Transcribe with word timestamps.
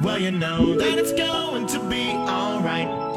Well, 0.00 0.18
you 0.18 0.30
know 0.30 0.74
that 0.76 0.98
it's 0.98 1.12
going 1.12 1.66
to 1.66 1.78
be 1.90 2.08
alright. 2.08 3.09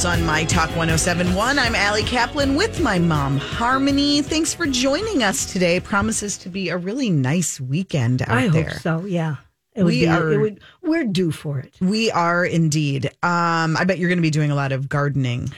Girls 0.00 0.18
on 0.18 0.24
My 0.24 0.44
Talk 0.44 0.68
1071. 0.76 1.58
I'm 1.58 1.74
Ali 1.74 2.02
Kaplan 2.04 2.54
with 2.54 2.80
my 2.80 2.98
mom, 2.98 3.36
Harmony. 3.36 4.22
Thanks 4.22 4.54
for 4.54 4.66
joining 4.66 5.22
us 5.22 5.52
today. 5.52 5.78
Promises 5.78 6.38
to 6.38 6.48
be 6.48 6.70
a 6.70 6.78
really 6.78 7.10
nice 7.10 7.60
weekend 7.60 8.22
out 8.22 8.30
I 8.30 8.48
there. 8.48 8.70
hope 8.70 8.78
so. 8.80 9.04
Yeah, 9.04 9.36
it 9.74 9.82
would 9.82 9.90
We 9.92 10.00
be. 10.00 10.08
are- 10.08 10.38
would. 10.40 10.60
We're 10.82 11.04
due 11.04 11.30
for 11.32 11.58
it. 11.58 11.74
We 11.82 12.10
are 12.12 12.46
indeed. 12.46 13.06
Um, 13.22 13.76
I 13.76 13.84
bet 13.84 13.98
you're 13.98 14.08
going 14.08 14.16
to 14.18 14.22
be 14.22 14.30
doing 14.30 14.50
a 14.50 14.54
lot 14.54 14.72
of 14.72 14.88
gardening. 14.88 15.50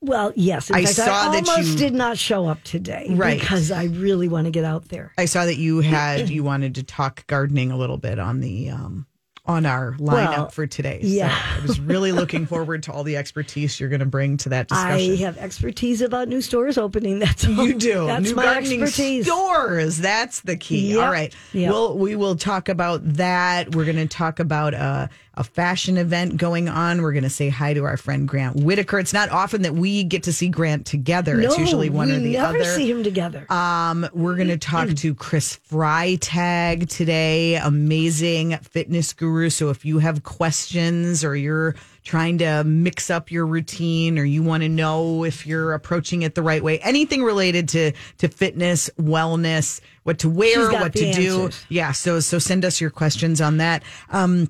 Well, 0.00 0.32
yes. 0.34 0.68
In 0.70 0.76
I 0.76 0.82
fact, 0.84 0.96
saw 0.96 1.04
I 1.30 1.40
that 1.40 1.48
almost 1.48 1.72
you- 1.72 1.78
did 1.78 1.94
not 1.94 2.18
show 2.18 2.46
up 2.48 2.64
today, 2.64 3.06
Right. 3.10 3.38
Because 3.38 3.70
I 3.70 3.84
really 3.84 4.26
want 4.26 4.46
to 4.46 4.50
get 4.50 4.64
out 4.64 4.88
there. 4.88 5.12
I 5.16 5.26
saw 5.26 5.44
that 5.44 5.58
you 5.58 5.80
had 5.80 6.28
you 6.28 6.42
wanted 6.42 6.74
to 6.76 6.82
talk 6.82 7.24
gardening 7.28 7.70
a 7.70 7.76
little 7.76 7.98
bit 7.98 8.18
on 8.18 8.40
the 8.40 8.70
um, 8.70 9.06
on 9.46 9.64
our 9.66 9.92
lineup 9.92 10.36
Well, 10.36 10.48
for 10.50 10.66
today. 10.66 11.00
So 11.02 11.08
yeah. 11.08 11.56
I 11.56 11.60
was 11.62 11.78
really 11.80 12.12
looking 12.20 12.46
forward 12.46 12.82
to 12.84 12.92
all 12.92 13.04
the 13.04 13.16
expertise 13.16 13.78
you're 13.78 13.88
going 13.88 14.00
to 14.00 14.06
bring 14.06 14.36
to 14.38 14.48
that 14.50 14.68
discussion. 14.68 15.12
I 15.12 15.16
have 15.16 15.38
expertise 15.38 16.00
about 16.00 16.28
new 16.28 16.40
stores 16.40 16.76
opening. 16.78 17.18
That's 17.20 17.46
all. 17.46 17.52
You 17.66 17.74
do. 17.74 18.06
That's 18.06 18.30
New 18.30 18.34
my 18.34 18.44
gardening 18.44 18.82
expertise. 18.82 19.26
stores. 19.26 19.98
That's 19.98 20.40
the 20.40 20.56
key. 20.56 20.94
Yep. 20.94 21.04
All 21.04 21.10
right. 21.12 21.34
Yep. 21.52 21.70
We'll 21.70 21.96
we 21.98 22.16
will 22.16 22.36
talk 22.36 22.68
about 22.68 23.00
that. 23.14 23.74
We're 23.74 23.84
going 23.84 23.96
to 23.96 24.06
talk 24.08 24.40
about 24.40 24.74
a, 24.74 25.08
a 25.36 25.44
fashion 25.44 25.98
event 25.98 26.36
going 26.36 26.68
on. 26.68 27.02
We're 27.02 27.12
going 27.12 27.24
to 27.24 27.30
say 27.30 27.50
hi 27.50 27.74
to 27.74 27.84
our 27.84 27.96
friend 27.96 28.26
Grant 28.26 28.56
Whittaker. 28.56 28.98
It's 28.98 29.12
not 29.12 29.28
often 29.28 29.62
that 29.62 29.74
we 29.74 30.02
get 30.02 30.22
to 30.24 30.32
see 30.32 30.48
Grant 30.48 30.86
together. 30.86 31.36
No, 31.36 31.48
it's 31.48 31.58
usually 31.58 31.90
one 31.90 32.10
or 32.10 32.18
the 32.18 32.32
never 32.32 32.58
other. 32.58 32.64
see 32.64 32.90
him 32.90 33.02
together. 33.02 33.50
Um, 33.52 34.08
we're 34.14 34.36
going 34.36 34.48
to 34.48 34.56
talk 34.56 34.88
to 34.88 35.14
Chris 35.14 35.58
Freytag 35.70 36.88
today, 36.88 37.56
amazing 37.56 38.56
fitness 38.58 39.12
guru. 39.12 39.50
So 39.50 39.68
if 39.68 39.84
you 39.84 39.98
have 39.98 40.22
questions 40.22 41.22
or 41.22 41.36
you're 41.36 41.74
trying 42.02 42.38
to 42.38 42.62
mix 42.64 43.10
up 43.10 43.30
your 43.30 43.46
routine 43.46 44.18
or 44.18 44.24
you 44.24 44.42
want 44.42 44.62
to 44.62 44.68
know 44.68 45.24
if 45.24 45.46
you're 45.46 45.74
approaching 45.74 46.22
it 46.22 46.34
the 46.34 46.42
right 46.42 46.62
way, 46.62 46.78
anything 46.78 47.22
related 47.22 47.68
to 47.70 47.92
to 48.18 48.28
fitness, 48.28 48.88
wellness, 48.98 49.80
what 50.04 50.20
to 50.20 50.28
wear, 50.28 50.70
what 50.70 50.92
to 50.94 51.12
do. 51.12 51.50
Yeah, 51.68 51.92
so 51.92 52.20
so 52.20 52.38
send 52.38 52.64
us 52.64 52.80
your 52.80 52.90
questions 52.90 53.40
on 53.40 53.58
that. 53.58 53.82
Um 54.10 54.48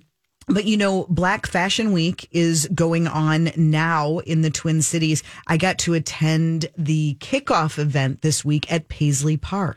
but 0.49 0.65
you 0.65 0.77
know, 0.77 1.07
Black 1.09 1.47
Fashion 1.47 1.93
Week 1.93 2.29
is 2.31 2.69
going 2.75 3.07
on 3.09 3.51
now 3.57 4.19
in 4.19 4.43
the 4.43 4.51
Twin 4.51 4.81
Cities. 4.81 5.23
I 5.47 5.57
got 5.57 5.79
to 5.81 5.95
attend 5.95 6.71
the 6.79 7.17
kickoff 7.21 7.79
event 7.79 8.23
this 8.23 8.45
week 8.45 8.71
at 8.73 8.89
Paisley 8.89 9.37
Park. 9.37 9.77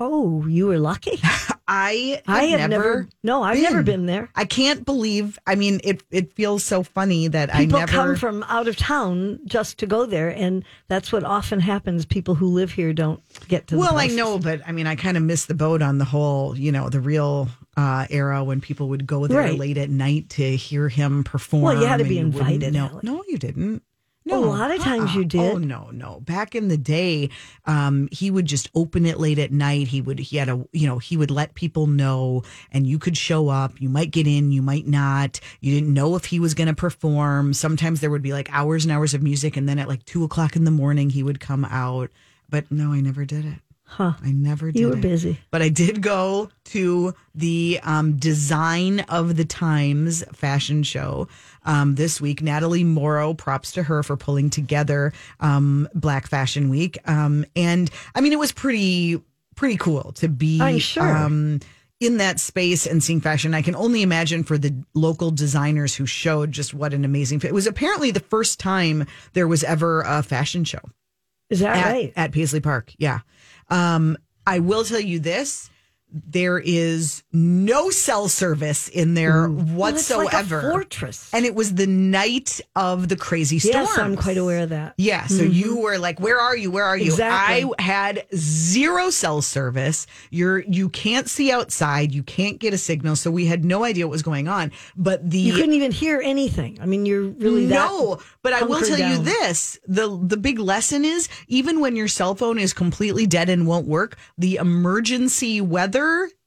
Oh, 0.00 0.46
you 0.46 0.66
were 0.68 0.78
lucky. 0.78 1.20
I 1.70 2.22
have 2.26 2.34
I 2.34 2.44
have 2.44 2.70
never, 2.70 2.82
never. 2.82 3.08
No, 3.22 3.42
I've 3.42 3.58
never 3.60 3.82
been 3.82 4.06
there. 4.06 4.30
I 4.34 4.46
can't 4.46 4.86
believe. 4.86 5.38
I 5.46 5.54
mean, 5.54 5.80
it 5.84 6.02
it 6.10 6.32
feels 6.32 6.64
so 6.64 6.82
funny 6.82 7.28
that 7.28 7.50
People 7.52 7.76
I 7.76 7.80
never. 7.80 7.92
come 7.92 8.16
from 8.16 8.42
out 8.44 8.68
of 8.68 8.76
town 8.78 9.40
just 9.44 9.76
to 9.78 9.86
go 9.86 10.06
there, 10.06 10.30
and 10.30 10.64
that's 10.88 11.12
what 11.12 11.24
often 11.24 11.60
happens. 11.60 12.06
People 12.06 12.34
who 12.36 12.46
live 12.46 12.72
here 12.72 12.94
don't 12.94 13.20
get 13.48 13.66
to. 13.66 13.76
well, 13.76 13.98
I 13.98 14.06
know, 14.06 14.38
but 14.38 14.62
I 14.66 14.72
mean, 14.72 14.86
I 14.86 14.96
kind 14.96 15.18
of 15.18 15.22
missed 15.22 15.48
the 15.48 15.54
boat 15.54 15.82
on 15.82 15.98
the 15.98 16.06
whole, 16.06 16.56
you 16.56 16.72
know, 16.72 16.88
the 16.88 17.00
real 17.00 17.48
uh, 17.76 18.06
era 18.08 18.42
when 18.44 18.62
people 18.62 18.88
would 18.88 19.06
go 19.06 19.26
there 19.26 19.38
Right. 19.40 19.58
late 19.58 19.76
at 19.76 19.90
night 19.90 20.30
to 20.30 20.56
hear 20.56 20.88
him 20.88 21.22
perform. 21.22 21.64
Well, 21.64 21.78
you 21.80 21.86
had 21.86 21.98
to 21.98 22.04
be 22.04 22.18
invited, 22.18 22.74
Ali. 22.76 23.00
No, 23.02 23.22
you 23.28 23.36
didn't. 23.36 23.82
A 24.30 24.38
lot 24.38 24.70
of 24.70 24.80
times 24.80 25.14
you 25.14 25.24
did. 25.24 25.54
Oh 25.54 25.58
no, 25.58 25.90
no. 25.90 26.20
Back 26.20 26.54
in 26.54 26.68
the 26.68 26.76
day, 26.76 27.30
um, 27.66 28.08
he 28.12 28.30
would 28.30 28.46
just 28.46 28.70
open 28.74 29.06
it 29.06 29.18
late 29.18 29.38
at 29.38 29.52
night. 29.52 29.88
He 29.88 30.00
would 30.00 30.18
he 30.18 30.36
had 30.36 30.48
a 30.48 30.66
you 30.72 30.86
know 30.86 30.98
he 30.98 31.16
would 31.16 31.30
let 31.30 31.54
people 31.54 31.86
know, 31.86 32.42
and 32.70 32.86
you 32.86 32.98
could 32.98 33.16
show 33.16 33.48
up. 33.48 33.80
You 33.80 33.88
might 33.88 34.10
get 34.10 34.26
in, 34.26 34.52
you 34.52 34.62
might 34.62 34.86
not. 34.86 35.40
You 35.60 35.74
didn't 35.74 35.92
know 35.92 36.16
if 36.16 36.26
he 36.26 36.40
was 36.40 36.54
going 36.54 36.68
to 36.68 36.74
perform. 36.74 37.54
Sometimes 37.54 38.00
there 38.00 38.10
would 38.10 38.22
be 38.22 38.32
like 38.32 38.48
hours 38.52 38.84
and 38.84 38.92
hours 38.92 39.14
of 39.14 39.22
music, 39.22 39.56
and 39.56 39.68
then 39.68 39.78
at 39.78 39.88
like 39.88 40.04
two 40.04 40.24
o'clock 40.24 40.56
in 40.56 40.64
the 40.64 40.70
morning, 40.70 41.10
he 41.10 41.22
would 41.22 41.40
come 41.40 41.64
out. 41.64 42.10
But 42.48 42.70
no, 42.70 42.92
I 42.92 43.00
never 43.00 43.24
did 43.24 43.44
it. 43.44 43.58
Huh. 43.90 44.12
I 44.22 44.32
never 44.32 44.70
did. 44.70 44.78
You 44.78 44.88
were 44.90 44.96
it. 44.98 45.00
busy. 45.00 45.40
But 45.50 45.62
I 45.62 45.70
did 45.70 46.02
go 46.02 46.50
to 46.66 47.14
the 47.34 47.80
um, 47.82 48.16
Design 48.16 49.00
of 49.08 49.36
the 49.36 49.46
Times 49.46 50.22
fashion 50.34 50.82
show 50.82 51.26
um, 51.64 51.94
this 51.94 52.20
week. 52.20 52.42
Natalie 52.42 52.84
Morrow, 52.84 53.32
props 53.32 53.72
to 53.72 53.82
her 53.82 54.02
for 54.02 54.16
pulling 54.16 54.50
together 54.50 55.12
um, 55.40 55.88
Black 55.94 56.26
Fashion 56.28 56.68
Week. 56.68 56.98
Um, 57.06 57.46
and 57.56 57.90
I 58.14 58.20
mean, 58.20 58.32
it 58.34 58.38
was 58.38 58.52
pretty, 58.52 59.22
pretty 59.56 59.78
cool 59.78 60.12
to 60.16 60.28
be 60.28 60.60
I'm 60.60 60.78
sure. 60.78 61.16
um, 61.16 61.60
in 61.98 62.18
that 62.18 62.38
space 62.38 62.86
and 62.86 63.02
seeing 63.02 63.22
fashion. 63.22 63.54
I 63.54 63.62
can 63.62 63.74
only 63.74 64.02
imagine 64.02 64.44
for 64.44 64.58
the 64.58 64.74
local 64.94 65.30
designers 65.30 65.94
who 65.96 66.04
showed 66.04 66.52
just 66.52 66.74
what 66.74 66.92
an 66.92 67.06
amazing 67.06 67.40
fit. 67.40 67.48
It 67.48 67.54
was 67.54 67.66
apparently 67.66 68.10
the 68.10 68.20
first 68.20 68.60
time 68.60 69.06
there 69.32 69.48
was 69.48 69.64
ever 69.64 70.02
a 70.02 70.22
fashion 70.22 70.62
show 70.64 70.82
Is 71.50 71.60
that 71.60 71.76
at, 71.76 71.90
right? 71.90 72.12
at 72.14 72.32
Paisley 72.32 72.60
Park. 72.60 72.92
Yeah. 72.98 73.20
Um, 73.70 74.16
I 74.46 74.60
will 74.60 74.84
tell 74.84 75.00
you 75.00 75.18
this. 75.18 75.70
There 76.10 76.58
is 76.58 77.22
no 77.32 77.90
cell 77.90 78.28
service 78.28 78.88
in 78.88 79.14
there 79.14 79.48
mm. 79.48 79.74
Well, 79.74 79.94
it's 79.94 80.08
like 80.10 80.32
a 80.32 80.36
whatsoever. 80.36 80.70
fortress. 80.70 81.30
and 81.34 81.44
it 81.44 81.54
was 81.54 81.74
the 81.74 81.86
night 81.86 82.60
of 82.74 83.08
the 83.08 83.16
crazy 83.16 83.58
storm. 83.58 83.84
Yes, 83.84 83.98
I'm 83.98 84.16
quite 84.16 84.38
aware 84.38 84.60
of 84.60 84.70
that. 84.70 84.94
Yeah, 84.96 85.26
so 85.26 85.42
mm-hmm. 85.42 85.52
you 85.52 85.76
were 85.78 85.98
like, 85.98 86.18
"Where 86.18 86.40
are 86.40 86.56
you? 86.56 86.70
Where 86.70 86.84
are 86.84 86.96
you?" 86.96 87.12
Exactly. 87.12 87.72
I 87.78 87.82
had 87.82 88.26
zero 88.34 89.10
cell 89.10 89.42
service. 89.42 90.06
You're 90.30 90.60
you 90.60 90.88
can't 90.88 91.28
see 91.28 91.52
outside. 91.52 92.12
You 92.12 92.22
can't 92.22 92.58
get 92.58 92.72
a 92.72 92.78
signal, 92.78 93.16
so 93.16 93.30
we 93.30 93.44
had 93.44 93.64
no 93.64 93.84
idea 93.84 94.06
what 94.06 94.12
was 94.12 94.22
going 94.22 94.48
on. 94.48 94.72
But 94.96 95.28
the 95.28 95.38
You 95.38 95.54
couldn't 95.54 95.74
even 95.74 95.92
hear 95.92 96.22
anything. 96.24 96.78
I 96.80 96.86
mean, 96.86 97.04
you're 97.04 97.28
really 97.28 97.66
that 97.66 97.74
no, 97.74 98.20
but 98.42 98.54
I 98.54 98.62
will 98.62 98.80
tell 98.80 98.98
you 98.98 99.18
this: 99.18 99.78
the 99.86 100.18
the 100.22 100.38
big 100.38 100.58
lesson 100.58 101.04
is 101.04 101.28
even 101.48 101.80
when 101.80 101.96
your 101.96 102.08
cell 102.08 102.34
phone 102.34 102.58
is 102.58 102.72
completely 102.72 103.26
dead 103.26 103.50
and 103.50 103.66
won't 103.66 103.86
work, 103.86 104.16
the 104.38 104.56
emergency 104.56 105.60
weather 105.60 105.97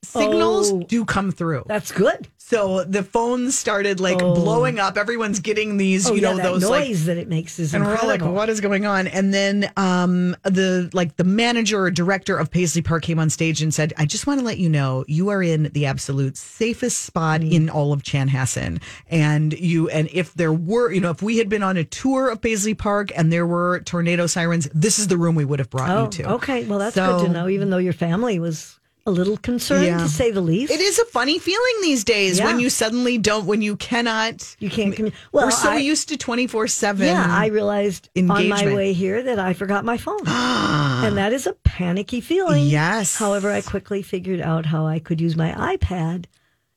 signals 0.03 0.72
Oh. 0.72 0.79
do 0.84 1.06
come 1.06 1.31
through. 1.31 1.63
That's 1.67 1.91
good. 1.91 2.28
So 2.38 2.84
the 2.84 3.01
phones 3.01 3.57
started 3.57 4.01
like 4.01 4.17
blowing 4.19 4.78
up. 4.78 4.97
Everyone's 4.97 5.39
getting 5.39 5.78
these, 5.78 6.09
Oh, 6.09 6.13
you 6.13 6.22
yeah, 6.22 6.34
know, 6.34 6.44
those 6.44 6.66
like 6.69 6.89
noise 6.89 7.06
that 7.06 7.16
it 7.16 7.29
makes 7.29 7.59
is 7.59 7.73
and 7.73 7.85
we're 7.85 7.95
all 7.95 8.07
like, 8.09 8.22
what 8.22 8.50
is 8.50 8.59
going 8.59 8.85
on? 8.85 9.07
And 9.07 9.34
then 9.34 9.72
um, 9.78 10.35
the 10.44 10.89
like 10.91 11.16
the 11.16 11.23
manager 11.23 11.84
or 11.84 11.91
director 11.91 12.35
of 12.38 12.51
Paisley 12.51 12.81
Park 12.81 13.03
came 13.03 13.19
on 13.19 13.29
stage 13.29 13.62
and 13.62 13.73
said, 13.73 13.94
I 13.97 14.06
just 14.06 14.28
want 14.28 14.41
to 14.41 14.45
let 14.45 14.57
you 14.57 14.67
know 14.67 15.06
you 15.07 15.29
are 15.29 15.41
in 15.41 15.69
the 15.73 15.85
absolute 15.85 16.35
safest 16.35 17.01
spot 17.01 17.39
Mm. 17.41 17.51
in 17.53 17.69
all 17.69 17.94
of 17.94 18.03
Chanhassen. 18.03 18.81
And 19.09 19.53
you 19.53 19.88
and 19.89 20.09
if 20.12 20.33
there 20.33 20.51
were, 20.51 20.91
you 20.91 21.00
know, 21.00 21.12
if 21.12 21.22
we 21.22 21.38
had 21.38 21.47
been 21.47 21.63
on 21.63 21.78
a 21.78 21.85
tour 21.85 22.28
of 22.29 22.41
Paisley 22.41 22.73
Park 22.73 23.12
and 23.16 23.31
there 23.31 23.47
were 23.47 23.79
tornado 23.85 24.28
sirens, 24.28 24.68
this 24.73 25.00
is 25.00 25.07
the 25.07 25.18
room 25.18 25.35
we 25.35 25.45
would 25.45 25.59
have 25.59 25.69
brought 25.69 25.89
oh, 25.89 26.03
you 26.03 26.09
to. 26.23 26.31
okay. 26.33 26.66
Well, 26.66 26.79
that's 26.79 26.95
So- 26.95 27.19
good 27.19 27.28
to 27.28 27.31
know. 27.31 27.47
Even 27.47 27.69
though 27.69 27.78
your 27.78 27.94
family 27.94 28.39
was 28.39 28.78
a 29.06 29.12
little 29.12 29.38
concerned, 29.38 29.85
Yeah. 29.85 29.97
to 29.97 30.07
say 30.07 30.29
the 30.31 30.41
least. 30.41 30.72
It 30.72 30.79
is 30.79 31.00
a 31.00 31.06
funny 31.06 31.39
feeling 31.39 31.75
these 31.81 32.03
days 32.03 32.39
when 32.39 32.59
you 32.59 32.69
suddenly 32.69 33.18
don't, 33.18 33.45
when 33.45 33.62
you 33.62 33.75
cannot. 33.75 34.56
You 34.59 34.69
can't 34.69 34.95
commu- 34.95 35.13
well, 35.31 35.45
we're 35.48 35.51
so 35.51 35.71
I- 35.71 35.77
used 35.77 36.09
to 36.09 36.18
twenty 36.18 36.45
four 36.48 36.68
seven. 36.68 37.07
Yeah, 37.07 37.25
I 37.27 37.48
realized 37.48 38.09
on 38.18 38.48
my 38.48 38.74
way 38.74 38.94
here 38.94 39.24
that 39.24 39.39
I 39.39 39.53
forgot 39.53 39.86
my 39.86 39.98
phone. 39.98 40.21
and 40.27 41.18
that 41.18 41.33
is 41.33 41.48
a 41.48 41.53
panicky 41.53 42.21
feeling. 42.21 42.68
Yes. 42.68 43.15
However, 43.18 43.51
I 43.51 43.62
quickly 43.62 44.01
figured 44.01 44.42
out 44.42 44.65
how 44.68 44.86
I 44.86 45.00
could 45.00 45.19
use 45.19 45.36
my 45.36 45.51
iPad 45.51 46.25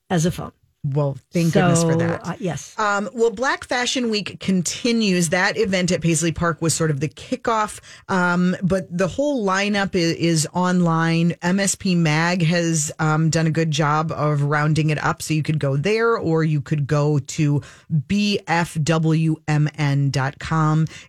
as 0.08 0.24
a 0.26 0.30
phone. 0.30 0.52
Well, 0.84 1.16
thank 1.30 1.54
goodness 1.54 1.82
for 1.82 1.96
that. 1.96 2.26
uh, 2.26 2.34
yes. 2.38 2.78
Um, 2.78 3.08
well, 3.14 3.30
Black 3.30 3.64
Fashion 3.64 4.10
Week 4.10 4.38
continues. 4.38 5.30
That 5.30 5.56
event 5.56 5.90
at 5.90 6.02
Paisley 6.02 6.30
Park 6.30 6.60
was 6.60 6.74
sort 6.74 6.90
of 6.90 7.00
the 7.00 7.08
kickoff, 7.08 7.80
um, 8.10 8.54
but 8.62 8.86
the 8.94 9.08
whole 9.08 9.46
lineup 9.46 9.94
is, 9.94 10.12
is 10.16 10.46
online. 10.52 11.30
MSP 11.42 11.96
Mag 11.96 12.42
has 12.42 12.92
um, 12.98 13.30
done 13.30 13.46
a 13.46 13.50
good 13.50 13.70
job 13.70 14.12
of 14.12 14.42
rounding 14.42 14.90
it 14.90 15.02
up, 15.02 15.22
so 15.22 15.32
you 15.32 15.42
could 15.42 15.58
go 15.58 15.78
there 15.78 16.18
or 16.18 16.44
you 16.44 16.60
could 16.60 16.86
go 16.86 17.18
to 17.18 17.62
bfwmn.com 17.90 18.46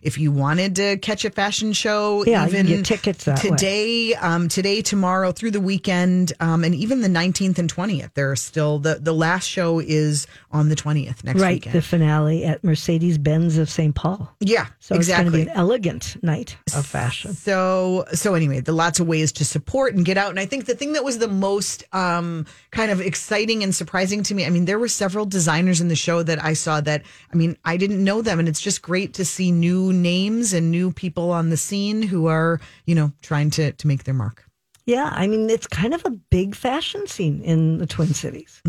if 0.00 0.18
you 0.18 0.32
wanted 0.32 0.76
to 0.76 0.96
catch 0.98 1.26
a 1.26 1.30
fashion 1.30 1.74
show. 1.74 2.24
Yeah, 2.24 2.44
you 2.44 2.48
even 2.48 2.66
get 2.66 2.86
tickets 2.86 3.24
that 3.24 3.44
way. 3.44 3.50
today, 3.50 4.14
um, 4.14 4.48
today, 4.48 4.80
tomorrow, 4.80 5.32
through 5.32 5.50
the 5.50 5.60
weekend, 5.60 6.32
um, 6.40 6.64
and 6.64 6.74
even 6.74 7.02
the 7.02 7.08
19th 7.08 7.58
and 7.58 7.70
20th. 7.72 8.14
There 8.14 8.30
are 8.30 8.36
still 8.36 8.78
the 8.78 8.94
the 8.94 9.12
last 9.12 9.44
show 9.44 9.65
show 9.66 9.80
is 9.80 10.26
on 10.50 10.68
the 10.68 10.76
20th 10.76 11.24
next 11.24 11.40
right, 11.40 11.54
weekend. 11.54 11.74
the 11.74 11.82
finale 11.82 12.44
at 12.44 12.62
Mercedes 12.62 13.18
Benz 13.18 13.58
of 13.58 13.68
St. 13.68 13.94
Paul. 13.94 14.32
yeah, 14.40 14.66
So 14.78 14.94
it's 14.94 15.08
going 15.08 15.26
to 15.26 15.30
be 15.30 15.42
an 15.42 15.48
elegant 15.50 16.22
night 16.22 16.56
of 16.74 16.86
fashion. 16.86 17.34
So 17.34 18.04
so 18.12 18.34
anyway, 18.34 18.60
the 18.60 18.72
lots 18.72 19.00
of 19.00 19.06
ways 19.06 19.32
to 19.32 19.44
support 19.44 19.94
and 19.94 20.04
get 20.04 20.16
out. 20.16 20.30
And 20.30 20.40
I 20.40 20.46
think 20.46 20.66
the 20.66 20.74
thing 20.74 20.92
that 20.94 21.04
was 21.04 21.18
the 21.18 21.28
most 21.28 21.84
um, 21.92 22.46
kind 22.70 22.90
of 22.90 23.00
exciting 23.00 23.62
and 23.62 23.74
surprising 23.74 24.22
to 24.24 24.34
me, 24.34 24.44
I 24.46 24.50
mean, 24.50 24.64
there 24.64 24.78
were 24.78 24.88
several 24.88 25.26
designers 25.26 25.80
in 25.80 25.88
the 25.88 25.96
show 25.96 26.22
that 26.22 26.42
I 26.42 26.54
saw 26.54 26.80
that 26.82 27.02
I 27.32 27.36
mean, 27.36 27.56
I 27.64 27.76
didn't 27.76 28.02
know 28.02 28.22
them, 28.22 28.38
and 28.38 28.48
it's 28.48 28.60
just 28.60 28.82
great 28.82 29.14
to 29.14 29.24
see 29.24 29.50
new 29.50 29.92
names 29.92 30.52
and 30.52 30.70
new 30.70 30.92
people 30.92 31.30
on 31.30 31.50
the 31.50 31.56
scene 31.56 32.02
who 32.02 32.26
are 32.26 32.60
you 32.84 32.94
know 32.94 33.12
trying 33.22 33.50
to 33.50 33.72
to 33.72 33.86
make 33.86 34.04
their 34.04 34.14
mark. 34.14 34.46
Yeah, 34.86 35.10
I 35.12 35.26
mean, 35.26 35.50
it's 35.50 35.66
kind 35.66 35.94
of 35.94 36.04
a 36.04 36.10
big 36.10 36.54
fashion 36.54 37.08
scene 37.08 37.42
in 37.42 37.78
the 37.78 37.86
Twin 37.86 38.14
Cities. 38.14 38.62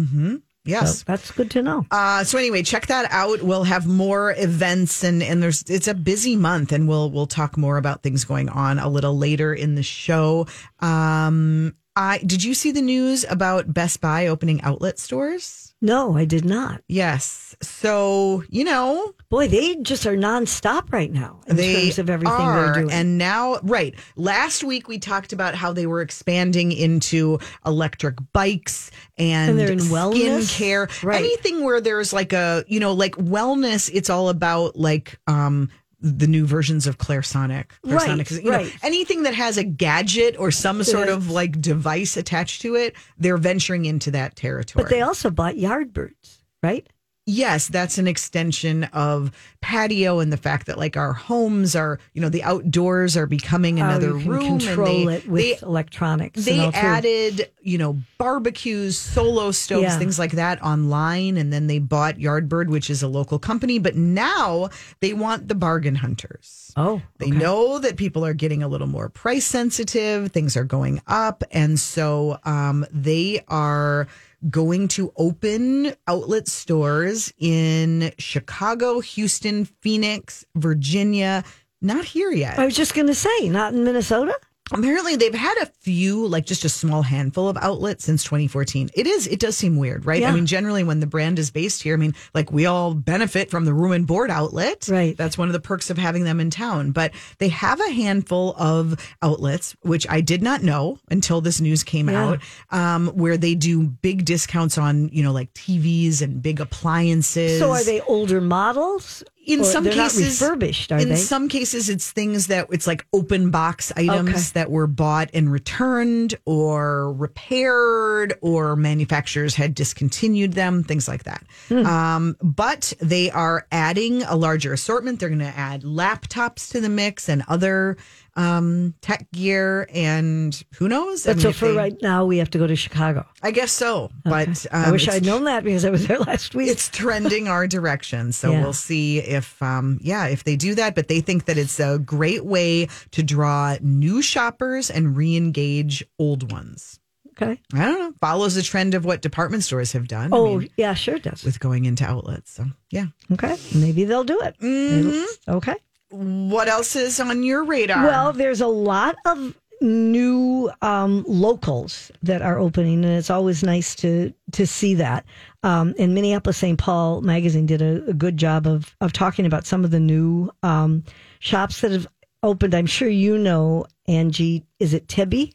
Yes. 0.68 1.00
So 1.00 1.04
that's 1.08 1.32
good 1.32 1.50
to 1.52 1.64
know. 1.64 1.86
Uh, 1.90 2.24
so 2.24 2.38
anyway, 2.38 2.62
check 2.62 2.88
that 2.88 3.08
out. 3.12 3.42
We'll 3.42 3.64
have 3.64 3.88
more 3.88 4.36
events 4.38 5.04
and 5.04 5.24
and 5.24 5.42
there's 5.42 5.64
it's 5.64 5.88
a 5.88 5.94
busy 5.94 6.36
month 6.36 6.72
and 6.72 6.88
we'll 6.88 7.10
we'll 7.10 7.28
talk 7.28 7.58
more 7.58 7.78
about 7.78 8.04
things 8.04 8.26
going 8.26 8.50
on 8.50 8.78
a 8.80 8.90
little 8.90 9.18
later 9.18 9.54
in 9.54 9.76
the 9.76 9.84
show. 9.84 10.46
Um 10.80 11.76
I 11.96 12.20
did 12.20 12.44
you 12.44 12.54
see 12.54 12.72
the 12.72 12.82
news 12.82 13.26
about 13.28 13.74
Best 13.74 14.02
Buy 14.02 14.28
opening 14.28 14.62
outlet 14.62 15.00
stores? 15.00 15.67
No, 15.82 16.18
I 16.18 16.26
did 16.26 16.44
not. 16.44 16.82
Yes. 16.88 17.56
So, 17.62 18.44
you 18.50 18.64
know, 18.64 19.14
Boy, 19.30 19.48
they 19.48 19.76
just 19.76 20.06
are 20.08 20.16
nonstop 20.16 20.92
right 20.92 21.12
now 21.12 21.42
in 21.48 21.58
terms 21.58 22.00
of 22.00 22.10
everything 22.10 22.34
are, 22.34 22.64
they're 22.66 22.84
doing. 22.84 22.92
And 22.94 23.18
now, 23.18 23.60
right. 23.62 23.94
Last 24.16 24.64
week 24.64 24.88
we 24.88 24.98
talked 25.00 25.34
about 25.34 25.54
how 25.54 25.74
they 25.74 25.86
were 25.86 26.02
expanding 26.02 26.72
into 26.72 27.38
electric 27.66 28.16
bikes 28.34 28.90
and, 29.18 29.52
And 29.52 29.60
they're 29.60 29.72
in 29.72 29.80
skin 29.82 29.94
wellness? 29.94 30.58
care. 30.58 30.88
Right. 31.04 31.20
Anything 31.20 31.64
where 31.64 31.82
there's 31.82 32.14
like 32.14 32.34
a, 32.34 32.64
you 32.68 32.80
know, 32.80 32.94
like 32.94 33.16
wellness, 33.16 33.90
it's 33.94 34.10
all 34.10 34.30
about 34.30 34.78
like 34.78 35.20
um 35.28 35.70
the 36.00 36.28
new 36.28 36.46
versions 36.46 36.86
of 36.88 36.98
Clarisonic. 36.98 37.72
Right, 37.84 38.08
Clarisonic 38.08 38.32
is, 38.32 38.40
you 38.40 38.52
know, 38.52 38.58
right. 38.58 38.78
anything 38.84 39.24
that 39.24 39.34
has 39.34 39.58
a 39.58 39.64
gadget 39.64 40.38
or 40.38 40.52
some 40.52 40.84
sort 40.84 41.10
of 41.10 41.32
like 41.32 41.60
device 41.60 42.18
attached 42.18 42.62
to 42.62 42.76
it, 42.76 42.96
they're 43.18 43.38
venturing 43.38 43.86
into 43.86 44.12
that 44.12 44.36
territory. 44.36 44.84
but 44.84 44.90
they 44.90 45.02
also 45.02 45.30
bought 45.30 45.56
Yardbirds, 45.56 46.40
right? 46.62 46.88
Yes, 47.30 47.68
that's 47.68 47.98
an 47.98 48.08
extension 48.08 48.86
of 48.86 49.32
patio 49.60 50.20
and 50.20 50.32
the 50.32 50.38
fact 50.38 50.66
that 50.68 50.78
like 50.78 50.96
our 50.96 51.12
homes 51.12 51.76
are, 51.76 52.00
you 52.14 52.22
know, 52.22 52.30
the 52.30 52.42
outdoors 52.42 53.18
are 53.18 53.26
becoming 53.28 53.82
another 53.82 54.12
oh, 54.12 54.16
you 54.16 54.22
can 54.24 54.32
room 54.32 54.60
control 54.60 55.06
they 55.06 55.14
it 55.16 55.28
with 55.28 55.42
they, 55.44 55.58
electronics. 55.68 56.46
they 56.46 56.66
added, 56.74 57.52
you 57.62 57.78
know, 57.78 57.98
barbecues, 58.18 58.98
solo 58.98 59.52
stoves, 59.52 59.84
Yeah. 59.84 60.00
things 60.00 60.18
like 60.18 60.32
that 60.32 60.64
online 60.64 61.36
and 61.36 61.52
then 61.52 61.68
they 61.68 61.80
bought 61.80 62.16
Yardbird, 62.16 62.68
which 62.70 62.90
is 62.90 63.04
a 63.04 63.10
local 63.10 63.40
company, 63.40 63.78
but 63.78 63.96
now 63.98 64.70
they 65.02 65.12
want 65.14 65.50
the 65.50 65.56
bargain 65.56 65.96
hunters. 65.96 66.72
Oh, 66.78 67.02
They 67.18 67.28
okay. 67.28 67.38
know 67.38 67.78
that 67.80 67.98
people 67.98 68.24
are 68.26 68.34
getting 68.36 68.64
a 68.64 68.70
little 68.70 68.88
more 68.88 69.10
price 69.10 69.46
sensitive, 69.46 70.32
things 70.32 70.56
are 70.56 70.64
going 70.64 71.02
up. 71.08 71.44
And 71.52 71.78
so 71.78 72.40
um, 72.46 72.86
they 72.92 73.42
are 73.50 74.08
going 74.50 74.88
to 74.90 75.12
open 75.18 75.94
outlet 76.08 76.48
stores 76.48 77.34
in 77.38 78.12
Chicago, 78.18 79.00
Houston, 79.00 79.66
Phoenix, 79.66 80.46
Virginia. 80.56 81.44
Not 81.82 82.06
here 82.06 82.32
yet. 82.32 82.58
I 82.58 82.66
was 82.66 82.76
just 82.76 82.94
going 82.94 83.08
to 83.08 83.16
say, 83.16 83.50
not 83.50 83.74
in 83.74 83.84
Minnesota. 83.84 84.38
Apparently, 84.72 85.16
they've 85.16 85.34
had 85.34 85.56
a 85.62 85.66
few, 85.66 86.28
like 86.28 86.46
just 86.46 86.66
a 86.66 86.70
small 86.70 87.02
handful 87.02 87.48
of 87.48 87.58
outlets 87.58 88.04
since 88.04 88.24
2014. 88.26 88.90
It 88.94 89.08
is, 89.08 89.26
it 89.28 89.40
does 89.40 89.56
seem 89.58 89.78
weird, 89.78 90.06
right? 90.06 90.24
I 90.24 90.32
mean, 90.32 90.46
generally, 90.46 90.84
when 90.84 91.00
the 91.00 91.08
brand 91.08 91.40
is 91.40 91.52
based 91.52 91.82
here, 91.84 91.94
I 91.94 91.98
mean, 91.98 92.14
like 92.34 92.52
we 92.52 92.66
all 92.66 92.94
benefit 92.94 93.50
from 93.50 93.64
the 93.66 93.74
room 93.74 93.94
and 93.94 94.06
board 94.06 94.30
outlet. 94.30 94.88
Right. 94.90 95.16
That's 95.16 95.38
one 95.38 95.48
of 95.48 95.54
the 95.54 95.62
perks 95.62 95.90
of 95.90 95.98
having 95.98 96.26
them 96.26 96.42
in 96.42 96.50
town. 96.50 96.92
But 96.92 97.14
they 97.38 97.48
have 97.48 97.80
a 97.80 97.92
handful 97.92 98.56
of 98.58 99.00
outlets, 99.22 99.76
which 99.84 100.06
I 100.10 100.20
did 100.20 100.42
not 100.44 100.64
know 100.64 101.00
until 101.10 101.40
this 101.40 101.62
news 101.62 101.84
came 101.84 102.10
Yeah. 102.10 102.26
out, 102.26 102.40
um, 102.72 103.08
where 103.10 103.38
they 103.38 103.56
do 103.56 103.84
big 103.84 104.26
discounts 104.26 104.78
on, 104.78 105.10
you 105.14 105.24
know, 105.24 105.32
like 105.32 105.54
TVs 105.54 106.22
and 106.22 106.42
big 106.42 106.60
appliances. 106.60 107.60
So 107.60 107.72
are 107.72 107.84
they 107.84 108.02
older 108.02 108.42
models? 108.42 109.24
In 109.48 109.62
Or 109.62 109.64
some 109.64 109.86
cases 109.86 110.42
refurbished, 110.42 110.92
are 110.92 111.00
in 111.00 111.10
they? 111.10 111.16
some 111.16 111.48
cases 111.48 111.90
it's 111.90 112.12
things 112.12 112.48
that 112.48 112.68
it's 112.72 112.86
like 112.86 113.06
open 113.14 113.50
box 113.50 113.92
items 113.96 114.30
Okay. 114.30 114.42
that 114.54 114.70
were 114.70 114.86
bought 114.88 115.30
and 115.34 115.50
returned 115.52 116.36
or 116.46 117.14
repaired 117.14 118.34
or 118.42 118.76
manufacturers 118.76 119.56
had 119.56 119.74
discontinued 119.74 120.54
them 120.54 120.84
things 120.84 121.08
like 121.08 121.24
that 121.24 121.44
Hmm. 121.70 121.86
um, 121.86 122.36
but 122.44 122.94
they 123.00 123.32
are 123.32 123.66
adding 123.72 124.24
a 124.24 124.36
larger 124.36 124.74
assortment 124.74 125.20
they're 125.20 125.30
going 125.30 125.40
to 125.40 125.46
add 125.46 125.82
laptops 125.84 126.70
to 126.72 126.82
the 126.82 126.90
mix 126.90 127.30
and 127.30 127.44
other 127.48 127.98
um, 128.38 128.94
tech 129.02 129.30
gear 129.32 129.90
and 129.94 130.64
who 130.76 130.88
knows 130.88 131.26
but 131.26 131.38
mean, 131.38 131.42
so 131.44 131.52
for 131.52 131.68
they- 131.70 131.76
right 131.76 131.96
now, 132.02 132.24
we 132.24 132.38
have 132.38 132.50
to 132.52 132.58
go 132.58 132.68
to 132.68 132.76
Chicago. 132.76 133.26
i 133.44 133.52
guess 133.52 133.72
so 133.72 134.10
but 134.24 134.66
um, 134.72 134.86
I 134.86 134.92
wish 134.92 135.08
I'd 135.10 135.26
known 135.26 135.44
that 135.46 135.64
because 135.64 135.84
I 135.84 135.90
was 135.90 136.06
there 136.08 136.20
last 136.32 136.54
week. 136.56 136.70
it's 136.70 136.88
trending 136.90 137.48
our 137.48 137.68
direction. 137.68 138.32
So 138.32 138.52
Yeah. 138.52 138.62
we'll 138.62 138.74
see 138.74 139.20
if, 139.20 139.62
um, 139.62 140.00
yeah, 140.02 140.28
if 140.28 140.44
they 140.44 140.56
do 140.56 140.76
that. 140.76 140.96
But 140.96 141.08
they 141.08 141.20
think 141.22 141.46
that 141.46 141.58
it's 141.58 141.80
a 141.80 141.98
great 142.00 142.46
way 142.46 142.88
to 143.12 143.24
draw 143.24 143.76
new 143.82 144.22
shoppers 144.22 144.90
and 144.90 145.18
re-engage 145.18 146.04
old 146.20 146.52
ones. 146.52 147.00
okay. 147.32 147.60
I 147.74 147.86
don't 147.86 148.00
know. 148.00 148.14
Follows 148.22 148.56
the 148.56 148.62
trend 148.64 148.94
of 148.96 149.06
what 149.06 149.22
department 149.22 149.64
stores 149.64 149.92
have 149.94 150.08
done. 150.08 150.34
I 150.34 150.38
Oh, 150.38 150.58
mean, 150.60 150.70
yeah, 150.78 150.94
sure 150.94 151.20
does. 151.20 151.44
with 151.44 151.60
going 151.60 151.86
into 151.86 152.04
outlets. 152.06 152.52
So 152.52 152.66
yeah. 152.92 153.06
Okay. 153.32 153.56
Maybe 153.76 154.06
they'll 154.06 154.24
do 154.24 154.40
it. 154.42 154.56
Mm-hmm. 154.60 155.52
Okay. 155.58 155.76
What 156.10 156.68
else 156.68 156.96
is 156.96 157.20
on 157.20 157.44
your 157.44 157.64
radar? 157.64 158.06
Well, 158.06 158.34
there's 158.34 158.62
a 158.62 158.68
lot 158.68 159.16
of 159.26 159.56
new 159.82 160.72
um, 160.82 161.24
locals 161.28 162.12
that 162.24 162.42
are 162.42 162.58
opening, 162.58 163.04
and 163.04 163.14
it's 163.14 163.30
always 163.30 163.64
nice 163.64 163.96
to 163.96 164.34
to 164.54 164.66
see 164.66 164.94
that. 164.96 165.26
Um, 165.64 165.94
and 166.00 166.14
Minneapolis 166.16 166.58
St. 166.58 166.80
Paul 166.80 167.22
magazine 167.22 167.66
did 167.66 167.82
a, 167.82 168.06
a 168.10 168.14
good 168.14 168.38
job 168.38 168.68
of 168.68 168.96
of 169.02 169.14
talking 169.14 169.46
about 169.46 169.66
some 169.66 169.84
of 169.84 169.92
the 169.92 170.00
new 170.00 170.50
um, 170.64 171.04
shops 171.40 171.82
that 171.82 171.92
have 171.92 172.08
opened. 172.44 172.74
I'm 172.74 172.86
sure 172.86 173.10
you 173.10 173.38
know 173.38 173.86
Angie. 174.08 174.66
Is 174.80 174.94
it 174.94 175.08
Tebbe? 175.08 175.54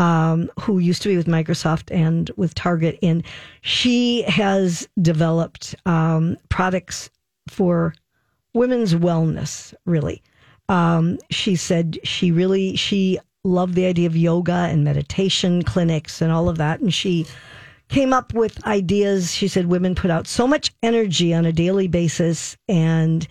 um, 0.00 0.50
who 0.58 0.78
used 0.78 1.02
to 1.02 1.08
be 1.08 1.16
with 1.16 1.26
Microsoft 1.26 1.94
and 1.94 2.30
with 2.36 2.54
Target, 2.54 2.98
and 3.02 3.22
she 3.60 4.22
has 4.22 4.88
developed 5.00 5.74
um, 5.84 6.38
products 6.48 7.10
for 7.48 7.94
women's 8.54 8.94
wellness. 8.94 9.74
Really, 9.84 10.22
um, 10.68 11.18
she 11.30 11.56
said 11.56 11.98
she 12.04 12.32
really 12.32 12.76
she 12.76 13.18
loved 13.42 13.74
the 13.74 13.86
idea 13.86 14.06
of 14.06 14.16
yoga 14.16 14.52
and 14.52 14.84
meditation 14.84 15.62
clinics 15.62 16.20
and 16.20 16.30
all 16.32 16.48
of 16.48 16.58
that, 16.58 16.80
and 16.80 16.92
she 16.92 17.26
came 17.88 18.12
up 18.12 18.32
with 18.34 18.64
ideas. 18.66 19.32
She 19.32 19.48
said 19.48 19.66
women 19.66 19.94
put 19.94 20.10
out 20.10 20.26
so 20.26 20.46
much 20.46 20.72
energy 20.82 21.34
on 21.34 21.44
a 21.44 21.52
daily 21.52 21.88
basis, 21.88 22.56
and 22.68 23.26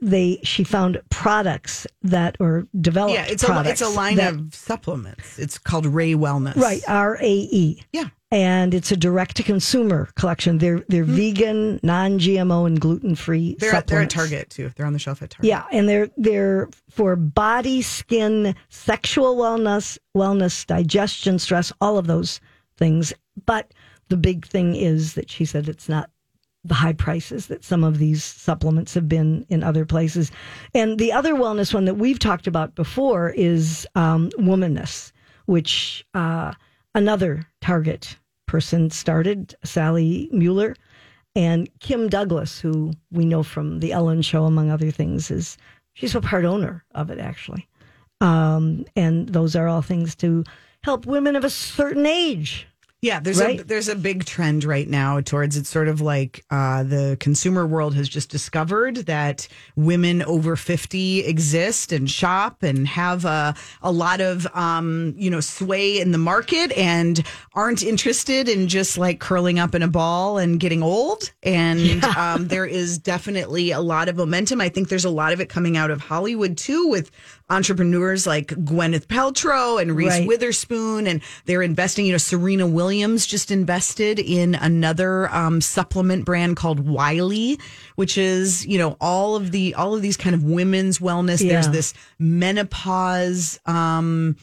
they 0.00 0.40
she 0.42 0.64
found 0.64 1.00
products 1.10 1.86
that 2.02 2.36
or 2.40 2.66
developed 2.80 3.14
yeah, 3.14 3.26
it's 3.26 3.42
a 3.42 3.62
it's 3.66 3.80
a 3.80 3.88
line 3.88 4.16
that- 4.16 4.34
of 4.34 4.54
supplements. 4.54 5.38
It's 5.38 5.58
called 5.58 5.86
Rae 5.86 6.14
Wellness. 6.14 6.56
Right, 6.56 6.82
R 6.88 7.16
A 7.20 7.32
E. 7.50 7.82
Yeah. 7.92 8.08
And 8.30 8.74
it's 8.74 8.92
a 8.92 8.96
direct 8.96 9.38
to 9.38 9.42
consumer 9.42 10.10
collection. 10.16 10.58
They're 10.58 10.84
they're 10.88 11.04
hmm. 11.04 11.16
vegan, 11.16 11.80
non 11.82 12.18
GMO, 12.18 12.66
and 12.66 12.78
gluten 12.78 13.14
free. 13.14 13.56
They're 13.58 13.74
at, 13.74 13.86
they're 13.86 14.02
at 14.02 14.10
Target 14.10 14.50
too. 14.50 14.70
They're 14.76 14.84
on 14.84 14.92
the 14.92 14.98
shelf 14.98 15.22
at 15.22 15.30
Target. 15.30 15.48
Yeah, 15.48 15.64
and 15.72 15.88
they're 15.88 16.10
they're 16.18 16.68
for 16.90 17.16
body, 17.16 17.80
skin, 17.80 18.54
sexual 18.68 19.36
wellness, 19.36 19.96
wellness, 20.14 20.66
digestion, 20.66 21.38
stress, 21.38 21.72
all 21.80 21.96
of 21.96 22.06
those 22.06 22.38
things. 22.76 23.14
But 23.46 23.72
the 24.08 24.18
big 24.18 24.46
thing 24.46 24.74
is 24.74 25.14
that 25.14 25.30
she 25.30 25.46
said 25.46 25.68
it's 25.68 25.88
not 25.88 26.10
the 26.64 26.74
high 26.74 26.92
prices 26.92 27.46
that 27.46 27.64
some 27.64 27.84
of 27.84 27.98
these 27.98 28.24
supplements 28.24 28.94
have 28.94 29.08
been 29.08 29.46
in 29.48 29.62
other 29.62 29.84
places. 29.84 30.30
And 30.74 30.98
the 30.98 31.12
other 31.12 31.34
wellness 31.34 31.72
one 31.72 31.84
that 31.86 31.94
we've 31.94 32.18
talked 32.18 32.46
about 32.46 32.74
before 32.74 33.30
is 33.30 33.86
um, 33.94 34.30
Womaness, 34.38 35.12
which 35.46 36.04
uh, 36.14 36.52
another 36.94 37.46
Target 37.60 38.16
person 38.46 38.90
started, 38.90 39.54
Sally 39.64 40.28
Mueller. 40.32 40.74
And 41.34 41.68
Kym 41.78 42.10
Douglas, 42.10 42.58
who 42.58 42.92
we 43.12 43.24
know 43.24 43.42
from 43.42 43.78
the 43.78 43.92
Ellen 43.92 44.22
Show, 44.22 44.44
among 44.44 44.70
other 44.70 44.90
things, 44.90 45.30
is 45.30 45.56
she's 45.92 46.14
a 46.14 46.20
part 46.20 46.44
owner 46.44 46.84
of 46.94 47.10
it 47.10 47.18
actually. 47.18 47.68
Um, 48.20 48.84
and 48.96 49.28
those 49.28 49.54
are 49.54 49.68
all 49.68 49.82
things 49.82 50.16
to 50.16 50.42
help 50.82 51.06
women 51.06 51.36
of 51.36 51.44
a 51.44 51.50
certain 51.50 52.06
age. 52.06 52.66
Yeah, 53.00 53.20
there's 53.20 53.38
Right? 53.38 53.60
a 53.60 53.64
there's 53.64 53.86
a 53.86 53.94
big 53.94 54.24
trend 54.24 54.64
right 54.64 54.88
now 54.88 55.20
towards 55.20 55.56
it's 55.56 55.68
sort 55.68 55.86
of 55.86 56.00
like 56.00 56.44
uh, 56.50 56.82
the 56.82 57.16
consumer 57.20 57.64
world 57.64 57.94
has 57.94 58.08
just 58.08 58.28
discovered 58.28 58.96
that 59.06 59.46
women 59.76 60.20
over 60.24 60.56
fifty 60.56 61.20
exist 61.20 61.92
and 61.92 62.10
shop 62.10 62.64
and 62.64 62.88
have 62.88 63.24
a 63.24 63.54
a 63.82 63.92
lot 63.92 64.20
of 64.20 64.48
um, 64.52 65.14
you 65.16 65.30
know 65.30 65.38
sway 65.38 66.00
in 66.00 66.10
the 66.10 66.18
market 66.18 66.72
and 66.76 67.22
aren't 67.54 67.84
interested 67.84 68.48
in 68.48 68.66
just 68.66 68.98
like 68.98 69.20
curling 69.20 69.60
up 69.60 69.76
in 69.76 69.82
a 69.82 69.88
ball 69.88 70.36
and 70.38 70.58
getting 70.58 70.82
old. 70.82 71.30
And 71.44 72.02
um, 72.16 72.48
there 72.48 72.66
is 72.66 72.98
definitely 72.98 73.70
a 73.70 73.80
lot 73.80 74.08
of 74.08 74.16
momentum. 74.16 74.60
I 74.60 74.70
think 74.70 74.88
there's 74.88 75.04
a 75.04 75.10
lot 75.10 75.32
of 75.32 75.40
it 75.40 75.48
coming 75.48 75.76
out 75.76 75.92
of 75.92 76.00
Hollywood 76.00 76.58
too, 76.58 76.88
with 76.88 77.12
entrepreneurs 77.50 78.26
like 78.26 78.48
Gwyneth 78.48 79.06
Paltrow 79.06 79.80
and 79.80 79.96
Reese 79.96 80.10
Right. 80.10 80.28
Witherspoon, 80.28 81.06
and 81.06 81.20
they're 81.46 81.62
investing. 81.62 82.06
You 82.06 82.12
know, 82.12 82.18
Serena 82.18 82.66
Williams 82.66 83.26
just 83.26 83.50
invested 83.50 84.18
in 84.18 84.54
another 84.54 85.28
um, 85.34 85.60
supplement 85.60 86.24
brand 86.24 86.56
called 86.56 86.80
Wiley, 86.80 87.58
which 87.96 88.18
is 88.18 88.66
you 88.66 88.78
know 88.78 88.96
all 89.00 89.36
of 89.36 89.50
the 89.50 89.74
all 89.74 89.94
of 89.94 90.02
these 90.02 90.16
kind 90.16 90.34
of 90.34 90.44
women's 90.44 90.98
wellness. 90.98 91.38
There's 91.46 91.68
this 91.68 91.94
menopause. 92.18 93.58
Um, 93.66 94.36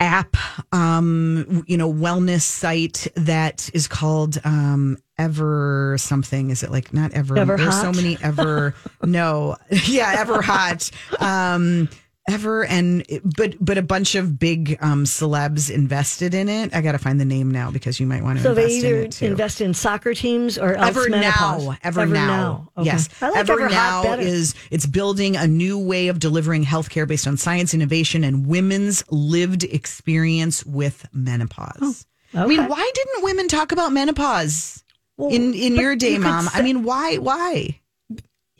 app 0.00 0.36
um 0.72 1.64
you 1.66 1.76
know 1.76 1.92
wellness 1.92 2.42
site 2.42 3.08
that 3.16 3.68
is 3.74 3.88
called 3.88 4.38
um 4.44 4.96
ever 5.18 5.96
something. 5.98 6.50
Is 6.50 6.62
it 6.62 6.70
like 6.70 6.92
not 6.94 7.12
ever? 7.12 7.36
Ever 7.36 7.56
there's 7.56 7.80
so 7.80 7.92
many 7.92 8.16
ever. 8.22 8.74
No. 9.02 9.56
Yeah 9.86 10.14
ever 10.18 10.40
hot. 10.42 10.90
Um 11.18 11.88
ever 12.28 12.64
and 12.64 13.04
but 13.36 13.54
but 13.60 13.78
a 13.78 13.82
bunch 13.82 14.14
of 14.14 14.38
big 14.38 14.76
um 14.80 15.04
celebs 15.04 15.70
invested 15.70 16.34
in 16.34 16.48
it 16.48 16.74
i 16.74 16.80
gotta 16.80 16.98
find 16.98 17.18
the 17.18 17.24
name 17.24 17.50
now 17.50 17.70
because 17.70 17.98
you 17.98 18.06
might 18.06 18.22
want 18.22 18.36
to 18.38 18.42
So 18.44 18.50
invest 18.50 18.68
they 18.68 18.74
either 18.74 18.96
in 18.98 19.04
it 19.06 19.12
too. 19.12 19.26
invest 19.26 19.60
in 19.60 19.74
soccer 19.74 20.14
teams 20.14 20.58
or 20.58 20.74
Ever 20.74 21.08
menopause. 21.08 21.66
now, 21.66 21.76
ever, 21.82 22.06
now, 22.06 22.68
Okay. 22.76 22.86
yes. 22.86 23.08
I 23.22 23.30
like 23.30 23.38
ever, 23.38 23.52
ever, 23.54 23.68
now 23.70 24.12
is 24.14 24.54
it's 24.70 24.86
building 24.86 25.36
a 25.36 25.46
new 25.46 25.78
way 25.78 26.08
of 26.08 26.18
delivering 26.18 26.64
healthcare 26.64 27.06
based 27.08 27.26
on 27.26 27.36
science, 27.36 27.74
innovation, 27.74 28.22
and 28.24 28.46
women's 28.46 29.02
lived 29.10 29.64
experience 29.64 30.64
with 30.66 31.06
menopause. 31.12 32.06
I 32.34 32.46
mean, 32.46 32.60
Oh, 32.60 32.66
why 32.68 32.90
didn't 32.94 33.24
women 33.24 33.48
talk 33.48 33.72
about 33.72 33.92
menopause 33.92 34.84
Well, 35.16 35.30
in 35.30 35.54
in 35.54 35.76
your 35.76 35.96
day, 35.96 36.12
you 36.14 36.20
mom? 36.20 36.48
I 36.52 36.62
mean, 36.62 36.82
why? 36.84 37.16
Why? 37.16 37.80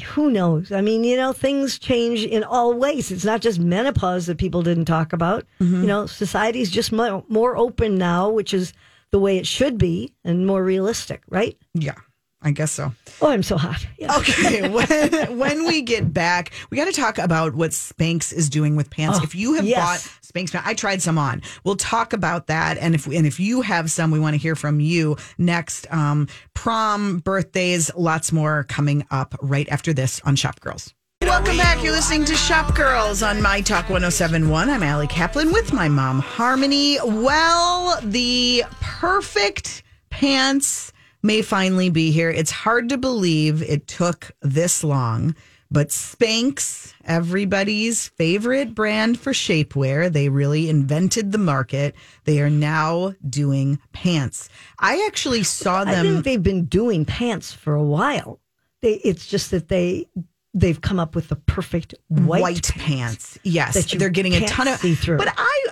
Who 0.05 0.31
knows? 0.31 0.71
I 0.73 0.81
mean, 0.81 1.05
you 1.05 1.17
know, 1.17 1.33
things 1.33 1.79
change 1.79 2.25
in 2.25 2.45
all 2.45 2.75
ways. 2.75 3.11
It's 3.11 3.25
not 3.25 3.41
just 3.41 3.59
menopause 3.59 4.27
that 4.27 4.39
people 4.39 4.63
didn't 4.63 4.85
talk 4.85 5.13
about. 5.13 5.45
Mm-hmm. 5.61 5.83
You 5.83 5.87
know, 5.87 6.07
society's 6.07 6.71
just 6.71 6.93
mo- 6.93 7.25
more 7.29 7.57
open 7.57 7.97
now, 7.97 8.31
which 8.31 8.55
is 8.55 8.73
the 9.11 9.19
way 9.19 9.39
it 9.39 9.47
should 9.47 9.79
be 9.79 10.15
and 10.25 10.47
more 10.47 10.63
realistic, 10.63 11.23
right? 11.29 11.57
Yeah, 11.75 11.95
I 12.41 12.53
guess 12.53 12.71
so. 12.71 12.93
Oh, 13.21 13.29
I'm 13.29 13.43
so 13.43 13.57
hot. 13.57 13.85
Yeah. 13.99 14.17
Okay, 14.17 14.69
when, 15.29 15.39
when 15.39 15.67
we 15.67 15.83
get 15.83 16.13
back, 16.13 16.53
we 16.71 16.77
got 16.77 16.85
to 16.85 16.93
talk 16.93 17.19
about 17.19 17.55
what 17.55 17.73
Spanx 17.73 18.33
is 18.33 18.49
doing 18.49 18.77
with 18.77 18.91
pants. 18.91 19.19
Oh, 19.21 19.25
if 19.25 19.35
you 19.35 19.55
have 19.55 19.65
yes. 19.65 19.79
bought 19.79 20.23
Spanx 20.23 20.53
pants, 20.53 20.69
I 20.69 20.75
tried 20.75 21.03
some 21.03 21.19
on. 21.19 21.43
We'll 21.65 21.77
talk 21.77 22.13
about 22.13 22.47
that, 22.47 22.79
and 22.79 22.95
if 22.95 23.07
and 23.07 23.27
if 23.27 23.41
you 23.41 23.63
have 23.63 23.91
some, 23.91 24.13
we 24.13 24.21
want 24.21 24.35
to 24.35 24.39
hear 24.39 24.55
from 24.55 24.79
you 24.79 25.17
next. 25.37 25.93
Um, 25.93 26.29
prom, 26.55 27.19
birthdays, 27.19 27.91
lots 27.97 28.31
more 28.31 28.65
coming 28.65 29.05
up 29.11 29.35
right 29.43 29.69
after 29.69 29.93
this 29.93 30.21
on 30.25 30.37
Shop 30.37 30.61
Girls. 30.61 30.95
Welcome 31.23 31.57
back. 31.57 31.83
You're 31.83 31.93
listening 31.93 32.25
to 32.27 32.37
Shop 32.37 32.77
Girls 32.77 33.25
on 33.25 33.43
My 33.43 33.61
Talk 33.61 33.91
1071. 33.91 34.71
I'm 34.71 34.83
Ali 34.85 35.09
Kaplan 35.09 35.53
with 35.53 35.73
my 35.73 35.89
mom, 35.89 36.21
Harmony. 36.21 36.99
Well, 37.05 38.01
the 38.03 38.63
perfect 38.81 39.83
pants 40.11 40.93
may 41.23 41.43
finally 41.43 41.91
be 41.91 42.11
here. 42.11 42.31
It's 42.31 42.51
hard 42.51 42.89
to 42.91 42.99
believe 42.99 43.63
it 43.63 43.87
took 43.87 44.31
this 44.43 44.85
long, 44.85 45.35
but 45.71 45.89
Spanx, 45.89 46.95
everybody's 47.05 48.09
favorite 48.09 48.75
brand 48.75 49.21
for 49.21 49.33
shapewear, 49.33 50.11
they 50.11 50.29
really 50.31 50.69
invented 50.71 51.31
the 51.31 51.39
market. 51.39 51.95
They 52.25 52.41
are 52.41 52.49
now 52.51 53.15
doing 53.29 53.79
pants. 53.93 54.49
I 54.79 55.05
actually 55.07 55.43
saw 55.43 55.83
I 55.83 55.85
them. 55.85 56.07
think 56.07 56.25
they've 56.25 56.43
been 56.43 56.65
doing 56.65 57.05
pants 57.05 57.53
for 57.53 57.75
a 57.75 57.85
while. 57.85 58.41
They, 58.81 58.95
it's 58.95 59.27
just 59.27 59.51
that 59.51 59.69
they 59.69 60.09
they've 60.55 60.81
come 60.81 60.99
up 60.99 61.15
with 61.15 61.29
the 61.29 61.37
perfect 61.37 61.95
white, 62.09 62.41
white, 62.41 62.71
pants. 62.75 63.39
Yes, 63.43 63.75
that 63.75 63.93
you 63.93 63.99
they're 63.99 64.09
getting 64.09 64.35
a 64.35 64.47
ton 64.47 64.69
of 64.69 64.79
see 64.79 64.95
through. 64.95 65.19
But 65.19 65.35
I, 65.37 65.67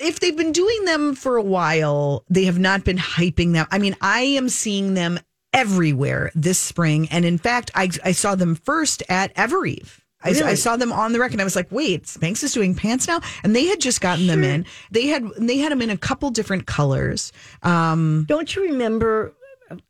if 0.00 0.20
they've 0.20 0.36
been 0.36 0.52
doing 0.52 0.84
them 0.84 1.14
for 1.14 1.36
a 1.36 1.42
while, 1.42 2.24
they 2.28 2.44
have 2.44 2.58
not 2.58 2.84
been 2.84 2.98
hyping 2.98 3.52
them. 3.52 3.66
I 3.70 3.78
mean, 3.78 3.96
I 4.00 4.20
am 4.20 4.48
seeing 4.48 4.94
them 4.94 5.18
everywhere 5.52 6.30
this 6.34 6.58
spring, 6.58 7.08
and 7.10 7.24
in 7.24 7.38
fact, 7.38 7.70
I 7.74 7.90
I 8.04 8.12
saw 8.12 8.34
them 8.34 8.54
first 8.54 9.02
at 9.08 9.34
Evereve. 9.34 10.00
I, 10.24 10.30
I 10.30 10.54
saw 10.54 10.76
them 10.76 10.90
on 10.90 11.12
the 11.12 11.20
record. 11.20 11.40
I 11.40 11.44
was 11.44 11.54
like, 11.54 11.70
"Wait, 11.70 12.04
Spanx 12.04 12.42
is 12.42 12.52
doing 12.52 12.74
pants 12.74 13.06
now," 13.06 13.20
and 13.42 13.54
they 13.54 13.66
had 13.66 13.80
just 13.80 14.00
gotten 14.00 14.26
them 14.26 14.42
in. 14.42 14.64
They 14.90 15.06
had 15.06 15.28
they 15.38 15.58
had 15.58 15.70
them 15.70 15.82
in 15.82 15.90
a 15.90 15.98
couple 15.98 16.30
different 16.30 16.66
colors. 16.66 17.32
Um, 17.62 18.24
Don't 18.26 18.54
you 18.56 18.62
remember? 18.62 19.34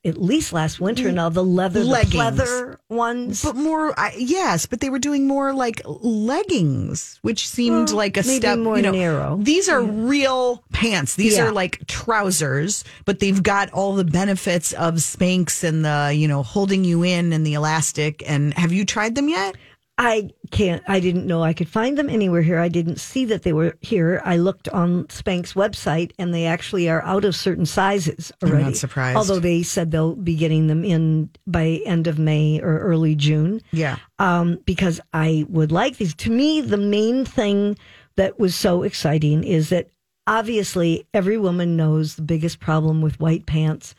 At 0.04 0.20
least 0.20 0.52
last 0.52 0.80
winter 0.80 1.10
now, 1.12 1.28
the 1.28 1.44
leather, 1.44 1.80
the 1.80 1.86
Leggings. 1.86 2.14
pleather 2.14 2.76
ones. 2.88 3.42
but 3.42 3.56
more, 3.56 3.98
I, 3.98 4.14
yes, 4.16 4.66
but 4.66 4.80
they 4.80 4.90
were 4.90 4.98
doing 4.98 5.26
more 5.26 5.52
like 5.52 5.80
leggings, 5.84 7.18
which 7.22 7.48
seemed 7.48 7.88
Well, 7.88 7.96
like 7.98 8.16
a 8.16 8.20
maybe 8.22 8.36
step 8.40 8.58
more 8.58 8.76
you 8.76 8.82
know, 8.82 8.92
narrow. 8.92 9.38
These 9.40 9.68
are 9.68 9.82
real 9.82 10.64
pants. 10.72 11.16
These 11.16 11.36
Yeah. 11.36 11.46
are 11.46 11.52
like 11.52 11.86
trousers, 11.86 12.84
but 13.04 13.20
they've 13.20 13.42
got 13.42 13.70
all 13.72 13.94
the 13.94 14.04
benefits 14.04 14.72
of 14.72 14.94
Spanx 14.94 15.64
and 15.64 15.84
the 15.84 16.12
you 16.14 16.28
know 16.28 16.42
holding 16.42 16.84
you 16.84 17.02
in 17.02 17.32
and 17.32 17.46
the 17.46 17.54
elastic. 17.54 18.22
And 18.26 18.54
have 18.54 18.72
you 18.72 18.84
tried 18.84 19.14
them 19.14 19.28
yet? 19.28 19.56
I 19.96 20.30
can't. 20.50 20.82
I 20.88 20.98
didn't 20.98 21.26
know 21.26 21.44
I 21.44 21.52
could 21.52 21.68
find 21.68 21.96
them 21.96 22.10
anywhere 22.10 22.42
here. 22.42 22.58
I 22.58 22.68
didn't 22.68 22.98
see 22.98 23.24
that 23.26 23.42
they 23.44 23.52
were 23.52 23.76
here. 23.80 24.20
I 24.24 24.38
looked 24.38 24.68
on 24.70 25.04
Spanx 25.04 25.54
website, 25.54 26.10
and 26.18 26.34
they 26.34 26.46
actually 26.46 26.88
are 26.88 27.02
out 27.02 27.24
of 27.24 27.36
certain 27.36 27.64
sizes 27.64 28.32
already. 28.42 28.58
I'm 28.58 28.70
not 28.70 28.76
surprised. 28.76 29.16
Although 29.16 29.38
they 29.38 29.62
said 29.62 29.92
they'll 29.92 30.16
be 30.16 30.34
getting 30.34 30.66
them 30.66 30.84
in 30.84 31.30
by 31.46 31.80
end 31.86 32.08
of 32.08 32.18
May 32.18 32.60
or 32.60 32.80
early 32.80 33.14
June. 33.14 33.62
Yeah. 33.70 33.98
um, 34.18 34.58
because 34.64 35.00
I 35.12 35.46
would 35.48 35.70
like 35.70 35.98
these. 35.98 36.14
To 36.16 36.30
me, 36.30 36.60
the 36.60 36.76
main 36.76 37.24
thing 37.24 37.78
that 38.16 38.38
was 38.38 38.56
so 38.56 38.82
exciting 38.82 39.44
is 39.44 39.68
that 39.68 39.90
obviously 40.26 41.06
every 41.14 41.38
woman 41.38 41.76
knows 41.76 42.16
the 42.16 42.22
biggest 42.22 42.58
problem 42.58 43.00
with 43.00 43.20
white 43.20 43.46
pants 43.46 43.94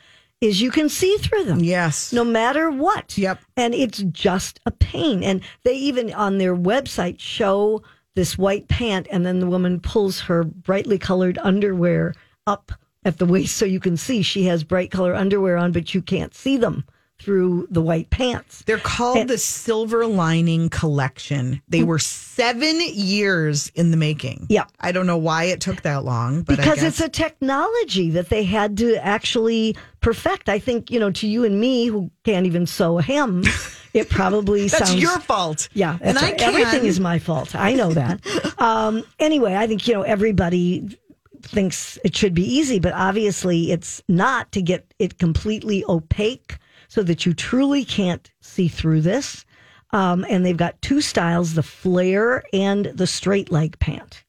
is 0.46 0.62
you 0.62 0.72
can 0.72 0.90
see 0.90 1.18
through 1.18 1.44
them. 1.46 1.60
Yes. 1.60 2.14
No 2.14 2.24
matter 2.24 2.70
what. 2.70 3.18
Yep. 3.18 3.40
And 3.58 3.74
it's 3.74 4.00
just 4.04 4.60
a 4.66 4.72
pain. 4.72 5.24
And 5.24 5.42
they 5.64 5.74
even 5.76 6.14
on 6.14 6.38
their 6.38 6.56
website 6.56 7.20
show 7.20 7.82
this 8.16 8.38
white 8.38 8.68
pant, 8.70 9.08
and 9.12 9.26
then 9.26 9.40
the 9.40 9.48
woman 9.48 9.80
pulls 9.80 10.22
her 10.22 10.44
brightly 10.44 10.98
colored 10.98 11.38
underwear 11.40 12.14
up 12.48 12.72
at 13.04 13.18
the 13.18 13.26
waist 13.26 13.58
so 13.58 13.66
you 13.66 13.80
can 13.80 13.98
see 13.98 14.22
she 14.22 14.46
has 14.46 14.64
bright 14.64 14.90
color 14.90 15.14
underwear 15.14 15.58
on, 15.58 15.72
but 15.74 15.94
you 15.94 16.02
can't 16.02 16.34
see 16.34 16.56
them 16.56 16.86
through 17.26 17.68
the 17.72 17.82
white 17.82 18.12
pants. 18.12 18.62
They're 18.68 18.78
called 18.78 19.18
And- 19.18 19.30
the 19.30 19.40
Silver 19.40 20.06
Lining 20.06 20.70
Collection. 20.70 21.60
They 21.68 21.82
were 21.82 21.98
seven 21.98 22.80
years 22.94 23.72
in 23.74 23.90
the 23.90 23.98
making. 23.98 24.46
Yeah. 24.48 24.66
I 24.80 24.92
don't 24.92 25.08
know 25.08 25.18
why 25.18 25.46
it 25.46 25.60
took 25.60 25.82
that 25.82 26.06
long, 26.06 26.44
but 26.44 26.60
I 26.60 26.62
because 26.64 26.84
it's 26.84 27.02
a 27.02 27.10
technology 27.10 28.12
that 28.12 28.30
they 28.30 28.44
had 28.44 28.78
to 28.78 29.04
actually 29.04 29.76
perfect. 30.02 30.50
I 30.50 30.60
think 30.60 30.92
you 30.92 31.00
know, 31.00 31.10
to 31.12 31.28
you 31.28 31.44
and 31.44 31.60
me 31.60 31.88
who 31.88 32.12
can't 32.24 32.46
even 32.46 32.68
sew 32.68 33.00
a 33.00 33.02
hem, 33.02 33.42
it 33.96 34.08
probably 34.08 34.68
that's 34.68 34.90
sounds 34.90 35.02
your 35.02 35.18
fault. 35.20 35.68
Yeah, 35.74 35.98
and 36.02 36.16
that's 36.16 36.24
I 36.24 36.30
right. 36.30 36.38
can. 36.38 36.50
everything 36.50 36.86
is 36.86 37.00
my 37.00 37.18
fault. 37.18 37.56
I 37.56 37.74
know 37.74 37.92
that. 37.94 38.22
um, 38.62 39.04
anyway, 39.18 39.56
I 39.56 39.66
think 39.66 39.88
you 39.88 39.96
know 39.96 40.04
everybody 40.04 40.96
thinks 41.42 41.98
it 42.06 42.16
should 42.16 42.36
be 42.36 42.44
easy, 42.44 42.80
but 42.80 42.94
obviously 42.94 43.72
it's 43.72 44.04
not 44.08 44.52
to 44.52 44.62
get 44.62 44.94
it 45.00 45.18
completely 45.18 45.84
opaque 45.90 46.58
so 46.96 47.04
that 47.04 47.26
you 47.26 47.34
truly 47.34 47.84
can't 47.84 48.32
see 48.40 48.70
through 48.70 49.02
this. 49.02 49.44
Um, 49.92 50.26
and 50.30 50.46
they've 50.46 50.56
got 50.56 50.82
two 50.82 51.02
styles: 51.02 51.54
the 51.54 51.62
flare 51.62 52.42
and 52.54 52.86
the 52.86 53.06
straight 53.06 53.52
leg 53.52 53.78
pant. 53.80 54.24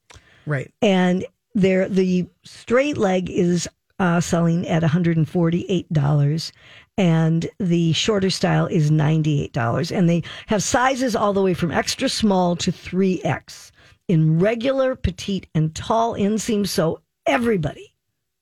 Right. 0.46 0.72
and 0.80 1.24
there 1.56 1.88
the 1.88 2.26
straight 2.44 2.96
leg 2.98 3.30
is 3.30 3.68
uh, 3.98 4.20
selling 4.20 4.68
at 4.68 4.82
$148 4.82 6.52
and 6.98 7.48
the 7.58 7.92
shorter 7.94 8.30
style 8.30 8.66
is 8.66 8.90
$98 8.90 9.96
and 9.96 10.08
they 10.08 10.22
have 10.46 10.62
sizes 10.62 11.16
all 11.16 11.32
the 11.32 11.42
way 11.42 11.54
from 11.54 11.72
extra 11.72 12.08
small 12.08 12.54
to 12.56 12.70
3x 12.70 13.72
in 14.06 14.38
regular 14.38 14.94
petite 14.94 15.48
and 15.54 15.74
tall 15.74 16.14
inseam 16.14 16.68
so 16.68 17.00
everybody 17.26 17.94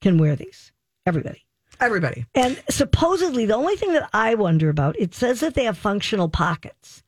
can 0.03 0.19
wear 0.19 0.35
these. 0.37 0.73
Everybody 1.07 1.44
Everybody. 1.81 2.27
and 2.35 2.63
supposedly, 2.69 3.47
the 3.47 3.55
only 3.55 3.77
thing 3.77 3.93
that 3.93 4.09
I 4.13 4.35
wonder 4.35 4.69
about, 4.69 4.99
it 4.99 5.15
says 5.15 5.41
that 5.41 5.55
they 5.55 5.65
have 5.65 5.79
functional 5.79 6.29
pockets. 6.29 7.03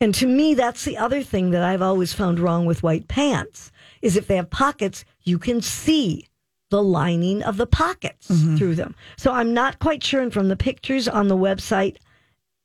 And 0.00 0.14
to 0.16 0.26
me, 0.26 0.54
that's 0.54 0.84
the 0.84 0.98
other 0.98 1.22
thing 1.22 1.50
that 1.50 1.62
I've 1.62 1.82
always 1.82 2.12
found 2.12 2.38
wrong 2.38 2.66
with 2.66 2.82
white 2.82 3.08
pants 3.08 3.70
is 4.02 4.16
if 4.16 4.26
they 4.26 4.36
have 4.36 4.50
pockets, 4.50 5.04
you 5.22 5.38
can 5.38 5.62
see 5.62 6.26
the 6.70 6.82
lining 6.82 7.42
of 7.42 7.56
the 7.56 7.66
pockets 7.66 8.26
through 8.58 8.74
them. 8.74 8.94
So 9.16 9.32
I'm 9.32 9.54
not 9.54 9.78
quite 9.78 10.02
sure. 10.02 10.20
And 10.20 10.32
from 10.32 10.48
the 10.48 10.56
pictures 10.56 11.06
on 11.06 11.28
the 11.28 11.36
website, 11.36 11.98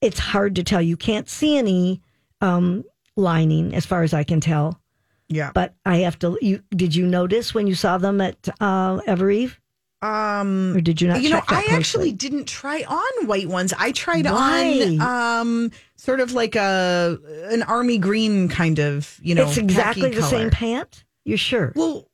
it's 0.01 0.19
hard 0.19 0.55
to 0.55 0.63
tell. 0.63 0.81
You 0.81 0.97
can't 0.97 1.29
see 1.29 1.57
any 1.57 2.01
um, 2.41 2.83
lining 3.15 3.75
as 3.75 3.85
far 3.85 4.03
as 4.03 4.13
I 4.13 4.23
can 4.23 4.41
tell. 4.41 4.79
Yeah. 5.27 5.51
But 5.53 5.75
I 5.85 5.97
have 5.97 6.17
to. 6.19 6.37
You 6.41 6.63
did 6.71 6.95
you 6.95 7.05
notice 7.05 7.53
when 7.53 7.67
you 7.67 7.75
saw 7.75 7.99
them 7.99 8.19
at 8.19 8.49
uh, 8.59 8.99
Evereve, 9.01 9.59
Um, 10.01 10.75
or 10.77 10.81
did 10.81 11.01
you 11.01 11.09
not? 11.09 11.21
you 11.21 11.29
know, 11.29 11.39
I 11.39 11.41
closely? 11.41 11.75
actually 11.75 12.11
didn't 12.13 12.45
try 12.45 12.83
on 12.87 13.27
white 13.27 13.47
ones. 13.47 13.73
I 13.77 13.91
tried 13.91 14.25
Why? 14.25 14.97
on 14.99 15.01
um 15.01 15.71
sort 15.97 16.21
of 16.21 16.31
like 16.31 16.55
a 16.55 17.17
an 17.51 17.63
army 17.63 17.97
green 17.97 18.47
kind 18.47 18.79
of, 18.79 19.19
you 19.21 19.35
know, 19.35 19.47
it's 19.47 19.57
exactly 19.57 20.09
the 20.11 20.23
same 20.23 20.49
pant. 20.51 21.03
You're 21.25 21.37
sure? 21.37 21.73
Well, 21.75 22.05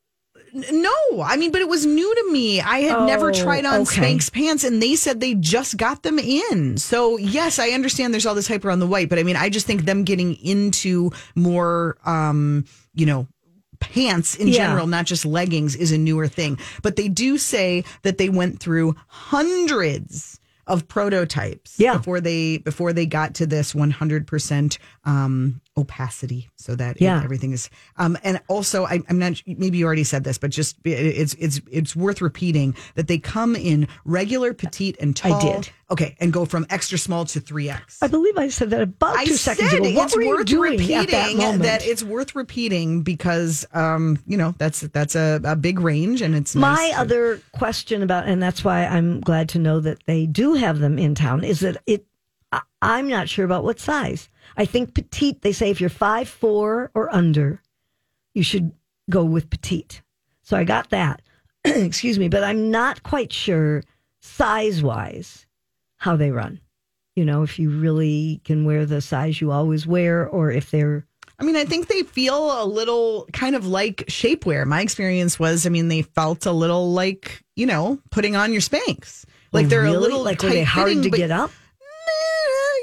no, 0.71 1.21
I 1.21 1.35
mean, 1.35 1.51
but 1.51 1.59
it 1.61 1.67
was 1.67 1.85
new 1.85 2.15
to 2.15 2.31
me. 2.31 2.61
I 2.61 2.79
had 2.79 3.05
never 3.05 3.29
Oh, 3.29 3.33
tried 3.33 3.65
on 3.65 3.81
okay. 3.81 4.15
Spanx 4.15 4.31
pants, 4.31 4.63
and 4.63 4.81
they 4.81 4.95
said 4.95 5.19
they 5.19 5.33
just 5.35 5.75
got 5.77 6.01
them 6.03 6.17
in. 6.17 6.77
So 6.77 7.17
yes, 7.17 7.59
I 7.59 7.69
understand 7.69 8.13
there's 8.13 8.25
all 8.25 8.35
this 8.35 8.47
hype 8.47 8.63
around 8.65 8.79
the 8.79 8.87
white, 8.87 9.09
but 9.09 9.19
I 9.19 9.23
mean, 9.23 9.35
I 9.35 9.49
just 9.49 9.67
think 9.67 9.83
them 9.83 10.05
getting 10.05 10.35
into 10.37 11.11
more, 11.35 11.97
um, 12.05 12.65
you 12.93 13.05
know. 13.05 13.27
Pants 13.93 14.35
in 14.35 14.47
Yeah. 14.47 14.53
general, 14.67 14.87
not 14.87 15.05
just 15.05 15.25
leggings, 15.25 15.75
is 15.75 15.91
a 15.91 15.97
newer 15.97 16.27
thing. 16.27 16.57
But 16.81 16.95
they 16.95 17.07
do 17.07 17.37
say 17.37 17.83
that 18.03 18.17
they 18.17 18.29
went 18.29 18.59
through 18.59 18.95
hundreds 19.07 20.39
of 20.67 20.87
prototypes 20.87 21.75
Yeah. 21.77 21.97
before 21.97 22.19
they 22.21 22.57
before 22.57 22.91
they 22.93 23.05
got 23.05 23.35
to 23.35 23.45
this 23.45 23.73
100% 23.73 24.77
um, 25.05 25.61
opacity, 25.77 26.49
so 26.55 26.75
that 26.75 26.95
it- 26.97 27.01
Yeah. 27.01 27.21
everything 27.23 27.51
is. 27.51 27.69
Um, 27.97 28.17
and 28.23 28.39
also, 28.47 28.85
I, 28.85 29.01
I'm 29.09 29.19
not. 29.19 29.41
Maybe 29.45 29.77
you 29.77 29.85
already 29.85 30.03
said 30.03 30.23
this, 30.23 30.37
but 30.37 30.49
just 30.51 30.77
it- 30.85 30.89
it's 30.91 31.33
it's 31.35 31.61
it's 31.71 31.95
worth 31.95 32.21
repeating 32.21 32.75
that 32.95 33.07
they 33.07 33.17
come 33.17 33.55
in 33.55 33.87
regular, 34.05 34.53
petite, 34.53 34.95
and 34.99 35.15
tall 35.15 35.33
I 35.33 35.41
did. 35.55 35.69
Okay, 35.91 36.15
and 36.19 36.33
go 36.33 36.45
from 36.45 36.65
extra 36.69 36.97
small 36.97 37.25
to 37.25 37.39
three 37.39 37.69
X. 37.69 37.99
I 38.01 38.07
believe 38.07 38.37
I 38.37 38.47
said 38.49 38.69
that 38.71 38.81
about 38.81 39.15
I 39.17 39.25
two 39.25 39.35
seconds 39.35 39.71
ago. 39.73 39.83
What 39.91 40.05
it's 40.07 40.15
were 40.15 40.21
you 40.23 40.29
worth 40.29 40.45
doing 40.45 40.71
repeating 40.71 40.95
at 40.97 41.09
that 41.11 41.35
moment? 41.35 41.83
it's 41.85 42.03
worth 42.03 42.35
repeating 42.35 43.01
because 43.03 43.65
um, 43.73 44.17
you 44.25 44.37
know 44.37 44.55
that's 44.57 44.81
that's 44.81 45.15
a, 45.15 45.39
a 45.43 45.55
big 45.55 45.79
range 45.79 46.21
and 46.21 46.33
it's 46.35 46.55
My 46.55 46.73
nice 46.73 46.93
to- 46.93 46.99
other 47.01 47.41
question 47.51 48.01
about, 48.01 48.25
and 48.27 48.41
that's 48.41 48.63
why 48.63 48.85
I'm 48.85 49.19
glad 49.21 49.49
to 49.49 49.59
know 49.59 49.79
that 49.81 49.99
they 50.07 50.25
do 50.25 50.53
have 50.53 50.79
them 50.79 50.97
in 50.97 51.15
town, 51.15 51.43
is 51.43 51.59
that 51.59 51.77
it. 51.85 52.05
I- 52.51 52.61
I'm 52.81 53.07
not 53.07 53.27
sure 53.29 53.43
about 53.45 53.63
what 53.63 53.79
size. 53.79 54.29
I 54.57 54.65
think 54.65 54.93
petite. 54.93 55.41
They 55.41 55.51
say 55.51 55.69
if 55.69 55.81
you're 55.81 55.89
five 55.89 56.27
four 56.29 56.91
or 56.93 57.13
under, 57.13 57.61
you 58.33 58.43
should 58.43 58.71
go 59.09 59.23
with 59.23 59.49
petite. 59.49 60.01
So 60.43 60.57
I 60.57 60.63
got 60.63 60.89
that. 60.91 61.21
Excuse 61.65 62.19
me, 62.19 62.29
but 62.29 62.43
I'm 62.43 62.71
not 62.71 63.03
quite 63.03 63.33
sure 63.33 63.83
size 64.21 64.83
wise 64.83 65.45
how 65.97 66.15
they 66.15 66.31
run. 66.31 66.59
You 67.15 67.25
know, 67.25 67.43
if 67.43 67.57
you 67.59 67.69
really 67.69 68.41
can 68.43 68.65
wear 68.65 68.85
the 68.85 69.01
size 69.01 69.39
you 69.39 69.51
always 69.51 69.87
wear, 69.87 70.27
or 70.27 70.51
if 70.51 70.69
they're 70.71 71.05
I 71.37 71.43
mean, 71.43 71.55
I 71.55 71.65
think 71.65 71.87
they 71.87 72.03
feel 72.03 72.63
a 72.63 72.65
little 72.65 73.27
kind 73.33 73.55
of 73.55 73.67
like 73.67 74.05
shapewear. 74.07 74.65
My 74.65 74.81
experience 74.81 75.37
was, 75.37 75.65
I 75.65 75.69
mean, 75.69 75.89
they 75.89 76.01
felt 76.01 76.45
a 76.45 76.51
little 76.51 76.93
like 76.93 77.41
you 77.55 77.65
know 77.65 77.99
putting 78.11 78.35
on 78.35 78.51
your 78.51 78.61
Spanx. 78.61 79.25
Like 79.51 79.69
they're 79.69 79.83
really, 79.83 79.95
a 79.95 79.99
little 79.99 80.23
like 80.23 80.41
were 80.41 80.49
they 80.49 80.63
hard 80.63 81.03
to 81.03 81.09
but- 81.09 81.17
get 81.17 81.31
up? 81.31 81.51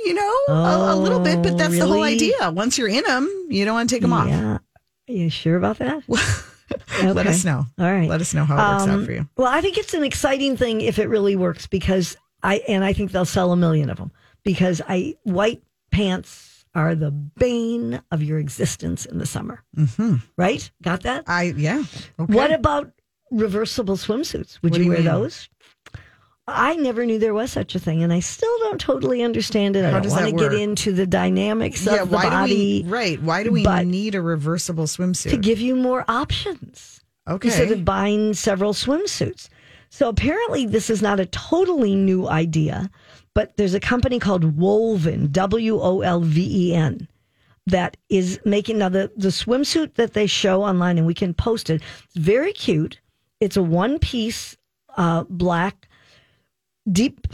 You 0.05 0.15
know, 0.15 0.35
a, 0.49 0.95
a 0.95 0.97
little 0.97 1.21
bit, 1.21 1.43
but 1.43 1.53
Oh, 1.53 1.57
that's 1.57 1.79
the 1.79 1.87
whole 1.87 2.03
idea. 2.03 2.51
Once 2.51 2.77
you're 2.79 2.89
in 2.89 3.05
them, 3.05 3.47
you 3.49 3.65
don't 3.65 3.75
want 3.75 3.89
to 3.89 3.95
take 3.95 4.03
them 4.03 4.13
off. 4.13 4.29
Yeah. 4.29 4.59
Are 5.09 5.13
you 5.13 5.31
sure 5.31 5.57
about 5.57 5.79
that? 5.79 6.03
Let 7.03 7.27
us 7.27 7.45
know. 7.45 7.67
All 7.79 7.93
right. 7.93 8.09
Let 8.09 8.21
us 8.21 8.33
know 8.35 8.45
how 8.45 8.55
it 8.55 8.73
works 8.75 8.83
Um, 8.85 9.01
out 9.01 9.07
for 9.07 9.13
you. 9.13 9.29
Well, 9.37 9.47
I 9.49 9.61
think 9.61 9.77
it's 9.79 9.95
an 9.95 10.05
exciting 10.05 10.57
thing 10.57 10.81
if 10.81 10.99
it 10.99 11.09
really 11.09 11.37
works 11.37 11.67
because 11.67 12.17
I 12.43 12.57
and 12.69 12.85
I 12.85 12.93
think 12.93 13.13
they'll 13.13 13.25
sell 13.25 13.53
a 13.53 13.57
million 13.57 13.91
of 13.91 13.99
them 13.99 14.11
because 14.43 14.81
I 14.89 15.17
white 15.25 15.63
pants 15.91 16.65
are 16.75 16.95
the 16.95 17.11
bane 17.11 18.01
of 18.11 18.23
your 18.23 18.39
existence 18.39 19.05
in 19.05 19.19
the 19.19 19.27
summer. 19.27 19.63
Mm-hmm. 19.77 20.17
Right? 20.37 20.71
Got 20.83 21.03
that? 21.03 21.25
I 21.27 21.53
yeah. 21.57 21.83
Okay. 22.19 22.33
What 22.33 22.51
about 22.53 22.91
reversible 23.31 23.97
swimsuits? 23.97 24.61
Would 24.63 24.77
you, 24.77 24.85
you 24.85 24.89
wear 24.89 24.99
mean? 24.99 25.07
those? 25.07 25.49
I 26.55 26.77
never 26.77 27.05
knew 27.07 27.19
there 27.19 27.35
was 27.35 27.53
such 27.53 27.75
a 27.75 27.79
thing, 27.79 28.03
and 28.03 28.13
I 28.13 28.21
still 28.21 28.57
don't 28.61 28.81
totally 28.81 29.23
understand 29.23 29.77
it. 29.77 29.85
I 29.85 29.91
don't 29.91 30.11
want 30.11 30.27
to 30.27 30.33
get 30.33 30.53
into 30.53 30.93
the 30.93 31.07
dynamics 31.07 31.85
yeah, 31.85 32.03
of 32.03 32.11
the 32.11 32.17
body 32.17 32.83
we 32.85 32.89
right? 32.89 33.23
Why 33.23 33.43
do 33.43 33.51
we 33.51 33.65
need 33.85 34.15
a 34.15 34.23
reversible 34.23 34.85
swimsuit? 34.85 35.31
to 35.31 35.37
give 35.37 35.61
you 35.61 35.77
more 35.77 36.05
options. 36.09 37.03
okay. 37.29 37.49
instead 37.49 37.71
of 37.71 37.85
buying 37.85 38.35
several 38.35 38.73
swimsuits. 38.73 39.49
So 39.91 40.09
apparently, 40.09 40.67
this 40.67 40.89
is 40.89 41.03
not 41.03 41.21
a 41.21 41.27
totally 41.27 41.95
new 41.95 42.29
idea, 42.29 42.91
but 43.35 43.57
there's 43.57 43.75
a 43.75 43.81
company 43.81 44.19
called 44.19 44.57
Wolven, 44.57 45.31
W 45.31 45.81
O 45.81 46.01
L 46.01 46.21
V 46.21 46.69
E 46.71 46.75
N, 46.75 47.09
that 47.67 47.97
is 48.09 48.41
making 48.45 48.79
now 48.79 48.89
the, 48.89 49.11
the 49.17 49.29
swimsuit 49.29 49.95
that 49.95 50.15
they 50.15 50.27
show 50.27 50.63
online, 50.63 50.99
and 50.99 51.07
we 51.07 51.15
can 51.15 51.35
post 51.35 51.71
it. 51.71 51.83
It's 52.05 52.17
very 52.17 52.53
cute. 52.53 53.01
It's 53.41 53.57
a 53.57 53.63
one 53.63 53.99
piece 53.99 54.57
uh, 54.97 55.25
black 55.29 55.89
deep 56.91 57.27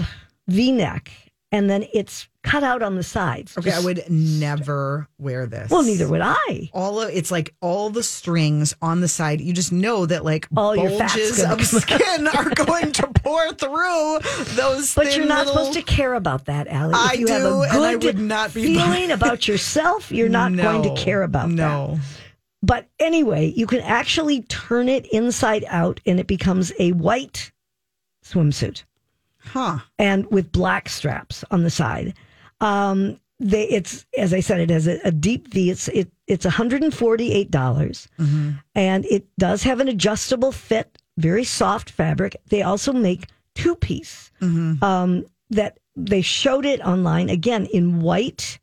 V 0.48 0.72
neck, 0.72 1.10
and 1.52 1.68
then 1.68 1.84
it's 1.92 2.28
cut 2.42 2.62
out 2.64 2.82
on 2.82 2.96
the 2.96 3.02
sides. 3.02 3.56
okay, 3.58 3.72
I 3.72 3.80
would 3.80 4.02
never 4.08 5.06
wear 5.18 5.44
this. 5.46 5.70
Well, 5.70 5.82
neither 5.82 6.08
would 6.08 6.22
I. 6.22 6.70
all 6.72 7.00
of 7.02 7.10
it's 7.10 7.30
like 7.30 7.54
all 7.60 7.90
the 7.90 8.02
strings 8.02 8.74
on 8.80 9.00
the 9.00 9.08
side. 9.08 9.40
You 9.42 9.52
just 9.52 9.70
know 9.72 10.06
that 10.06 10.24
like 10.24 10.46
All 10.56 10.74
your 10.74 10.88
bulges 10.98 11.42
of 11.44 11.62
skin 11.66 12.26
are 12.28 12.48
going 12.54 12.92
to 12.92 13.06
pour 13.08 13.52
through 13.52 14.18
those. 14.54 14.94
But 14.94 15.14
you're 15.16 15.26
not 15.26 15.46
little- 15.46 15.64
supposed 15.66 15.78
to 15.78 15.82
care 15.82 16.14
about 16.14 16.46
that, 16.46 16.68
Ali. 16.68 16.94
I 16.94 17.10
if 17.14 17.20
you 17.20 17.26
have 17.28 17.42
do, 17.42 17.48
a 17.48 17.62
and 17.64 17.72
good 17.72 17.82
I 17.82 17.96
would 17.96 18.18
not 18.18 18.54
be 18.54 18.74
feeling 18.74 19.10
about 19.10 19.46
yourself, 19.46 20.10
you're 20.10 20.28
not 20.30 20.56
going 20.56 20.82
to 20.84 20.94
care 21.02 21.22
about 21.22 21.48
that. 21.48 21.54
no. 21.54 21.98
But 22.62 22.88
anyway, 22.98 23.52
you 23.54 23.66
can 23.68 23.80
actually 23.80 24.42
turn 24.42 24.88
it 24.88 25.06
inside 25.12 25.64
out 25.68 26.00
and 26.06 26.18
it 26.18 26.26
becomes 26.26 26.72
a 26.80 26.90
white 26.92 27.52
swimsuit 28.24 28.82
Huh. 29.52 29.78
and 29.98 30.26
with 30.30 30.52
black 30.52 30.88
straps 30.88 31.44
on 31.50 31.62
the 31.62 31.70
side. 31.70 32.14
Um, 32.60 33.20
they, 33.40 33.68
it's 33.68 34.04
as 34.16 34.34
I 34.34 34.40
said, 34.40 34.60
it 34.60 34.70
has 34.70 34.88
a, 34.88 34.98
a 35.04 35.12
deep 35.12 35.48
V. 35.48 35.70
It's 35.70 35.88
it, 35.88 36.10
it's 36.26 36.44
one 36.44 36.52
hundred 36.52 36.82
and 36.82 36.92
forty 36.92 37.32
eight 37.32 37.50
dollars, 37.50 38.08
and 38.74 39.04
it 39.06 39.26
does 39.38 39.62
have 39.62 39.78
an 39.80 39.88
adjustable 39.88 40.50
fit, 40.52 40.98
very 41.16 41.44
soft 41.44 41.90
fabric. 41.90 42.36
They 42.48 42.62
also 42.62 42.92
make 42.92 43.28
two 43.54 43.76
piece 43.76 44.30
um, 44.82 45.24
that 45.50 45.78
they 45.96 46.20
showed 46.22 46.66
it 46.66 46.80
online 46.80 47.28
again 47.30 47.66
in 47.66 48.00
white, 48.00 48.58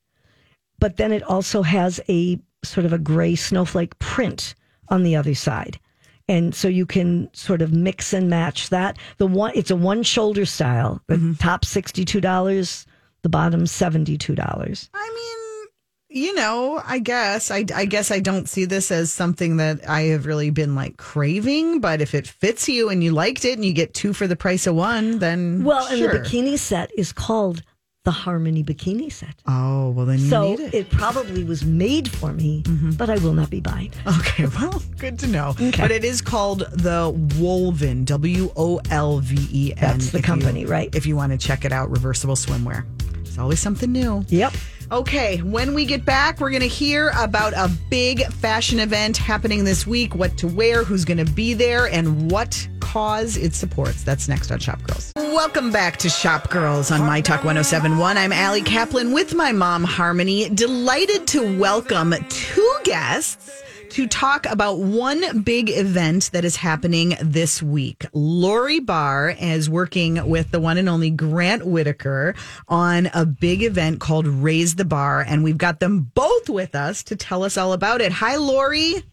but 0.79 0.97
then 0.97 1.11
it 1.13 1.23
also 1.23 1.61
has 1.63 2.01
a 2.09 2.37
sort 2.63 2.85
of 2.85 2.91
a 2.93 2.97
gray 2.99 3.35
snowflake 3.35 3.97
print 3.99 4.55
on 4.89 5.03
the 5.03 5.15
other 5.15 5.35
side. 5.35 5.79
And 6.27 6.55
so 6.55 6.67
you 6.67 6.85
can 6.85 7.29
sort 7.33 7.61
of 7.61 7.71
mix 7.71 8.11
and 8.13 8.29
match 8.29 8.69
that. 8.69 8.97
The 9.17 9.27
one 9.27 9.51
it's 9.53 9.71
a 9.71 9.75
one 9.75 10.03
shoulder 10.03 10.45
style. 10.45 11.01
The 11.07 11.15
mm-hmm. 11.15 11.33
top 11.33 11.65
sixty 11.65 12.03
two 12.03 12.21
dollars, 12.21 12.85
the 13.21 13.29
bottom 13.29 13.67
seventy 13.67 14.17
two 14.17 14.33
dollars. 14.35 14.89
I 14.93 15.11
mean, 15.13 16.25
you 16.25 16.33
know, 16.33 16.81
I 16.83 16.99
guess 16.99 17.51
I, 17.51 17.65
I 17.75 17.85
guess 17.85 18.09
I 18.09 18.19
don't 18.19 18.49
see 18.49 18.65
this 18.65 18.89
as 18.89 19.13
something 19.13 19.57
that 19.57 19.87
I 19.87 20.01
have 20.03 20.25
really 20.25 20.49
been 20.49 20.73
like 20.73 20.97
craving. 20.97 21.79
But 21.79 22.01
if 22.01 22.15
it 22.15 22.25
fits 22.25 22.67
you 22.67 22.89
and 22.89 23.03
you 23.03 23.11
liked 23.11 23.45
it 23.45 23.53
and 23.53 23.65
you 23.65 23.73
get 23.73 23.93
two 23.93 24.13
for 24.13 24.25
the 24.25 24.35
price 24.35 24.65
of 24.65 24.75
one, 24.75 25.19
then 25.19 25.63
Well, 25.63 25.85
and 25.87 26.01
the 26.01 26.07
bikini 26.07 26.57
set 26.57 26.89
is 26.97 27.11
called 27.11 27.61
the 28.05 28.11
Harmony 28.11 28.63
Bikini 28.63 29.11
Set. 29.11 29.35
Oh 29.47 29.89
well, 29.89 30.05
then 30.05 30.19
you 30.19 30.29
So 30.29 30.43
need 30.51 30.59
it. 30.61 30.73
it 30.73 30.89
probably 30.89 31.43
was 31.43 31.65
made 31.65 32.09
for 32.09 32.31
me, 32.31 32.63
mm-hmm. 32.63 32.91
but 32.91 33.09
I 33.09 33.17
will 33.17 33.33
not 33.33 33.49
be 33.49 33.59
buying. 33.59 33.91
it. 34.05 34.17
Okay, 34.19 34.45
well, 34.59 34.81
good 34.97 35.19
to 35.19 35.27
know. 35.27 35.53
But 35.77 35.91
it 35.91 36.05
is 36.05 36.21
called 36.21 36.59
the 36.71 37.11
Wolven, 37.39 38.05
W 38.05 38.51
O 38.55 38.79
L 38.89 39.19
V 39.19 39.35
E 39.51 39.73
N. 39.75 39.81
That's 39.81 40.11
the 40.11 40.19
if 40.19 40.23
you- 40.23 40.27
company, 40.33 40.65
right? 40.65 40.93
If 40.95 41.05
you 41.05 41.15
want 41.17 41.33
to 41.33 41.37
check 41.37 41.65
it 41.65 41.71
out, 41.73 41.91
reversible 41.91 42.35
swimwear. 42.35 42.85
It's 43.21 43.37
always 43.37 43.59
something 43.59 43.91
new. 43.91 44.23
Yep. 44.29 44.53
Okay, 44.91 45.37
when 45.37 45.73
we 45.73 45.83
get 45.85 46.05
back, 46.05 46.39
we're 46.39 46.51
going 46.51 46.61
to 46.61 46.67
hear 46.67 47.11
about 47.17 47.53
a 47.53 47.71
big 47.89 48.23
fashion 48.33 48.79
event 48.79 49.17
happening 49.17 49.63
this 49.63 49.87
week, 49.87 50.13
what 50.13 50.37
to 50.37 50.47
wear, 50.47 50.83
who's 50.83 51.05
going 51.05 51.17
to 51.17 51.25
be 51.25 51.55
there, 51.55 51.87
and 51.87 52.29
what 52.29 52.67
cause 52.81 53.35
it 53.35 53.55
supports. 53.55 54.03
That's 54.03 54.27
next 54.27 54.51
on 54.51 54.59
Shop 54.59 54.79
Girls. 54.83 55.11
Welcome 55.15 55.71
back 55.71 55.97
to 55.97 56.09
Shop 56.09 56.51
Girls 56.51 56.91
on 56.91 57.01
My 57.01 57.19
Talk 57.19 57.43
1071. 57.43 58.15
I'm 58.15 58.31
Ali 58.31 58.61
Kaplan 58.61 59.11
with 59.11 59.33
my 59.33 59.51
mom, 59.51 59.83
Harmony. 59.83 60.49
Delighted 60.49 61.25
to 61.29 61.57
welcome 61.57 62.13
two 62.29 62.77
guests 62.83 63.64
to 63.89 64.07
talk 64.07 64.45
about 64.45 64.79
one 64.79 65.41
big 65.41 65.69
event 65.69 66.31
that 66.33 66.45
is 66.45 66.55
happening 66.55 67.15
this 67.21 67.61
week. 67.61 68.05
Lori 68.13 68.79
Barr 68.79 69.35
is 69.39 69.69
working 69.69 70.27
with 70.27 70.51
the 70.51 70.59
one 70.59 70.77
and 70.77 70.89
only 70.89 71.09
Grant 71.09 71.65
Whittaker 71.65 72.35
on 72.67 73.09
a 73.13 73.25
big 73.25 73.63
event 73.63 73.99
called 73.99 74.27
Raise 74.27 74.75
the 74.75 74.85
Barr, 74.85 75.21
and 75.21 75.43
we've 75.43 75.57
got 75.57 75.79
them 75.79 76.11
both 76.13 76.49
with 76.49 76.75
us 76.75 77.03
to 77.03 77.15
tell 77.15 77.43
us 77.43 77.57
all 77.57 77.73
about 77.73 78.01
it. 78.01 78.11
Hi, 78.11 78.35
Lori. 78.35 79.03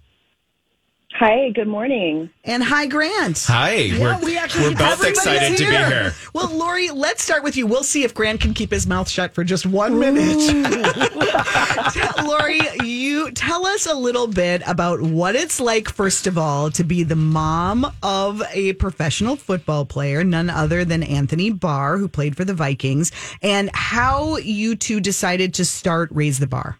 Hi, 1.18 1.51
good 1.51 1.68
morning. 1.68 2.31
And 2.44 2.64
hi, 2.64 2.87
Grant. 2.87 3.44
Hi, 3.46 3.90
we're, 4.01 4.18
we 4.25 4.37
actually- 4.38 4.64
we're 4.64 4.70
both 4.75 4.92
Everybody's 5.05 5.18
excited 5.18 5.59
to 5.59 5.64
be 5.64 5.70
here. 5.70 6.14
Well, 6.33 6.48
Lori, 6.51 6.90
let's 6.90 7.22
start 7.22 7.44
with 7.44 7.57
you. 7.57 7.66
We'll 7.66 7.85
see 7.85 8.03
if 8.03 8.14
Grant 8.14 8.40
can 8.40 8.55
keep 8.55 8.70
his 8.70 8.87
mouth 8.87 9.09
shut 9.09 9.35
for 9.35 9.44
just 9.44 9.66
one 9.66 9.98
minute. 10.01 10.40
Tell- 11.92 12.27
Lori, 12.27 12.61
you 12.83 13.31
tell 13.33 13.66
us 13.66 13.87
a 13.87 13.94
little 13.94 14.27
bit 14.27 14.62
about 14.66 15.01
what 15.03 15.37
it's 15.37 15.61
like, 15.61 15.88
first 15.88 16.27
of 16.27 16.38
all, 16.38 16.70
to 16.72 16.83
be 16.83 17.03
the 17.03 17.16
mom 17.16 17.87
of 18.03 18.42
a 18.53 18.72
professional 18.75 19.37
football 19.37 19.85
player, 19.85 20.25
none 20.25 20.51
other 20.51 20.85
than 20.85 21.03
Anthony 21.03 21.51
Barr, 21.51 21.98
who 21.98 22.09
played 22.09 22.37
for 22.37 22.44
the 22.44 22.55
Vikings, 22.55 23.12
and 23.42 23.70
how 23.75 24.38
you 24.38 24.75
two 24.77 24.98
decided 25.01 25.55
to 25.55 25.64
start 25.64 26.09
Raise 26.11 26.38
the 26.38 26.46
Barr. 26.46 26.79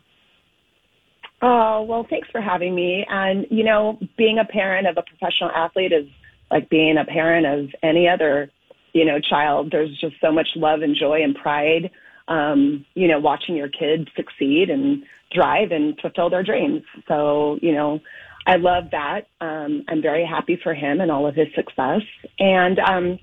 Oh, 1.45 1.83
well, 1.83 2.07
thanks 2.09 2.29
for 2.31 2.41
having 2.41 2.73
me. 2.73 3.05
And, 3.09 3.47
you 3.51 3.65
know, 3.65 3.99
being 4.17 4.39
a 4.39 4.45
parent 4.45 4.87
of 4.87 4.97
a 4.97 5.03
professional 5.03 5.51
athlete 5.51 5.93
is 5.93 6.07
like 6.53 6.71
being 6.71 6.97
a 6.97 7.05
parent 7.05 7.47
of 7.47 7.75
any 7.83 8.09
other, 8.09 8.49
you 8.93 9.05
know, 9.05 9.19
child. 9.19 9.71
There's 9.73 9.91
just 10.01 10.15
so 10.21 10.31
much 10.31 10.47
love 10.55 10.83
and 10.83 10.97
joy 10.99 11.21
and 11.25 11.35
pride, 11.35 11.91
um, 12.29 12.87
you 12.95 13.09
know, 13.09 13.19
watching 13.19 13.57
your 13.57 13.69
kids 13.69 14.09
succeed 14.15 14.71
and 14.71 15.03
thrive 15.35 15.73
and 15.73 15.99
fulfill 16.01 16.31
their 16.31 16.45
dreams. 16.45 16.83
So, 17.09 17.59
you 17.61 17.73
know, 17.73 17.99
I 18.47 18.57
love 18.57 18.85
that. 18.93 19.23
Um, 19.41 19.85
I'm 19.89 20.01
very 20.01 20.25
happy 20.25 20.61
for 20.63 20.75
him 20.75 21.01
and 21.01 21.11
all 21.11 21.27
of 21.27 21.35
his 21.35 21.49
success. 21.57 22.03
And 22.39 22.79
um, 22.79 23.19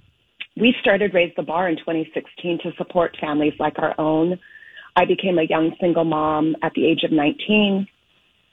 we 0.58 0.76
started 0.82 1.14
Raise 1.14 1.32
the 1.38 1.44
Barr 1.44 1.70
in 1.70 1.78
2016 1.78 2.60
to 2.64 2.72
support 2.78 3.16
families 3.22 3.54
like 3.60 3.80
our 3.80 3.96
own. 3.98 4.38
I 4.98 5.06
became 5.06 5.38
a 5.38 5.44
young 5.44 5.74
single 5.80 6.04
mom 6.04 6.58
at 6.62 6.74
the 6.74 6.86
age 6.86 7.04
of 7.06 7.14
19 7.14 7.88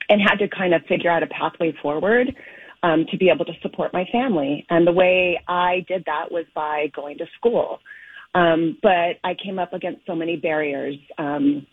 and 0.08 0.20
had 0.20 0.36
to 0.36 0.48
kind 0.48 0.74
of 0.74 0.82
figure 0.86 1.10
out 1.10 1.22
a 1.22 1.26
pathway 1.26 1.72
forward 1.82 2.34
um, 2.82 3.06
to 3.10 3.16
be 3.16 3.30
able 3.30 3.44
to 3.44 3.52
support 3.62 3.92
my 3.92 4.04
family. 4.12 4.64
And 4.70 4.86
the 4.86 4.92
way 4.92 5.40
I 5.48 5.84
did 5.88 6.04
that 6.06 6.30
was 6.30 6.44
by 6.54 6.86
going 6.94 7.18
to 7.18 7.26
school. 7.36 7.80
Um, 8.34 8.76
but 8.82 9.18
I 9.24 9.34
came 9.42 9.58
up 9.58 9.72
against 9.72 10.06
so 10.06 10.14
many 10.14 10.36
barriers. 10.36 10.96
Um, 11.18 11.66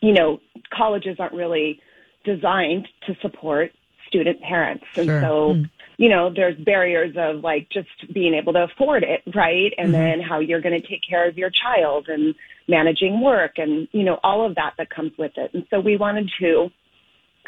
you 0.00 0.12
know, 0.12 0.40
colleges 0.72 1.16
aren't 1.18 1.34
really 1.34 1.80
designed 2.24 2.88
to 3.06 3.14
support 3.20 3.72
student 4.08 4.40
parents. 4.40 4.84
And 4.96 5.06
Sure. 5.06 5.20
so, 5.20 5.56
you 5.98 6.08
know, 6.08 6.32
there's 6.34 6.56
barriers 6.58 7.14
of 7.16 7.42
like 7.42 7.68
just 7.70 7.88
being 8.12 8.34
able 8.34 8.52
to 8.54 8.64
afford 8.64 9.02
it, 9.02 9.22
right? 9.34 9.72
And 9.78 9.92
then 9.92 10.20
how 10.20 10.38
you're 10.40 10.60
going 10.60 10.80
to 10.80 10.86
take 10.86 11.02
care 11.08 11.28
of 11.28 11.36
your 11.36 11.50
child 11.50 12.08
and 12.08 12.34
managing 12.68 13.20
work 13.20 13.58
and, 13.58 13.88
you 13.92 14.02
know, 14.04 14.18
all 14.22 14.44
of 14.44 14.54
that 14.56 14.74
that 14.78 14.90
comes 14.90 15.12
with 15.18 15.32
it. 15.36 15.50
And 15.54 15.66
so 15.70 15.80
we 15.80 15.96
wanted 15.96 16.30
to 16.40 16.70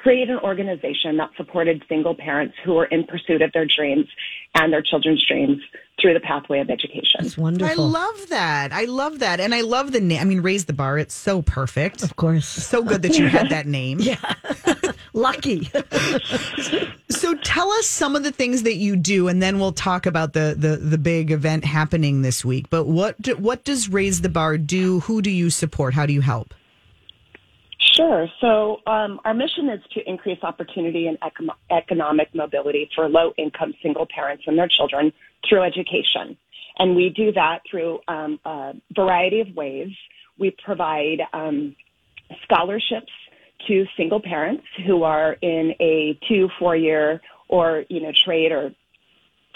create 0.02 0.30
an 0.30 0.38
organization 0.38 1.16
that 1.16 1.30
supported 1.37 1.82
single 1.88 2.14
parents 2.14 2.54
who 2.64 2.74
were 2.74 2.87
in 2.87 3.04
pursuit 3.04 3.42
of 3.42 3.52
their 3.52 3.66
dreams 3.66 4.06
and 4.54 4.72
their 4.72 4.82
children's 4.82 5.24
dreams 5.26 5.61
through 6.00 6.14
the 6.14 6.20
pathway 6.20 6.61
of 6.61 6.70
education. 6.70 7.20
It's 7.20 7.37
I 7.38 7.74
love 7.74 8.28
that. 8.28 8.72
I 8.72 8.84
love 8.84 9.18
that. 9.18 9.40
And 9.40 9.54
I 9.54 9.62
love 9.62 9.90
the 9.90 10.00
name. 10.00 10.20
I 10.20 10.24
mean, 10.24 10.40
Raise 10.40 10.66
the 10.66 10.72
Barr, 10.72 10.98
it's 10.98 11.14
so 11.14 11.42
perfect. 11.42 12.04
of 12.04 12.14
course. 12.16 12.46
So 12.46 12.82
good 12.84 13.02
that 13.02 13.18
you 13.18 13.28
had 13.28 13.50
that 13.50 13.66
name. 13.78 13.98
Yeah. 14.00 14.16
Lucky. 15.12 15.70
So 17.11 17.34
tell 17.37 17.68
us 17.72 17.87
some 17.87 18.14
of 18.14 18.22
the 18.22 18.30
things 18.30 18.62
that 18.62 18.76
you 18.76 18.94
do, 18.94 19.26
and 19.26 19.42
then 19.42 19.58
we'll 19.58 19.72
talk 19.72 20.06
about 20.06 20.34
the 20.34 20.54
the, 20.56 20.76
the 20.76 20.98
big 20.98 21.32
event 21.32 21.64
happening 21.64 22.22
this 22.22 22.44
week. 22.44 22.70
But 22.70 22.84
what 22.84 23.20
do, 23.20 23.34
what 23.34 23.64
does 23.64 23.88
Raise 23.88 24.20
the 24.20 24.28
Barr 24.28 24.56
do? 24.56 25.00
Who 25.00 25.20
do 25.20 25.30
you 25.30 25.50
support? 25.50 25.94
How 25.94 26.06
do 26.06 26.12
you 26.12 26.20
help? 26.20 26.54
Sure. 27.98 28.28
So 28.40 28.76
um, 28.87 29.20
our 29.24 29.34
mission 29.34 29.68
is 29.68 29.80
to 29.94 30.08
increase 30.08 30.38
opportunity 30.44 31.08
and 31.08 31.18
econ- 31.18 31.56
economic 31.68 32.32
mobility 32.32 32.88
for 32.94 33.08
low 33.08 33.32
income 33.37 33.74
single 33.82 34.06
parents 34.14 34.44
and 34.46 34.56
their 34.56 34.68
children 34.68 35.12
through 35.48 35.64
education. 35.64 36.37
And 36.78 36.94
we 36.94 37.08
do 37.08 37.32
that 37.32 37.62
through 37.68 37.98
um, 38.06 38.38
a 38.44 38.74
variety 38.94 39.40
of 39.40 39.48
ways. 39.56 39.88
We 40.38 40.54
provide 40.64 41.22
um, 41.32 41.74
scholarships 42.44 43.11
to 43.66 43.84
single 43.96 44.22
parents 44.22 44.62
who 44.87 45.02
are 45.02 45.32
in 45.42 45.74
a 45.80 46.16
two, 46.28 46.48
four 46.56 46.76
year 46.76 47.20
or, 47.48 47.84
you 47.88 48.00
know, 48.00 48.12
trade 48.24 48.52
or 48.52 48.70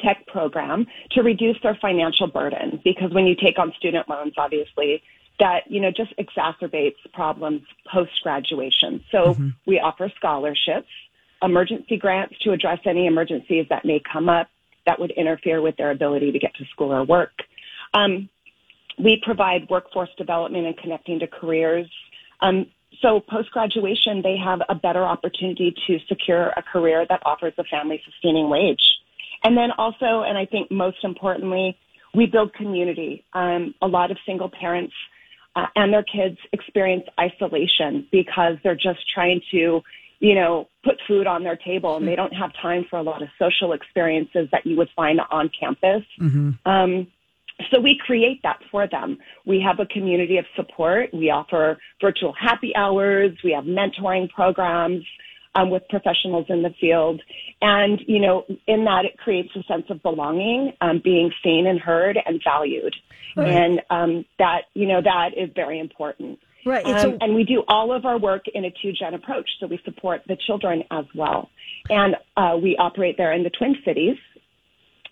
tech 0.05 0.27
program 0.27 0.85
to 1.13 1.23
reduce 1.23 1.59
their 1.63 1.79
financial 1.81 2.27
burden 2.27 2.81
because 2.83 3.13
when 3.13 3.25
you 3.25 3.37
take 3.37 3.57
on 3.61 3.73
student 3.79 4.09
loans, 4.09 4.33
obviously 4.37 5.01
that, 5.39 5.71
you 5.71 5.81
know, 5.81 5.91
just 5.91 6.13
exacerbates 6.19 6.97
problems 7.13 7.63
post 7.91 8.13
graduation. 8.23 9.03
So 9.11 9.37
we 9.67 9.81
offer 9.81 10.11
scholarships, 10.17 10.89
emergency 11.43 11.97
grants 11.97 12.39
to 12.41 12.53
address 12.53 12.79
any 12.85 13.07
emergencies 13.07 13.67
that 13.71 13.85
may 13.85 14.01
come 14.01 14.29
up 14.29 14.49
that 14.87 14.99
would 14.99 15.11
interfere 15.13 15.61
with 15.61 15.77
their 15.77 15.91
ability 15.91 16.33
to 16.33 16.39
get 16.39 16.55
to 16.57 16.65
school 16.67 16.93
or 16.93 17.05
work. 17.05 17.33
Um, 17.95 18.29
we 18.99 19.21
provide 19.23 19.69
workforce 19.71 20.11
development 20.17 20.67
and 20.67 20.77
connecting 20.77 21.19
to 21.21 21.27
careers. 21.27 21.91
Um, 22.41 22.67
so 23.01 23.21
post 23.21 23.51
graduation, 23.51 24.23
they 24.23 24.37
have 24.37 24.61
a 24.69 24.75
better 24.75 25.05
opportunity 25.05 25.75
to 25.87 25.99
secure 26.09 26.53
a 26.57 26.63
career 26.63 27.07
that 27.09 27.23
offers 27.25 27.55
a 27.59 27.65
family 27.65 28.03
sustaining 28.05 28.49
wage. 28.49 28.83
And 29.45 29.57
then 29.57 29.71
also, 29.73 30.23
and 30.23 30.37
I 30.39 30.47
think 30.47 30.71
most 30.71 30.99
importantly, 31.03 31.77
we 32.15 32.27
build 32.27 32.53
community. 32.55 33.25
Um, 33.33 33.75
a 33.81 33.87
lot 33.87 34.11
of 34.11 34.19
single 34.27 34.49
parents 34.51 34.93
uh, 35.57 35.67
and 35.77 35.93
their 35.93 36.03
kids 36.03 36.39
experience 36.53 37.05
isolation 37.19 38.07
because 38.11 38.57
they're 38.63 38.75
just 38.75 39.01
trying 39.13 39.41
to, 39.51 39.83
you 40.21 40.35
know, 40.35 40.69
put 40.85 40.97
food 41.07 41.27
on 41.27 41.43
their 41.43 41.57
table 41.57 41.97
and 41.97 42.07
they 42.09 42.17
don't 42.17 42.33
have 42.33 42.53
time 42.61 42.85
for 42.89 42.99
a 42.99 43.03
lot 43.03 43.23
of 43.23 43.29
social 43.39 43.73
experiences 43.73 44.49
that 44.53 44.67
you 44.67 44.77
would 44.77 44.89
find 44.97 45.21
on 45.31 45.51
campus. 45.59 46.03
Um, 46.65 47.07
so 47.71 47.81
we 47.81 47.99
create 47.99 48.41
that 48.43 48.61
for 48.71 48.87
them. 48.89 49.19
We 49.45 49.61
have 49.61 49.79
a 49.79 49.87
community 49.87 50.39
of 50.39 50.47
support. 50.57 51.13
We 51.13 51.31
offer 51.31 51.79
virtual 52.01 52.33
happy 52.33 52.75
hours. 52.75 53.37
We 53.45 53.53
have 53.53 53.65
mentoring 53.65 54.31
programs 54.31 55.05
um, 55.55 55.71
with 55.71 55.83
professionals 55.89 56.47
in 56.49 56.63
the 56.63 56.75
field. 56.81 57.21
And, 57.61 58.01
you 58.07 58.21
know, 58.21 58.45
in 58.67 58.85
that 58.85 59.05
it 59.05 59.19
creates 59.19 59.51
a 59.57 59.63
sense 59.65 59.87
of 59.91 60.03
belonging, 60.03 60.73
um, 60.81 61.01
being 61.03 61.33
seen 61.43 61.67
and 61.67 61.79
heard 61.79 62.19
and 62.25 62.41
valued. 62.43 62.95
And 63.37 63.81
um, 63.91 64.25
that, 64.39 64.63
you 64.75 64.87
know, 64.87 65.01
that 65.01 65.31
is 65.37 65.51
very 65.55 65.79
important. 65.79 66.39
Right. 66.65 66.85
Um, 66.87 67.13
a- 67.13 67.25
and 67.25 67.35
we 67.35 67.45
do 67.45 67.65
all 67.67 67.93
of 67.93 68.05
our 68.05 68.19
work 68.19 68.45
in 68.55 68.65
a 68.65 68.71
two-gen 68.71 69.15
approach. 69.15 69.49
So 69.59 69.67
we 69.67 69.81
support 69.85 70.23
the 70.27 70.37
children 70.47 70.85
as 70.91 71.07
well. 71.15 71.51
And 71.91 72.17
uh, 72.37 72.59
we 72.63 72.77
operate 72.77 73.17
there 73.17 73.33
in 73.33 73.43
the 73.43 73.51
Twin 73.51 73.77
Cities. 73.85 74.17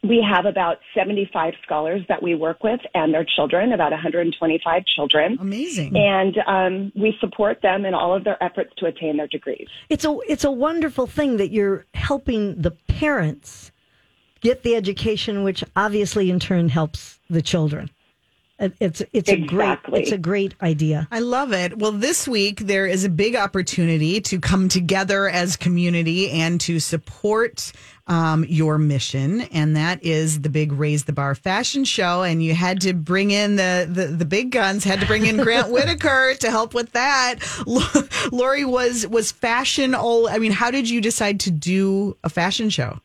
We 0.02 0.24
have 0.26 0.46
about 0.46 0.78
75 0.94 1.54
scholars 1.62 2.02
that 2.08 2.22
we 2.22 2.34
work 2.34 2.62
with 2.64 2.80
and 2.94 3.12
their 3.12 3.24
children, 3.24 3.72
about 3.72 3.92
125 3.92 4.86
children. 4.86 5.36
Amazing. 5.40 5.96
And 5.96 6.36
um, 6.46 6.92
we 6.94 7.16
support 7.20 7.60
them 7.62 7.84
in 7.84 7.92
all 7.92 8.14
of 8.14 8.24
their 8.24 8.42
efforts 8.42 8.72
to 8.78 8.86
attain 8.86 9.18
their 9.18 9.26
degrees. 9.26 9.68
It's 9.88 10.04
a 10.04 10.16
it's 10.26 10.44
a 10.44 10.50
wonderful 10.50 11.06
thing 11.06 11.36
that 11.36 11.50
you're 11.50 11.86
helping 11.94 12.60
the 12.60 12.70
parents 12.70 13.72
get 14.40 14.62
the 14.62 14.74
education, 14.74 15.42
which 15.42 15.62
obviously 15.76 16.30
in 16.30 16.40
turn 16.40 16.68
helps 16.70 17.18
the 17.28 17.42
children. 17.42 17.90
It- 18.60 18.74
It's 18.78 19.02
it's 19.14 19.30
a 19.30 19.38
great 19.38 19.78
it's 19.94 20.12
a 20.12 20.18
great 20.18 20.54
idea. 20.60 21.08
I 21.10 21.20
love 21.20 21.52
it. 21.54 21.78
Well, 21.78 21.92
this 21.92 22.28
week 22.28 22.60
there 22.60 22.86
is 22.86 23.04
a 23.04 23.08
big 23.08 23.34
opportunity 23.34 24.20
to 24.20 24.38
come 24.38 24.68
together 24.68 25.28
as 25.30 25.56
community 25.56 26.30
and 26.30 26.60
to 26.62 26.78
support 26.78 27.72
um, 28.06 28.44
your 28.48 28.76
mission, 28.76 29.40
and 29.52 29.76
that 29.76 30.04
is 30.04 30.42
the 30.42 30.50
big 30.50 30.72
Raise 30.72 31.04
the 31.04 31.12
Barr 31.12 31.34
fashion 31.34 31.84
show. 31.84 32.22
And 32.22 32.42
you 32.42 32.54
had 32.54 32.80
to 32.82 32.92
bring 32.92 33.30
in 33.30 33.56
the 33.56 33.88
the, 33.90 34.06
the 34.08 34.24
big 34.26 34.50
guns. 34.50 34.84
Had 34.84 35.00
to 35.00 35.06
bring 35.06 35.24
in 35.24 35.38
Grant 35.38 35.70
Whittaker 35.72 36.34
to 36.40 36.50
help 36.50 36.74
with 36.74 36.92
that. 36.92 37.36
Lori 38.30 38.66
was 38.66 39.06
was 39.06 39.32
fashion 39.32 39.94
all. 39.94 40.28
I 40.28 40.36
mean, 40.38 40.52
how 40.52 40.70
did 40.70 40.90
you 40.90 41.00
decide 41.00 41.40
to 41.40 41.50
do 41.50 42.16
a 42.24 42.28
fashion 42.28 42.68
show? 42.68 43.00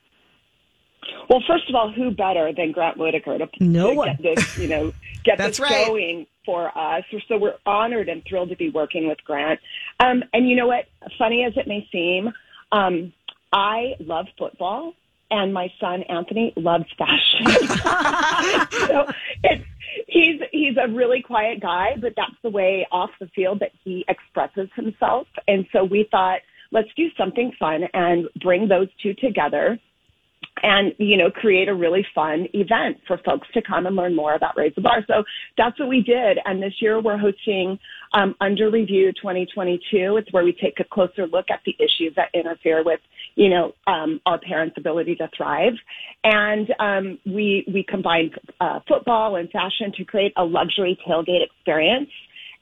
Well, 1.29 1.41
first 1.47 1.67
of 1.69 1.75
all, 1.75 1.91
who 1.91 2.11
better 2.11 2.51
than 2.53 2.71
Grant 2.71 2.97
Whittaker 2.97 3.37
to, 3.39 3.49
No 3.59 3.89
to 3.91 3.95
one. 3.95 4.17
get 4.21 4.35
this, 4.35 4.57
you 4.59 4.67
know, 4.67 4.93
get 5.25 5.38
That's 5.38 5.57
this 5.57 5.71
right. 5.71 5.88
going 5.88 6.27
for 6.45 6.75
us? 6.77 7.03
So 7.27 7.38
we're 7.38 7.57
honored 7.65 8.07
and 8.07 8.23
thrilled 8.27 8.49
to 8.49 8.55
be 8.55 8.69
working 8.69 9.07
with 9.07 9.17
Grant. 9.25 9.59
Um, 9.99 10.23
and 10.33 10.47
you 10.47 10.55
know 10.55 10.67
what? 10.67 10.85
Funny 11.17 11.43
as 11.43 11.53
it 11.57 11.67
may 11.67 11.88
seem, 11.91 12.31
um, 12.71 13.13
I 13.51 13.95
love 13.99 14.27
football, 14.38 14.93
and 15.31 15.53
my 15.53 15.71
son 15.79 16.03
Anthony 16.03 16.53
loves 16.55 16.85
fashion. 16.97 17.45
so 18.88 19.05
it's 19.43 19.65
he's 20.07 20.41
he's 20.51 20.77
a 20.81 20.88
really 20.88 21.21
quiet 21.21 21.61
guy, 21.61 21.95
but 21.99 22.13
that's 22.15 22.35
the 22.43 22.49
way 22.49 22.88
off 22.91 23.11
the 23.19 23.27
field 23.27 23.59
that 23.59 23.71
he 23.83 24.05
expresses 24.07 24.69
himself. 24.75 25.27
And 25.47 25.65
so 25.71 25.83
we 25.83 26.07
thought, 26.11 26.39
let's 26.71 26.89
do 26.95 27.09
something 27.17 27.51
fun 27.59 27.83
and 27.93 28.27
bring 28.41 28.67
those 28.67 28.88
two 29.01 29.13
together 29.13 29.79
and 30.63 30.93
you 30.97 31.17
know 31.17 31.29
create 31.29 31.67
a 31.67 31.73
really 31.73 32.05
fun 32.15 32.47
event 32.53 32.97
for 33.07 33.17
folks 33.19 33.47
to 33.53 33.61
come 33.61 33.85
and 33.85 33.95
learn 33.95 34.15
more 34.15 34.33
about 34.33 34.55
Raise 34.55 34.73
the 34.75 34.81
Barr. 34.81 35.03
So 35.07 35.23
that's 35.57 35.79
what 35.79 35.89
we 35.89 36.01
did. 36.01 36.39
And 36.45 36.61
this 36.61 36.73
year 36.81 37.01
we're 37.01 37.17
hosting 37.17 37.77
um, 38.13 38.35
under 38.39 38.69
review 38.69 39.11
2022. 39.13 40.17
It's 40.17 40.31
where 40.31 40.43
we 40.43 40.53
take 40.53 40.79
a 40.79 40.83
closer 40.85 41.27
look 41.27 41.45
at 41.51 41.61
the 41.65 41.75
issues 41.79 42.15
that 42.15 42.29
interfere 42.33 42.83
with, 42.83 43.01
you 43.35 43.49
know, 43.49 43.73
um, 43.87 44.21
our 44.25 44.39
parents' 44.39 44.77
ability 44.77 45.15
to 45.17 45.29
thrive. 45.35 45.73
And 46.23 46.73
um, 46.79 47.19
we 47.25 47.65
we 47.71 47.83
combine 47.83 48.31
uh, 48.59 48.79
football 48.87 49.35
and 49.35 49.49
fashion 49.51 49.91
to 49.97 50.05
create 50.05 50.33
a 50.37 50.43
luxury 50.43 50.97
tailgate 51.07 51.45
experience. 51.45 52.09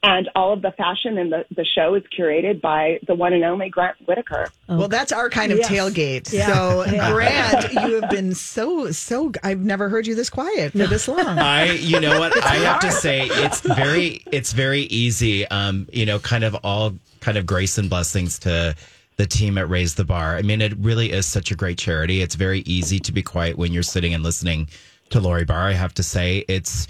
And 0.06 0.28
all 0.34 0.52
of 0.52 0.60
the 0.60 0.70
fashion 0.72 1.16
in 1.16 1.30
the, 1.30 1.46
the 1.56 1.64
show 1.64 1.94
is 1.94 2.02
curated 2.16 2.60
by 2.60 2.98
the 3.06 3.14
one 3.14 3.32
and 3.32 3.42
only 3.42 3.70
Grant 3.70 3.96
Whittaker. 4.06 4.48
Well, 4.68 4.88
that's 4.88 5.12
our 5.12 5.30
kind 5.30 5.50
of 5.50 5.58
Yes. 5.58 5.68
tailgate. 5.70 6.32
Yeah. 6.32 6.46
So, 6.52 6.84
Yeah. 6.92 7.10
Grant, 7.12 7.72
you 7.72 8.00
have 8.02 8.10
been 8.10 8.34
so 8.34 8.90
so. 8.92 9.32
I've 9.42 9.60
never 9.60 9.88
heard 9.88 10.06
you 10.06 10.14
this 10.14 10.28
quiet 10.28 10.72
for 10.72 10.86
this 10.86 11.08
long. 11.08 11.26
I, 11.38 11.72
you 11.72 12.00
know 12.00 12.18
what, 12.20 12.36
I 12.44 12.56
have 12.56 12.80
to 12.80 12.92
say, 12.92 13.26
it's 13.28 13.60
very, 13.60 14.22
it's 14.30 14.52
very 14.52 14.82
easy. 14.82 15.48
Um, 15.48 15.88
you 15.90 16.04
know, 16.04 16.18
kind 16.18 16.44
of 16.44 16.54
all 16.62 16.92
kind 17.20 17.38
of 17.38 17.46
grace 17.46 17.78
and 17.78 17.88
blessings 17.88 18.38
to 18.40 18.74
the 19.16 19.26
team 19.26 19.56
at 19.56 19.70
Raise 19.70 19.94
the 19.94 20.04
Barr. 20.04 20.36
I 20.36 20.42
mean, 20.42 20.60
it 20.60 20.76
really 20.76 21.12
is 21.12 21.24
such 21.24 21.50
a 21.50 21.54
great 21.54 21.78
charity. 21.78 22.20
It's 22.20 22.34
very 22.34 22.60
easy 22.66 22.98
to 22.98 23.12
be 23.12 23.22
quiet 23.22 23.56
when 23.56 23.72
you're 23.72 23.82
sitting 23.82 24.12
and 24.12 24.22
listening 24.22 24.68
to 25.10 25.20
Lori 25.20 25.44
Barr. 25.46 25.68
I 25.68 25.72
have 25.72 25.94
to 25.94 26.02
say, 26.02 26.44
it's. 26.48 26.88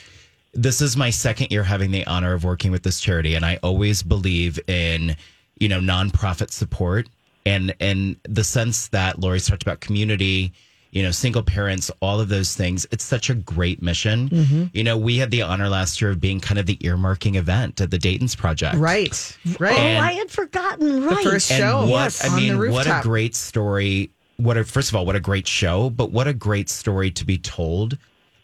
This 0.54 0.80
is 0.80 0.96
my 0.96 1.10
second 1.10 1.50
year 1.50 1.64
having 1.64 1.90
the 1.90 2.06
honor 2.06 2.32
of 2.32 2.44
working 2.44 2.70
with 2.70 2.82
this 2.82 3.00
charity, 3.00 3.34
and 3.34 3.44
I 3.44 3.58
always 3.62 4.02
believe 4.02 4.58
in, 4.68 5.16
you 5.58 5.68
know, 5.68 5.80
nonprofit 5.80 6.50
support 6.52 7.08
and 7.46 7.74
and 7.80 8.16
the 8.24 8.44
sense 8.44 8.88
that 8.88 9.20
Lori's 9.20 9.46
talked 9.46 9.62
about 9.62 9.80
community, 9.80 10.52
you 10.92 11.02
know, 11.02 11.10
single 11.10 11.42
parents, 11.42 11.90
all 12.00 12.20
of 12.20 12.28
those 12.28 12.54
things. 12.54 12.86
It's 12.90 13.04
such 13.04 13.30
a 13.30 13.34
great 13.34 13.82
mission. 13.82 14.28
Mm-hmm. 14.28 14.64
You 14.72 14.84
know, 14.84 14.96
we 14.96 15.18
had 15.18 15.30
the 15.30 15.42
honor 15.42 15.68
last 15.68 16.00
year 16.00 16.10
of 16.10 16.20
being 16.20 16.40
kind 16.40 16.58
of 16.58 16.66
the 16.66 16.76
earmarking 16.78 17.36
event 17.36 17.80
at 17.80 17.90
the 17.90 17.98
Dayton's 17.98 18.34
Project. 18.34 18.76
Right, 18.76 19.36
right. 19.58 19.78
oh, 19.78 20.00
I 20.00 20.12
had 20.12 20.30
forgotten. 20.30 21.04
Right. 21.04 21.24
first 21.24 21.50
And 21.50 21.58
show 21.58 21.80
what 21.82 22.04
yes, 22.04 22.24
I 22.24 22.28
on 22.28 22.36
mean, 22.36 22.58
the 22.58 22.70
what 22.70 22.86
a 22.86 23.00
great 23.02 23.34
story. 23.34 24.10
What 24.36 24.56
a 24.56 24.64
first 24.64 24.90
of 24.90 24.96
all, 24.96 25.06
what 25.06 25.16
a 25.16 25.20
great 25.20 25.46
show, 25.46 25.90
but 25.90 26.10
what 26.10 26.26
a 26.26 26.34
great 26.34 26.68
story 26.68 27.10
to 27.12 27.24
be 27.24 27.38
told. 27.38 27.98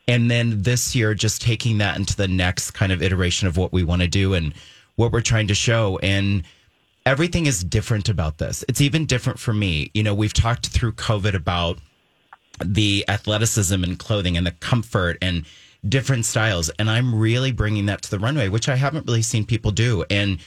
And 0.08 0.30
then 0.30 0.62
this 0.62 0.94
year, 0.94 1.14
just 1.14 1.42
taking 1.42 1.78
that 1.78 1.96
into 1.96 2.16
the 2.16 2.28
next 2.28 2.72
kind 2.72 2.90
of 2.90 3.02
iteration 3.02 3.46
of 3.46 3.56
what 3.56 3.72
we 3.72 3.84
want 3.84 4.02
to 4.02 4.08
do 4.08 4.34
and 4.34 4.54
what 4.96 5.12
we're 5.12 5.20
trying 5.20 5.46
to 5.48 5.54
show. 5.54 5.98
And 6.02 6.42
everything 7.06 7.46
is 7.46 7.62
different 7.62 8.08
about 8.08 8.38
this. 8.38 8.64
It's 8.68 8.80
even 8.80 9.06
different 9.06 9.38
for 9.38 9.52
me. 9.52 9.90
You 9.94 10.02
know, 10.02 10.14
we've 10.14 10.32
talked 10.32 10.68
through 10.68 10.92
COVID 10.92 11.34
about 11.34 11.78
the 12.64 13.04
athleticism 13.08 13.82
and 13.82 13.98
clothing 13.98 14.36
and 14.36 14.46
the 14.46 14.52
comfort 14.52 15.16
and 15.22 15.44
different 15.88 16.26
styles. 16.26 16.68
And 16.70 16.90
I'm 16.90 17.14
really 17.14 17.52
bringing 17.52 17.86
that 17.86 18.02
to 18.02 18.10
the 18.10 18.18
runway, 18.18 18.48
which 18.48 18.68
I 18.68 18.76
haven't 18.76 19.06
really 19.06 19.22
seen 19.22 19.46
people 19.46 19.70
do. 19.70 20.04
And 20.10 20.38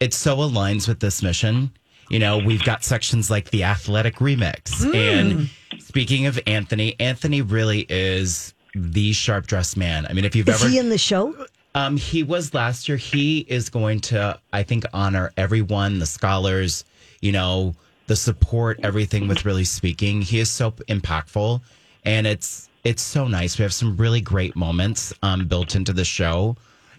it 0.00 0.14
so 0.14 0.36
aligns 0.36 0.86
with 0.86 1.00
this 1.00 1.22
mission. 1.22 1.72
You 2.08 2.20
know, 2.20 2.38
we've 2.38 2.62
got 2.62 2.84
sections 2.84 3.30
like 3.30 3.50
the 3.50 3.64
athletic 3.64 4.16
remix. 4.16 4.84
Hmm. 4.84 4.94
And 4.94 5.50
speaking 5.80 6.26
of 6.26 6.38
Anthony, 6.46 6.94
Anthony 7.00 7.42
really 7.42 7.86
is 7.88 8.54
the 8.76 9.12
sharp 9.12 9.46
dressed 9.46 9.76
man. 9.76 10.06
I 10.06 10.12
mean, 10.12 10.24
if 10.24 10.36
you've 10.36 10.48
Is 10.48 10.62
ever 10.62 10.70
he 10.70 10.78
in 10.78 10.88
the 10.90 10.98
show? 10.98 11.34
um, 11.74 11.96
he 11.96 12.22
was 12.22 12.52
last 12.54 12.88
year. 12.88 12.98
He 12.98 13.40
is 13.48 13.68
going 13.68 14.00
to, 14.02 14.38
I 14.52 14.62
think, 14.62 14.84
honor 14.92 15.32
everyone, 15.36 15.98
the 15.98 16.06
scholars, 16.06 16.84
you 17.20 17.32
know, 17.32 17.74
the 18.06 18.16
support, 18.16 18.78
everything 18.82 19.26
with 19.28 19.44
really 19.44 19.64
speaking. 19.64 20.22
He 20.22 20.38
is 20.38 20.50
so 20.50 20.70
impactful, 20.72 21.60
and 22.04 22.26
it's 22.26 22.68
it's 22.84 23.02
so 23.02 23.26
nice. 23.26 23.58
We 23.58 23.62
have 23.62 23.72
some 23.74 23.96
really 23.96 24.20
great 24.20 24.54
moments 24.54 25.12
um, 25.22 25.46
built 25.48 25.74
into 25.74 25.92
the 25.92 26.04
show, 26.04 26.56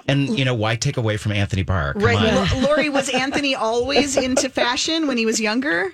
and 0.08 0.38
you 0.38 0.44
know, 0.44 0.54
why 0.54 0.76
take 0.76 0.98
away 0.98 1.16
from 1.18 1.32
Anthony 1.32 1.63
Barr? 1.63 1.94
Come 1.94 2.04
Right, 2.04 2.18
on. 2.18 2.48
L- 2.50 2.62
Lori 2.68 2.90
was 2.90 3.08
Anthony 3.10 3.56
always 3.56 4.18
into 4.18 4.50
fashion 4.50 5.08
when 5.08 5.18
he 5.18 5.26
was 5.26 5.40
younger. 5.40 5.94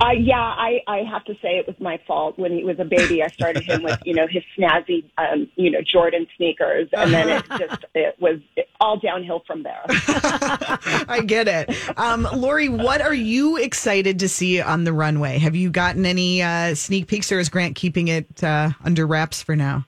Uh, 0.00 0.10
yeah, 0.10 0.40
I, 0.40 0.80
I 0.88 0.98
have 1.10 1.24
to 1.26 1.34
say 1.34 1.58
it 1.58 1.66
was 1.66 1.76
my 1.78 2.00
fault. 2.06 2.38
When 2.38 2.52
he 2.52 2.64
was 2.64 2.78
a 2.80 2.84
baby, 2.84 3.22
I 3.22 3.28
started 3.28 3.62
him 3.62 3.84
with, 3.84 3.98
you 4.04 4.14
know, 4.14 4.26
his 4.26 4.42
snazzy, 4.58 5.04
um, 5.18 5.48
you 5.54 5.70
know, 5.70 5.80
Jordan 5.82 6.26
sneakers. 6.36 6.88
And 6.92 7.12
then 7.12 7.28
it 7.28 7.44
just, 7.58 7.84
it 7.94 8.16
was 8.18 8.40
all 8.80 8.98
downhill 8.98 9.42
from 9.46 9.62
there. 9.62 9.82
I 9.88 11.22
get 11.24 11.46
it. 11.46 11.70
Um, 11.96 12.26
Lori, 12.34 12.68
what 12.68 13.00
are 13.00 13.14
you 13.14 13.56
excited 13.56 14.18
to 14.18 14.28
see 14.28 14.60
on 14.60 14.84
the 14.84 14.92
runway? 14.92 15.38
Have 15.38 15.54
you 15.54 15.70
gotten 15.70 16.04
any 16.04 16.42
uh, 16.42 16.74
sneak 16.74 17.06
peeks, 17.06 17.30
or 17.30 17.38
is 17.38 17.48
Grant 17.48 17.76
keeping 17.76 18.08
it 18.08 18.42
uh, 18.42 18.70
under 18.84 19.06
wraps 19.06 19.42
for 19.42 19.54
now? 19.54 19.86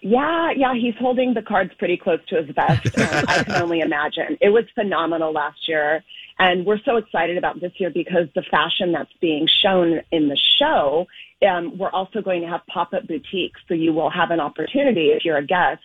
Yeah, 0.00 0.52
yeah, 0.56 0.74
he's 0.74 0.94
holding 0.98 1.34
the 1.34 1.42
cards 1.42 1.72
pretty 1.78 1.96
close 1.96 2.20
to 2.28 2.42
his 2.42 2.54
vest. 2.54 2.98
Um, 2.98 3.24
I 3.28 3.44
can 3.44 3.62
only 3.62 3.80
imagine. 3.80 4.38
It 4.40 4.50
was 4.50 4.64
phenomenal 4.74 5.32
last 5.32 5.66
year. 5.66 6.04
And 6.38 6.64
we're 6.64 6.80
so 6.84 6.96
excited 6.96 7.36
about 7.36 7.60
this 7.60 7.72
year 7.78 7.90
because 7.90 8.28
the 8.34 8.42
fashion 8.50 8.92
that's 8.92 9.12
being 9.20 9.48
shown 9.62 10.00
in 10.12 10.28
the 10.28 10.38
show, 10.58 11.06
um, 11.48 11.76
we're 11.78 11.90
also 11.90 12.20
going 12.20 12.42
to 12.42 12.48
have 12.48 12.60
pop-up 12.66 13.06
boutiques. 13.08 13.60
So 13.68 13.74
you 13.74 13.92
will 13.92 14.10
have 14.10 14.30
an 14.30 14.40
opportunity 14.40 15.08
if 15.08 15.24
you're 15.24 15.36
a 15.38 15.46
guest 15.46 15.82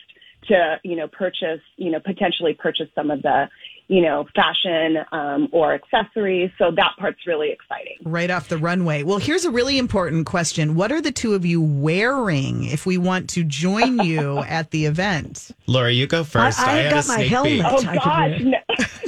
to, 0.50 0.80
you 0.84 0.96
know, 0.96 1.08
purchase, 1.08 1.62
you 1.78 1.90
know, 1.90 2.00
potentially 2.00 2.54
purchase 2.54 2.88
some 2.94 3.10
of 3.12 3.22
the, 3.22 3.50
you 3.88 4.02
know, 4.02 4.26
fashion 4.36 4.98
um, 5.12 5.48
or 5.52 5.74
accessories. 5.74 6.52
So 6.58 6.72
that 6.72 6.92
part's 7.00 7.26
really 7.28 7.52
exciting. 7.52 7.98
Right 8.04 8.30
off 8.32 8.48
the 8.50 8.58
runway. 8.58 9.04
Well, 9.04 9.20
here's 9.20 9.46
a 9.46 9.52
really 9.52 9.78
important 9.78 10.26
question. 10.26 10.76
What 10.76 10.92
are 10.92 11.02
the 11.02 11.12
two 11.12 11.34
of 11.34 11.46
you 11.46 11.62
wearing 11.62 12.66
if 12.66 12.86
we 12.86 12.98
want 12.98 13.30
to 13.32 13.44
join 13.44 14.00
you 14.00 14.40
at 14.48 14.72
the 14.72 14.86
event? 14.86 15.52
Laura, 15.68 15.92
you 15.92 16.08
go 16.08 16.24
first. 16.24 16.60
I- 16.60 16.72
I 16.74 16.76
had 16.84 16.92
got 16.92 17.08
my 17.08 17.20
helmet. 17.24 17.52
peek. 17.54 17.64
Oh 17.66 17.86
I 17.88 17.96
God, 17.98 18.42
no, 18.42 18.58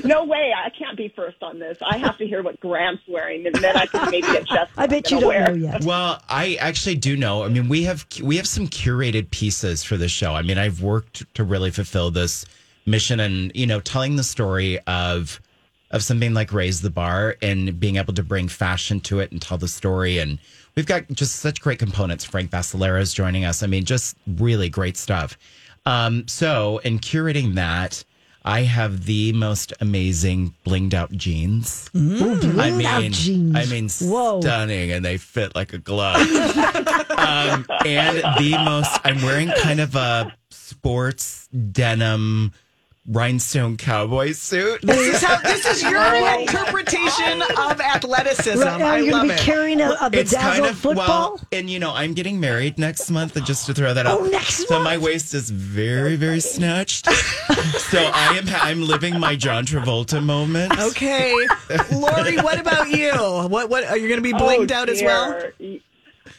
no 0.04 0.26
way! 0.26 0.54
I 0.56 0.70
can't 0.70 0.85
be 1.08 1.14
first 1.16 1.42
on 1.42 1.60
this. 1.60 1.78
I 1.82 1.98
have 1.98 2.18
to 2.18 2.28
hear 2.28 2.42
what 2.42 2.60
Grant's 2.60 3.04
wearing, 3.08 3.46
and 3.46 3.56
then 3.56 3.76
I 3.76 3.86
can 3.86 4.10
maybe 4.10 4.28
adjust. 4.28 4.72
I 4.78 4.88
bet 4.88 5.12
you 5.12 5.20
don't 5.20 5.30
wear. 5.30 5.48
know 5.48 5.54
yet. 5.54 5.84
Well, 5.84 6.22
I 6.30 6.56
actually 6.56 6.96
do 6.96 7.16
know. 7.16 7.44
I 7.44 7.50
mean, 7.50 7.70
we 7.70 7.84
have 7.84 8.06
we 8.22 8.38
have 8.38 8.48
some 8.48 8.68
curated 8.68 9.30
pieces 9.32 9.84
for 9.84 9.98
the 9.98 10.08
show. 10.08 10.34
I 10.34 10.42
mean, 10.42 10.58
I've 10.58 10.82
worked 10.82 11.34
to 11.36 11.44
really 11.44 11.72
fulfill 11.72 12.12
this 12.12 12.46
mission, 12.86 13.20
and 13.20 13.52
you 13.56 13.68
know, 13.68 13.80
telling 13.80 14.16
the 14.16 14.24
story 14.24 14.80
of 14.82 15.40
of 15.92 16.04
something 16.04 16.34
like 16.34 16.52
Raise 16.52 16.82
the 16.82 16.90
Barr 16.90 17.38
and 17.42 17.80
being 17.80 17.98
able 17.98 18.14
to 18.14 18.24
bring 18.24 18.48
fashion 18.48 19.00
to 19.02 19.20
it 19.20 19.32
and 19.32 19.42
tell 19.42 19.58
the 19.58 19.68
story. 19.68 20.18
And 20.18 20.40
we've 20.76 20.88
got 20.88 21.08
just 21.10 21.38
such 21.38 21.62
great 21.62 21.80
components. 21.80 22.26
Frank 22.26 22.52
Vassalera 22.52 23.00
is 23.00 23.14
joining 23.14 23.46
us. 23.46 23.64
I 23.64 23.68
mean, 23.68 23.86
just 23.86 24.18
really 24.28 24.68
great 24.68 24.98
stuff. 24.98 25.38
Um, 25.86 26.28
so, 26.28 26.80
in 26.80 26.98
curating 26.98 27.54
that, 27.54 28.04
I 28.48 28.62
have 28.62 29.06
the 29.06 29.34
most 29.34 29.74
amazing 29.82 30.54
blinged 30.64 30.94
out 30.94 31.12
jeans. 31.12 31.90
I 31.96 31.98
Blinged 31.98 32.78
mean, 32.78 32.86
out 32.86 33.12
jeans. 33.12 33.56
I 33.56 33.66
mean, 33.66 33.90
Whoa. 33.90 34.40
stunning, 34.40 34.92
and 34.92 35.04
they 35.04 35.18
fit 35.18 35.56
like 35.56 35.74
a 35.74 35.80
glove. 35.80 36.18
um, 37.18 37.66
and 37.84 38.18
the 38.38 38.62
most, 38.64 39.00
I'm 39.04 39.20
wearing 39.24 39.50
kind 39.64 39.80
of 39.80 39.96
a 39.96 40.32
sports 40.52 41.48
denim 41.48 42.54
rhinestone 43.08 43.78
cowboy 43.78 44.32
suit. 44.32 44.82
This 44.82 45.16
is 45.16 45.22
how. 45.28 45.40
This 45.42 45.66
is 45.66 45.84
your 45.84 46.16
interpretation 46.40 47.42
of 47.58 47.80
athleticism. 47.80 48.62
Right 48.62 48.82
I 48.82 48.98
you're 49.00 49.14
love 49.14 49.28
be 49.28 49.34
it. 49.34 49.40
carrying 49.40 49.82
a, 49.82 49.90
a 49.92 50.10
It's 50.14 50.32
bedazzled 50.32 50.42
kind 50.42 50.66
of 50.66 50.78
football. 50.78 51.06
well, 51.36 51.40
and 51.52 51.70
you 51.70 51.80
know, 51.80 51.92
I'm 51.94 52.14
getting 52.14 52.40
married 52.40 52.78
next 52.80 53.10
month, 53.12 53.36
and 53.36 53.46
just 53.46 53.66
to 53.68 53.74
throw 53.74 53.94
that 53.94 54.06
out. 54.08 54.20
Oh, 54.22 54.26
next 54.26 54.68
so 54.68 54.82
my 54.82 54.98
waist 54.98 55.34
is 55.34 55.50
very, 55.50 56.16
very 56.16 56.40
snatched. 56.40 57.06
so 57.12 58.00
I 58.14 58.38
am, 58.38 58.46
I'm 58.62 58.82
living 58.88 59.20
my 59.20 59.36
John 59.36 59.66
Travolta 59.66 60.24
moment. 60.24 60.78
Okay, 60.80 61.34
Lori, 61.94 62.38
what 62.38 62.60
about 62.60 62.90
you? 62.90 63.12
What 63.14 63.70
what 63.70 63.84
are 63.86 63.98
you 63.98 64.08
going 64.08 64.22
to 64.22 64.24
be 64.24 64.34
Oh, 64.34 64.64
out 64.74 64.90
as 64.90 65.02
well? 65.02 65.40
dear. 65.60 65.80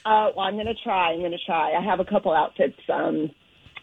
Uh, 0.05 0.31
well, 0.37 0.41
I'm 0.47 0.55
going 0.55 0.67
to 0.67 0.75
try. 0.75 1.13
I'm 1.13 1.21
going 1.21 1.31
to 1.33 1.39
try. 1.47 1.73
I 1.73 1.83
have 1.83 2.01
a 2.01 2.05
couple 2.05 2.33
outfits 2.33 2.79
um, 2.93 3.31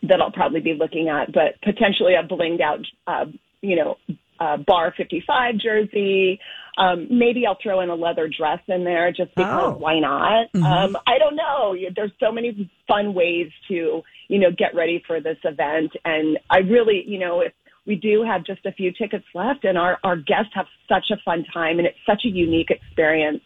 that 0.03 0.21
I'll 0.21 0.31
probably 0.31 0.59
be 0.59 0.73
looking 0.77 1.09
at, 1.09 1.31
but 1.33 1.59
potentially 1.63 2.13
a 2.15 2.23
blinged 2.27 2.61
out, 2.61 2.79
uh, 3.07 3.25
you 3.61 3.75
know, 3.75 3.97
uh, 4.39 4.57
Barr 4.57 4.93
55 4.95 5.57
jersey. 5.57 6.39
Um, 6.77 7.07
maybe 7.09 7.45
I'll 7.45 7.57
throw 7.61 7.81
in 7.81 7.89
a 7.89 7.95
leather 7.95 8.27
dress 8.27 8.59
in 8.67 8.83
there 8.83 9.11
just 9.11 9.33
because 9.35 9.75
Oh. 9.75 9.77
why 9.77 9.99
not? 9.99 10.47
Um, 10.55 10.97
I 11.07 11.17
don't 11.19 11.35
know. 11.35 11.73
You- 11.73 11.91
There's 11.95 12.11
so 12.19 12.31
many 12.31 12.69
fun 12.87 13.13
ways 13.13 13.51
to, 13.67 14.03
you 14.27 14.39
know, 14.39 14.49
get 14.51 14.73
ready 14.75 14.99
for 15.05 15.21
this 15.21 15.37
event. 15.43 15.91
And 16.03 16.39
I 16.49 16.59
really, 16.59 17.03
you 17.07 17.19
know, 17.19 17.41
if 17.41 17.53
we 17.85 17.95
do 17.95 18.23
have 18.23 18.43
just 18.43 18.65
a 18.65 18.71
few 18.71 18.91
tickets 18.91 19.25
left 19.35 19.65
and 19.65 19.77
our, 19.77 19.99
our 20.03 20.15
guests 20.15 20.51
have 20.55 20.65
such 20.89 21.11
a 21.11 21.17
fun 21.23 21.45
time 21.53 21.77
and 21.77 21.87
it's 21.87 21.97
such 22.05 22.23
a 22.25 22.29
unique 22.29 22.71
experience. 22.71 23.41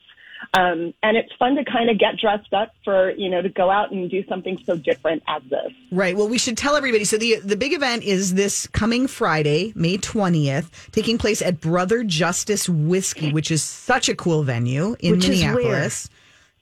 Um, 0.54 0.94
and 1.04 1.18
it's 1.18 1.32
fun 1.40 1.56
to 1.56 1.66
kind 1.66 1.90
of 1.90 1.98
get 2.00 2.18
dressed 2.18 2.54
up 2.54 2.72
for, 2.84 3.12
you 3.12 3.30
know, 3.30 3.42
to 3.42 3.50
go 3.50 3.70
out 3.70 3.92
and 3.92 4.10
do 4.10 4.26
something 4.28 4.58
so 4.66 4.78
different 4.78 5.24
as 5.28 5.42
this. 5.50 5.72
Right. 5.92 6.16
Well, 6.16 6.30
we 6.30 6.38
should 6.38 6.58
tell 6.58 6.76
everybody. 6.76 7.04
So 7.06 7.18
the 7.18 7.40
the 7.40 7.56
big 7.56 7.74
event 7.74 8.04
is 8.04 8.34
this 8.36 8.68
coming 8.68 9.08
Friday, 9.08 9.74
May 9.76 9.98
twentieth, 9.98 10.90
taking 10.92 11.18
place 11.18 11.42
at 11.42 11.60
Brother 11.60 12.04
Justice 12.04 12.70
Whiskey, 12.70 13.32
which 13.32 13.52
is 13.52 13.64
such 13.64 14.10
a 14.10 14.16
cool 14.16 14.44
venue 14.44 14.96
in 15.00 15.12
Which 15.14 15.28
is 15.30 15.42
Minneapolis. 15.42 16.10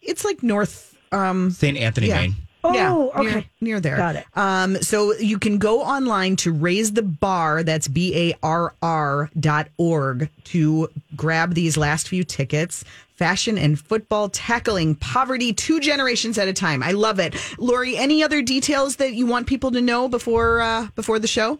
It's 0.01 0.23
like 0.25 0.41
North. 0.43 0.95
Um, 1.11 1.51
St. 1.51 1.77
Anthony, 1.77 2.07
Yeah. 2.07 2.21
Main. 2.21 2.35
Oh, 2.67 3.11
near- 3.19 3.27
okay. 3.27 3.47
Near, 3.61 3.79
there. 3.79 3.95
Got 3.95 4.15
it. 4.15 4.25
Um, 4.35 4.81
so 4.81 5.13
you 5.13 5.37
can 5.37 5.59
go 5.59 5.81
online 5.83 6.35
to 6.37 6.51
raise 6.51 6.93
the 6.93 7.03
bar, 7.03 7.61
that's 7.61 7.87
B 7.87 8.15
A 8.31 8.37
R 8.41 8.73
R 8.81 9.29
dot 9.39 9.67
org, 9.77 10.29
to 10.45 10.89
grab 11.15 11.53
these 11.53 11.77
last 11.77 12.07
few 12.07 12.23
tickets. 12.23 12.83
Fashion 13.15 13.57
and 13.57 13.79
football 13.79 14.27
tackling 14.27 14.95
poverty 14.95 15.53
two 15.53 15.79
generations 15.79 16.37
at 16.37 16.49
a 16.49 16.53
time. 16.53 16.83
I 16.83 16.91
love 16.91 17.17
it. 17.17 17.33
Lori, 17.57 17.95
any 17.95 18.21
other 18.21 18.41
details 18.41 18.97
that 18.97 19.13
you 19.13 19.25
want 19.25 19.47
people 19.47 19.71
to 19.71 19.81
know 19.81 20.09
before 20.09 20.59
uh, 20.61 20.87
before 20.95 21.17
the 21.17 21.27
show? 21.27 21.59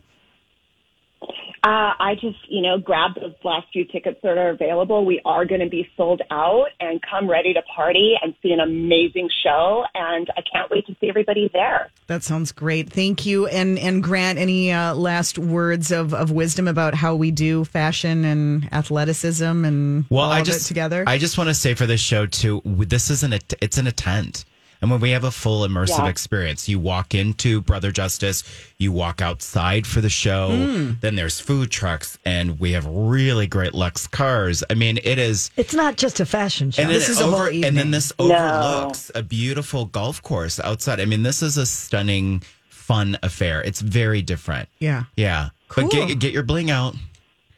Uh, 1.65 1.97
I 1.99 2.13
just, 2.13 2.37
you 2.47 2.61
know, 2.61 2.77
grab 2.77 3.15
those 3.15 3.33
last 3.43 3.65
few 3.73 3.85
tickets 3.85 4.19
that 4.21 4.37
are 4.37 4.49
available. 4.49 5.03
We 5.03 5.19
are 5.25 5.45
going 5.45 5.61
to 5.61 5.67
be 5.69 5.89
sold 5.97 6.21
out 6.29 6.67
and 6.79 7.01
come 7.01 7.27
ready 7.27 7.55
to 7.55 7.63
party 7.75 8.13
and 8.21 8.35
see 8.43 8.51
an 8.51 8.59
amazing 8.59 9.29
show. 9.43 9.83
And 9.95 10.29
I 10.37 10.41
can't 10.41 10.69
wait 10.69 10.85
to 10.85 10.95
see 11.01 11.09
everybody 11.09 11.49
there. 11.51 11.89
That 12.05 12.21
sounds 12.21 12.51
great. 12.51 12.93
Thank 12.93 13.25
you. 13.25 13.47
And 13.47 13.79
and 13.79 14.03
Grant, 14.03 14.37
any 14.37 14.71
uh, 14.71 14.93
last 14.93 15.39
words 15.39 15.91
of, 15.91 16.13
of 16.13 16.29
wisdom 16.29 16.67
about 16.67 16.93
how 16.93 17.15
we 17.15 17.31
do 17.31 17.65
fashion 17.65 18.25
and 18.25 18.71
athleticism 18.71 19.65
and 19.65 20.05
Well, 20.11 20.25
all 20.25 20.31
I 20.31 20.41
of 20.41 20.45
just 20.45 20.65
it 20.65 20.67
together? 20.67 21.03
I 21.07 21.17
just 21.17 21.35
want 21.35 21.47
to 21.47 21.55
say 21.55 21.73
for 21.73 21.87
this 21.87 21.99
show 21.99 22.27
too, 22.27 22.61
this 22.63 23.09
isn't 23.09 23.33
a 23.33 23.39
t- 23.39 23.57
it's 23.59 23.79
in 23.79 23.87
a 23.87 23.91
tent. 23.91 24.45
And 24.81 24.91
when 24.91 24.99
we 24.99 25.11
have 25.11 25.23
a 25.23 25.31
full 25.31 25.67
immersive 25.67 25.99
Yeah. 25.99 26.07
experience, 26.07 26.67
you 26.69 26.79
walk 26.79 27.15
into 27.15 27.61
Brother 27.61 27.91
Justice, 27.91 28.43
you 28.77 28.91
walk 28.91 29.21
outside 29.21 29.87
for 29.87 30.01
the 30.01 30.09
show, 30.09 30.49
Mm. 30.51 30.99
then 31.01 31.15
there's 31.15 31.39
food 31.39 31.71
trucks, 31.71 32.17
and 32.25 32.59
we 32.59 32.73
have 32.73 32.85
really 32.85 33.47
great 33.47 33.73
Lux 33.73 34.05
cars. 34.07 34.63
I 34.69 34.73
mean, 34.73 34.99
it 35.03 35.17
is. 35.17 35.49
It's 35.57 35.73
not 35.73 35.97
just 35.97 36.19
a 36.19 36.25
fashion 36.25 36.71
show. 36.71 36.81
And 36.81 36.89
then 36.91 36.99
This 36.99 37.09
it 37.09 37.13
is 37.13 37.19
a 37.19 37.23
whole 37.23 37.35
over, 37.35 37.49
and 37.49 37.77
then 37.77 37.91
this 37.91 38.11
overlooks 38.19 39.11
a 39.15 39.23
beautiful 39.23 39.85
golf 39.85 40.21
course 40.21 40.59
outside. 40.59 40.99
I 40.99 41.05
mean, 41.05 41.23
this 41.23 41.41
is 41.41 41.57
a 41.57 41.65
stunning, 41.65 42.43
fun 42.69 43.17
affair. 43.23 43.63
It's 43.63 43.81
very 43.81 44.21
different. 44.21 44.69
yeah. 44.79 45.03
Yeah, 45.15 45.49
Cool. 45.69 45.85
but 45.89 45.91
get 46.07 46.19
get 46.19 46.33
your 46.33 46.43
bling 46.43 46.69
out. 46.69 46.95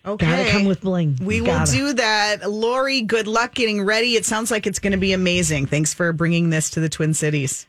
Okay. 0.07 0.25
Gotta 0.25 0.49
come 0.49 0.65
with 0.65 0.81
bling. 0.81 1.17
We 1.21 1.41
will 1.41 1.47
Gotta. 1.47 1.71
do 1.71 1.93
that. 1.93 2.49
Lori, 2.49 3.01
good 3.01 3.27
luck 3.27 3.53
getting 3.53 3.83
ready. 3.83 4.15
It 4.15 4.25
sounds 4.25 4.49
like 4.51 4.65
it's 4.65 4.79
going 4.79 4.91
to 4.91 4.97
be 4.97 5.11
amazing. 5.11 5.65
Thanks 5.65 5.93
for 5.93 6.13
bringing 6.13 6.49
this 6.49 6.69
to 6.71 6.79
the 6.79 6.87
Twin 6.87 7.13
Cities. 7.13 7.67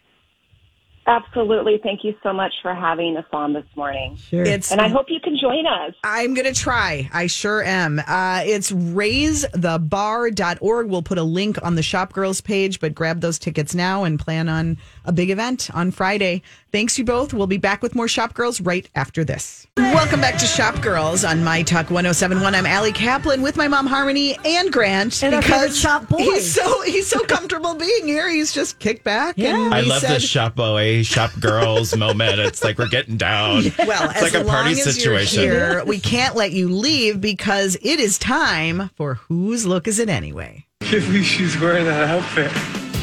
Absolutely. 1.08 1.80
Thank 1.82 2.04
you 2.04 2.14
so 2.22 2.32
much 2.34 2.52
for 2.60 2.74
having 2.74 3.16
us 3.16 3.24
on 3.32 3.54
this 3.54 3.64
morning. 3.74 4.16
Sure. 4.16 4.42
It's 4.42 4.70
And 4.70 4.78
I 4.78 4.88
hope 4.88 5.06
you 5.08 5.20
can 5.20 5.38
join 5.40 5.66
us. 5.66 5.94
I'm 6.04 6.34
going 6.34 6.44
to 6.44 6.52
try. 6.52 7.08
I 7.14 7.28
sure 7.28 7.62
am. 7.62 7.98
Uh, 8.06 8.42
it's 8.44 8.70
raisethebarr.org. 8.70 10.86
We'll 10.86 11.02
put 11.02 11.16
a 11.16 11.22
link 11.22 11.56
on 11.62 11.76
the 11.76 11.82
Shop 11.82 12.12
Girls 12.12 12.42
page, 12.42 12.78
but 12.78 12.94
grab 12.94 13.22
those 13.22 13.38
tickets 13.38 13.74
now 13.74 14.04
and 14.04 14.20
plan 14.20 14.50
on 14.50 14.76
a 15.06 15.12
big 15.12 15.30
event 15.30 15.70
on 15.72 15.92
Friday. 15.92 16.42
Thanks, 16.70 16.98
you 16.98 17.04
both. 17.06 17.32
We'll 17.32 17.46
be 17.46 17.56
back 17.56 17.82
with 17.82 17.94
more 17.94 18.08
Shop 18.08 18.34
Girls 18.34 18.60
right 18.60 18.86
after 18.94 19.24
this. 19.24 19.66
Welcome 19.78 20.20
back 20.20 20.38
to 20.38 20.44
Shop 20.44 20.82
Girls 20.82 21.24
on 21.24 21.42
My 21.42 21.62
Talk 21.62 21.90
1071. 21.90 22.54
I'm 22.54 22.66
Ali 22.66 22.92
Kaplan 22.92 23.40
with 23.40 23.56
my 23.56 23.66
mom, 23.66 23.86
Harmony, 23.86 24.36
and 24.44 24.70
Grant. 24.70 25.22
And 25.22 25.34
our 25.34 25.70
shop 25.70 26.10
boy. 26.10 26.18
He's 26.18 26.54
so, 26.54 26.82
he's 26.82 27.06
so 27.06 27.20
comfortable 27.20 27.74
being 27.74 28.06
here. 28.06 28.28
He's 28.28 28.52
just 28.52 28.78
kicked 28.78 29.02
back. 29.02 29.38
And 29.38 29.72
I 29.72 29.80
love 29.80 30.02
said, 30.02 30.16
the 30.16 30.20
shop 30.20 30.56
boy, 30.56 30.97
shop 31.02 31.30
girls 31.40 31.96
moment. 31.96 32.38
It's 32.40 32.62
like 32.64 32.78
we're 32.78 32.88
getting 32.88 33.16
down. 33.16 33.64
Well, 33.78 34.10
it's 34.10 34.16
as 34.16 34.22
like 34.22 34.34
a 34.34 34.44
party 34.44 34.70
long 34.70 34.72
as 34.72 34.94
situation. 34.94 35.44
You're 35.44 35.70
here, 35.70 35.84
we 35.84 35.98
can't 35.98 36.34
let 36.36 36.52
you 36.52 36.68
leave 36.68 37.20
because 37.20 37.76
it 37.80 38.00
is 38.00 38.18
time 38.18 38.90
for 38.96 39.14
whose 39.14 39.64
look 39.66 39.86
is 39.88 39.98
it 39.98 40.08
anyway? 40.08 40.66
can't 40.80 41.04
believe 41.04 41.24
she's 41.24 41.58
wearing 41.60 41.84
that 41.86 42.08
outfit. 42.08 42.50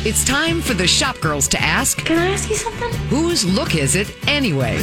It's 0.08 0.24
time 0.24 0.62
for 0.62 0.74
the 0.76 0.86
shop 0.86 1.20
girls 1.22 1.48
to 1.50 1.62
ask 1.62 1.98
Can 2.06 2.18
I 2.20 2.28
ask 2.28 2.50
you 2.50 2.56
something? 2.56 2.94
whose 3.10 3.44
look 3.46 3.76
is 3.76 3.96
it 3.96 4.14
anyway? 4.28 4.78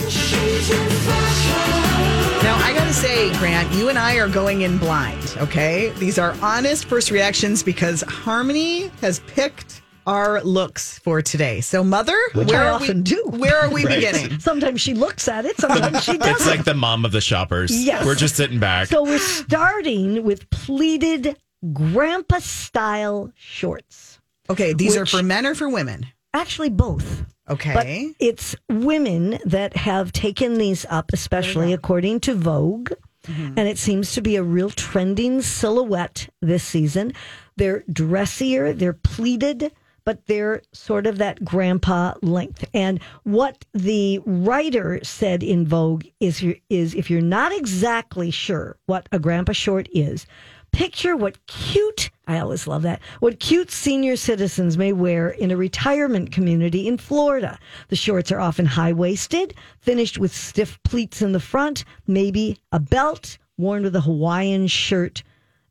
Now, 2.42 2.56
I 2.56 2.72
got 2.74 2.86
to 2.86 2.92
say, 2.92 3.32
Grant, 3.38 3.72
you 3.72 3.88
and 3.88 3.96
I 3.98 4.16
are 4.16 4.28
going 4.28 4.62
in 4.62 4.78
blind, 4.78 5.36
okay? 5.38 5.90
These 5.98 6.18
are 6.18 6.34
honest 6.42 6.86
first 6.86 7.10
reactions 7.12 7.62
because 7.62 8.02
Harmony 8.02 8.88
has 9.00 9.20
picked 9.20 9.81
our 10.06 10.42
looks 10.42 10.98
for 11.00 11.22
today. 11.22 11.60
So, 11.60 11.82
Mother, 11.84 12.16
Which 12.34 12.48
where 12.48 12.62
I 12.62 12.66
are 12.68 12.72
often 12.72 12.98
we, 12.98 13.02
do. 13.02 13.24
Where 13.26 13.56
are 13.56 13.70
we 13.70 13.84
Right. 13.84 13.96
beginning? 13.96 14.38
Sometimes 14.40 14.80
she 14.80 14.94
looks 14.94 15.28
at 15.28 15.44
it, 15.44 15.58
sometimes 15.58 16.02
she 16.04 16.16
doesn't. 16.18 16.34
It's 16.36 16.46
like 16.46 16.64
the 16.64 16.74
mom 16.74 17.04
of 17.04 17.12
the 17.12 17.20
shoppers. 17.20 17.70
Yes. 17.84 18.04
We're 18.04 18.14
just 18.14 18.36
sitting 18.36 18.58
back. 18.58 18.88
So 18.88 19.02
we're 19.02 19.18
starting 19.18 20.24
with 20.24 20.48
pleated 20.50 21.36
grandpa 21.72 22.38
style 22.38 23.32
shorts. 23.36 24.20
Okay, 24.50 24.72
these 24.72 24.96
are 24.96 25.06
for 25.06 25.22
men 25.22 25.46
or 25.46 25.54
for 25.54 25.68
women? 25.68 26.06
Actually, 26.34 26.70
both. 26.70 27.24
Okay. 27.48 27.74
But 27.74 27.86
it's 28.24 28.56
women 28.68 29.38
that 29.44 29.76
have 29.76 30.12
taken 30.12 30.58
these 30.58 30.86
up, 30.88 31.10
especially 31.12 31.72
according 31.72 32.20
to 32.20 32.34
Vogue. 32.34 32.92
Mm-hmm. 33.26 33.54
And 33.56 33.68
it 33.68 33.78
seems 33.78 34.12
to 34.14 34.20
be 34.20 34.34
a 34.36 34.42
real 34.42 34.70
trending 34.70 35.42
silhouette 35.42 36.28
this 36.40 36.64
season. 36.64 37.12
They're 37.56 37.84
dressier, 37.92 38.72
they're 38.72 38.94
pleated, 38.94 39.72
but 40.04 40.26
they're 40.26 40.62
sort 40.72 41.06
of 41.06 41.18
that 41.18 41.44
grandpa 41.44 42.14
length. 42.22 42.64
And 42.74 43.00
what 43.24 43.64
the 43.72 44.20
writer 44.24 45.00
said 45.02 45.42
in 45.42 45.66
Vogue 45.66 46.04
is, 46.20 46.44
is 46.68 46.94
if 46.94 47.10
you're 47.10 47.20
not 47.20 47.52
exactly 47.52 48.30
sure 48.30 48.76
what 48.86 49.08
a 49.12 49.18
grandpa 49.18 49.52
short 49.52 49.88
is, 49.92 50.26
picture 50.72 51.14
what 51.16 51.44
cute, 51.46 52.10
I 52.26 52.38
always 52.38 52.66
love 52.66 52.82
that, 52.82 53.00
what 53.20 53.40
cute 53.40 53.70
senior 53.70 54.16
citizens 54.16 54.78
may 54.78 54.92
wear 54.92 55.28
in 55.28 55.50
a 55.50 55.56
retirement 55.56 56.32
community 56.32 56.88
in 56.88 56.96
Florida. 56.96 57.58
The 57.88 57.96
shorts 57.96 58.32
are 58.32 58.40
often 58.40 58.66
high 58.66 58.92
waisted, 58.92 59.54
finished 59.78 60.18
with 60.18 60.34
stiff 60.34 60.78
pleats 60.82 61.20
in 61.20 61.32
the 61.32 61.40
front, 61.40 61.84
maybe 62.06 62.58
a 62.72 62.80
belt 62.80 63.38
worn 63.58 63.82
with 63.82 63.94
a 63.94 64.00
Hawaiian 64.00 64.66
shirt. 64.66 65.22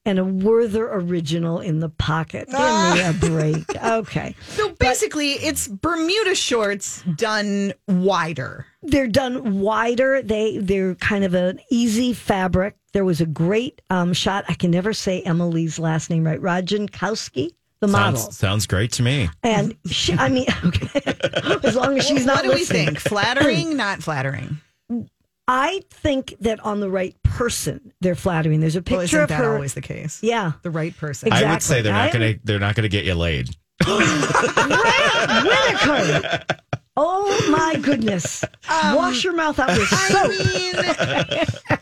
And 0.03 0.17
a 0.17 0.25
Werther 0.25 0.91
original 0.91 1.59
in 1.59 1.79
the 1.79 1.89
pocket. 1.89 2.47
Give 2.49 2.57
me 2.59 3.01
a 3.01 3.13
break. 3.19 3.75
Okay. 3.83 4.35
So 4.47 4.69
basically, 4.79 5.33
it's 5.33 5.67
Bermuda 5.67 6.33
shorts 6.35 7.03
done 7.15 7.73
wider. 7.87 8.65
they're 8.81 9.07
done 9.07 9.59
wider. 9.59 10.21
They 10.23 10.57
they're 10.57 10.95
kind 10.95 11.23
of 11.23 11.33
an 11.35 11.59
easy 11.69 12.13
fabric. 12.13 12.75
There 12.93 13.05
was 13.05 13.21
a 13.21 13.25
great 13.27 13.81
um, 13.89 14.11
shot. 14.13 14.43
I 14.49 14.53
can 14.55 14.71
never 14.71 14.91
say 14.93 15.21
Emily's 15.21 15.77
last 15.79 16.09
name 16.09 16.25
right. 16.25 16.41
Rajankowski, 16.41 17.51
the 17.79 17.87
model, 17.87 18.19
sounds, 18.19 18.37
sounds 18.37 18.65
great 18.67 18.91
to 18.93 19.03
me. 19.03 19.29
and 19.43 19.77
she, 19.85 20.13
I 20.13 20.29
mean, 20.29 20.47
okay, 20.65 21.01
as 21.63 21.75
long 21.75 21.97
as 21.97 22.05
she's 22.07 22.25
not 22.25 22.37
what 22.43 22.51
do 22.51 22.53
we 22.53 22.65
think? 22.65 22.99
Flattering, 22.99 23.77
not 23.77 24.01
flattering? 24.03 24.59
I 25.53 25.81
think 25.89 26.33
that 26.39 26.61
on 26.61 26.79
the 26.79 26.89
right 26.89 27.13
person, 27.23 27.91
they're 27.99 28.15
flattering. 28.15 28.61
There's 28.61 28.77
a 28.77 28.79
Well, 28.79 29.01
picture 29.01 29.17
isn't 29.17 29.23
of 29.23 29.29
that 29.29 29.43
her. 29.43 29.53
always 29.55 29.73
the 29.73 29.81
case? 29.81 30.19
yeah, 30.23 30.53
The 30.61 30.71
right 30.71 30.95
person. 30.95 31.27
Exactly. 31.27 31.49
I 31.49 31.51
would 31.51 31.61
say 31.61 31.81
they're 31.81 31.91
not 31.91 32.13
gonna 32.13 32.35
they're 32.45 32.57
not 32.59 32.75
gonna 32.75 32.87
get 32.87 33.03
you 33.03 33.15
laid. 33.15 33.49
Whittaker. 35.45 36.43
Oh 36.97 37.47
my 37.51 37.75
goodness! 37.81 38.43
Wash 38.69 39.23
your 39.23 39.33
mouth 39.33 39.59
out 39.59 39.69
with 39.77 39.91
Um, 39.91 39.99
I 39.99 40.09
soap. 40.09 40.29
mean, 40.29 40.73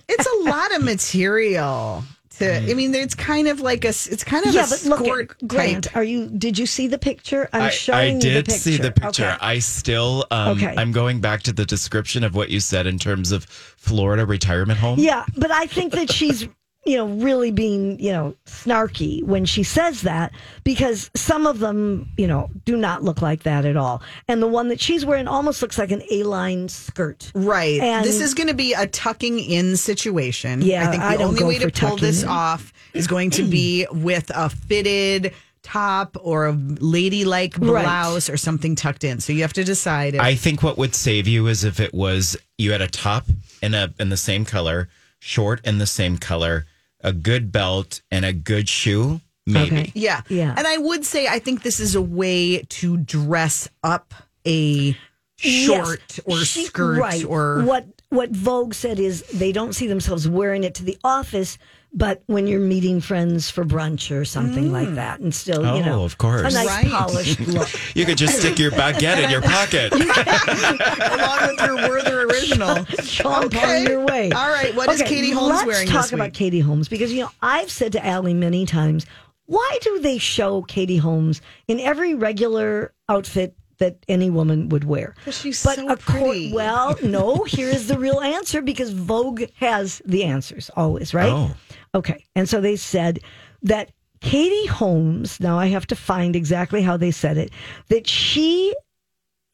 it's 0.08 0.28
a 0.28 0.50
lot 0.50 0.76
of 0.76 0.84
material. 0.84 2.04
To, 2.40 2.72
I 2.72 2.74
mean, 2.74 2.96
it's 2.96 3.16
kind 3.16 3.48
of 3.48 3.62
like 3.62 3.86
a, 3.86 3.90
it's 3.90 4.24
kind 4.24 4.46
of 4.46 4.54
yeah, 4.54 4.66
a 4.66 4.70
but 4.70 4.84
look, 4.86 5.00
skirt 5.06 5.32
at, 5.42 5.48
Grant, 5.48 5.96
are 5.96 6.04
you? 6.04 6.28
Did 6.28 6.58
you 6.58 6.66
see 6.66 6.88
the 6.88 6.98
picture? 6.98 7.48
I'm 7.54 7.64
I, 7.64 7.70
showing 7.70 8.16
I 8.16 8.28
you 8.28 8.34
the 8.34 8.44
picture. 8.44 8.52
see 8.52 8.78
the 8.78 8.92
picture. 8.92 9.26
Okay. 9.26 9.38
I 9.42 9.60
still 9.60 10.26
um 10.32 10.58
Okay. 10.58 10.74
I'm 10.78 10.92
going 10.92 11.22
back 11.22 11.44
to 11.44 11.54
the 11.54 11.66
description 11.66 12.24
of 12.24 12.36
what 12.36 12.50
you 12.50 12.60
said 12.60 12.88
in 12.88 12.98
terms 12.98 13.32
of 13.32 13.46
Florida 13.46 14.26
retirement 14.26 14.80
home. 14.80 15.00
Yeah, 15.00 15.26
but 15.38 15.52
I 15.52 15.66
think 15.68 15.94
that 15.94 16.12
she's, 16.12 16.48
you 16.86 16.96
know, 16.98 17.08
really 17.08 17.52
being, 17.52 18.00
you 18.00 18.12
know, 18.12 18.34
snarky 18.46 19.22
when 19.24 19.46
she 19.46 19.64
says 19.64 20.02
that 20.04 20.32
because 20.64 21.12
some 21.16 21.46
of 21.46 21.60
them, 21.60 22.08
you 22.18 22.26
know, 22.26 22.50
do 22.66 22.78
not 22.78 23.04
look 23.04 23.22
like 23.22 23.44
that 23.44 23.66
at 23.66 23.76
all. 23.76 24.02
And 24.28 24.42
the 24.42 24.48
one 24.48 24.70
that 24.70 24.80
she's 24.80 25.06
wearing 25.06 25.28
almost 25.28 25.62
looks 25.62 25.78
like 25.78 25.92
an 25.92 26.02
A-line 26.10 26.70
skirt. 26.70 27.32
Right. 27.36 27.80
And- 27.82 28.06
this 28.06 28.22
is 28.22 28.34
going 28.34 28.48
to 28.48 28.54
be 28.54 28.74
a 28.74 28.88
tucking 28.88 29.40
in 29.40 29.76
situation. 29.76 30.62
Yeah, 30.62 30.88
I 30.88 30.92
think 30.92 31.04
the 31.04 31.10
I 31.10 31.18
don't 31.18 31.30
only 31.42 31.44
way 31.44 31.60
to 31.60 31.70
pull 31.70 31.98
this 31.98 32.24
in. 32.24 32.30
off 32.30 32.72
is 32.94 33.08
going 33.08 33.32
to 33.32 33.44
be 33.44 33.86
with 33.92 34.32
a 34.34 34.50
fitted 34.50 35.34
top 35.62 36.16
or 36.22 36.48
a 36.48 36.54
ladylike 36.80 37.56
Right. 37.60 37.84
blouse 37.84 38.30
or 38.30 38.38
something 38.38 38.76
tucked 38.76 39.04
in. 39.04 39.20
So 39.20 39.34
you 39.34 39.42
have 39.42 39.54
to 39.54 39.66
decide. 39.66 40.16
If, 40.16 40.22
I 40.22 40.34
think 40.36 40.64
what 40.64 40.78
would 40.78 40.96
save 40.96 41.28
you 41.28 41.48
is 41.48 41.66
if 41.66 41.82
it 41.82 41.94
was 41.94 42.38
you 42.58 42.72
had 42.72 42.82
a 42.82 42.88
top 42.88 43.26
in 43.62 43.74
a 43.74 43.94
in 44.00 44.08
the 44.10 44.18
same 44.18 44.46
color, 44.46 44.88
short 45.20 45.60
in 45.66 45.78
the 45.78 45.86
same 45.86 46.18
color, 46.18 46.66
a 47.02 47.14
good 47.14 47.52
belt 47.52 48.02
and 48.12 48.26
a 48.26 48.34
good 48.34 48.68
shoe, 48.70 49.22
maybe. 49.46 49.78
Okay. 49.78 49.92
yeah. 49.96 50.22
Yeah. 50.30 50.54
And 50.58 50.68
I 50.68 50.78
would 50.78 51.06
say 51.06 51.28
I 51.28 51.40
think 51.40 51.64
this 51.64 51.80
is 51.80 51.96
a 51.96 52.02
way 52.02 52.62
to 52.64 52.98
dress 52.98 53.70
up 53.84 54.14
a 54.46 54.96
short 55.38 56.02
Yes. 56.10 56.20
or 56.26 56.38
She- 56.44 56.66
skirt 56.66 57.00
right. 57.00 57.24
or 57.26 57.64
what 57.64 57.86
what 58.10 58.32
Vogue 58.32 58.74
said 58.74 59.00
is 59.00 59.22
they 59.34 59.52
don't 59.52 59.74
see 59.74 59.86
themselves 59.88 60.28
wearing 60.28 60.64
it 60.64 60.74
to 60.76 60.84
the 60.84 60.98
office, 61.04 61.58
but 61.92 62.22
when 62.28 62.46
you're 62.48 62.60
meeting 62.60 63.02
friends 63.02 63.50
for 63.50 63.66
brunch 63.66 64.16
or 64.16 64.24
something 64.24 64.72
like 64.72 64.90
mm. 64.90 64.96
that, 64.96 65.20
and 65.20 65.34
still, 65.34 65.62
you 65.64 65.82
Oh, 65.82 65.86
know, 65.86 66.04
of 66.04 66.18
course. 66.18 66.42
a 66.54 66.56
nice 66.56 66.68
Right. 66.68 66.88
polished 66.92 67.40
look. 67.48 67.68
You 67.96 68.06
could 68.06 68.18
just 68.18 68.40
stick 68.40 68.60
your 68.60 68.72
baguette 68.72 69.24
in 69.24 69.30
your 69.32 69.42
pocket. 69.42 69.92
Along 69.94 71.48
with 71.48 71.62
your 71.62 71.76
Werther 71.90 72.22
original. 72.24 72.76
Chomp 73.10 73.56
on 73.62 73.84
your 73.88 74.06
way. 74.06 74.32
All 74.32 74.50
right. 74.50 74.76
What 74.76 74.90
is 74.92 75.02
Okay, 75.02 75.10
Katie 75.10 75.32
Holmes 75.32 75.56
let's 75.56 75.66
wearing 75.66 75.88
talk 75.88 76.04
this 76.04 76.14
about? 76.14 76.34
Katie 76.34 76.60
Holmes 76.60 76.88
because 76.90 77.12
you 77.12 77.22
know 77.24 77.32
I've 77.42 77.72
said 77.72 77.94
to 77.94 78.08
Ali 78.10 78.34
many 78.34 78.66
times, 78.66 79.06
why 79.46 79.78
do 79.82 80.00
they 80.00 80.18
show 80.20 80.62
Katie 80.62 80.98
Holmes 80.98 81.42
in 81.68 81.80
every 81.80 82.14
regular 82.14 82.94
outfit 83.10 83.56
that 83.80 83.98
any 84.08 84.30
woman 84.30 84.70
would 84.70 84.84
wear? 84.84 85.16
'Cause 85.26 85.38
she's 85.40 85.64
but 85.64 85.76
so 85.78 85.88
acco- 85.88 86.00
pretty. 86.00 86.54
well, 86.54 86.96
no. 87.02 87.46
Here 87.46 87.70
is 87.70 87.88
the 87.88 87.98
real 87.98 88.20
answer 88.20 88.62
because 88.62 88.92
Vogue 88.92 89.44
has 89.56 90.02
the 90.06 90.24
answers 90.26 90.70
always, 90.76 91.14
right? 91.14 91.32
Oh. 91.32 91.52
Okay, 91.96 92.26
and 92.36 92.48
so 92.48 92.62
they 92.62 92.76
said 92.76 93.20
that 93.64 93.92
Katie 94.22 94.68
Holmes. 94.68 95.40
Now 95.40 95.58
I 95.58 95.68
have 95.68 95.88
to 95.88 95.96
find 95.96 96.36
exactly 96.36 96.82
how 96.82 96.98
they 96.98 97.12
said 97.12 97.38
it. 97.38 97.52
That 97.88 98.08
she 98.08 98.76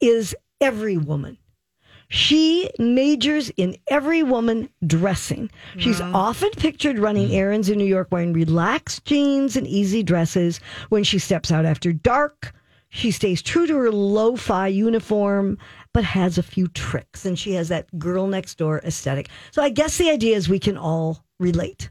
is 0.00 0.34
every 0.60 0.96
woman. 0.96 1.38
She 2.08 2.70
majors 2.78 3.50
in 3.50 3.76
every 3.88 4.22
woman 4.22 4.68
dressing. 4.86 5.50
She's 5.76 6.00
often 6.00 6.50
pictured 6.50 7.00
running 7.00 7.26
mm-hmm. 7.26 7.36
errands 7.36 7.68
in 7.68 7.78
New 7.78 7.84
York 7.84 8.08
wearing 8.12 8.32
relaxed 8.32 9.04
jeans 9.04 9.56
and 9.56 9.66
easy 9.66 10.04
dresses. 10.04 10.60
When 10.88 11.02
she 11.02 11.18
steps 11.18 11.50
out 11.50 11.64
after 11.64 11.92
dark, 11.92 12.54
she 12.90 13.10
stays 13.10 13.42
true 13.42 13.66
to 13.66 13.76
her 13.76 13.90
lo 13.90 14.36
fi 14.36 14.68
uniform, 14.68 15.58
but 15.92 16.04
has 16.04 16.38
a 16.38 16.44
few 16.44 16.68
tricks. 16.68 17.26
And 17.26 17.36
she 17.36 17.54
has 17.54 17.68
that 17.70 17.98
girl 17.98 18.28
next 18.28 18.56
door 18.56 18.80
aesthetic. 18.84 19.28
So 19.50 19.60
I 19.60 19.70
guess 19.70 19.98
the 19.98 20.10
idea 20.10 20.36
is 20.36 20.48
we 20.48 20.60
can 20.60 20.78
all 20.78 21.24
relate. 21.40 21.90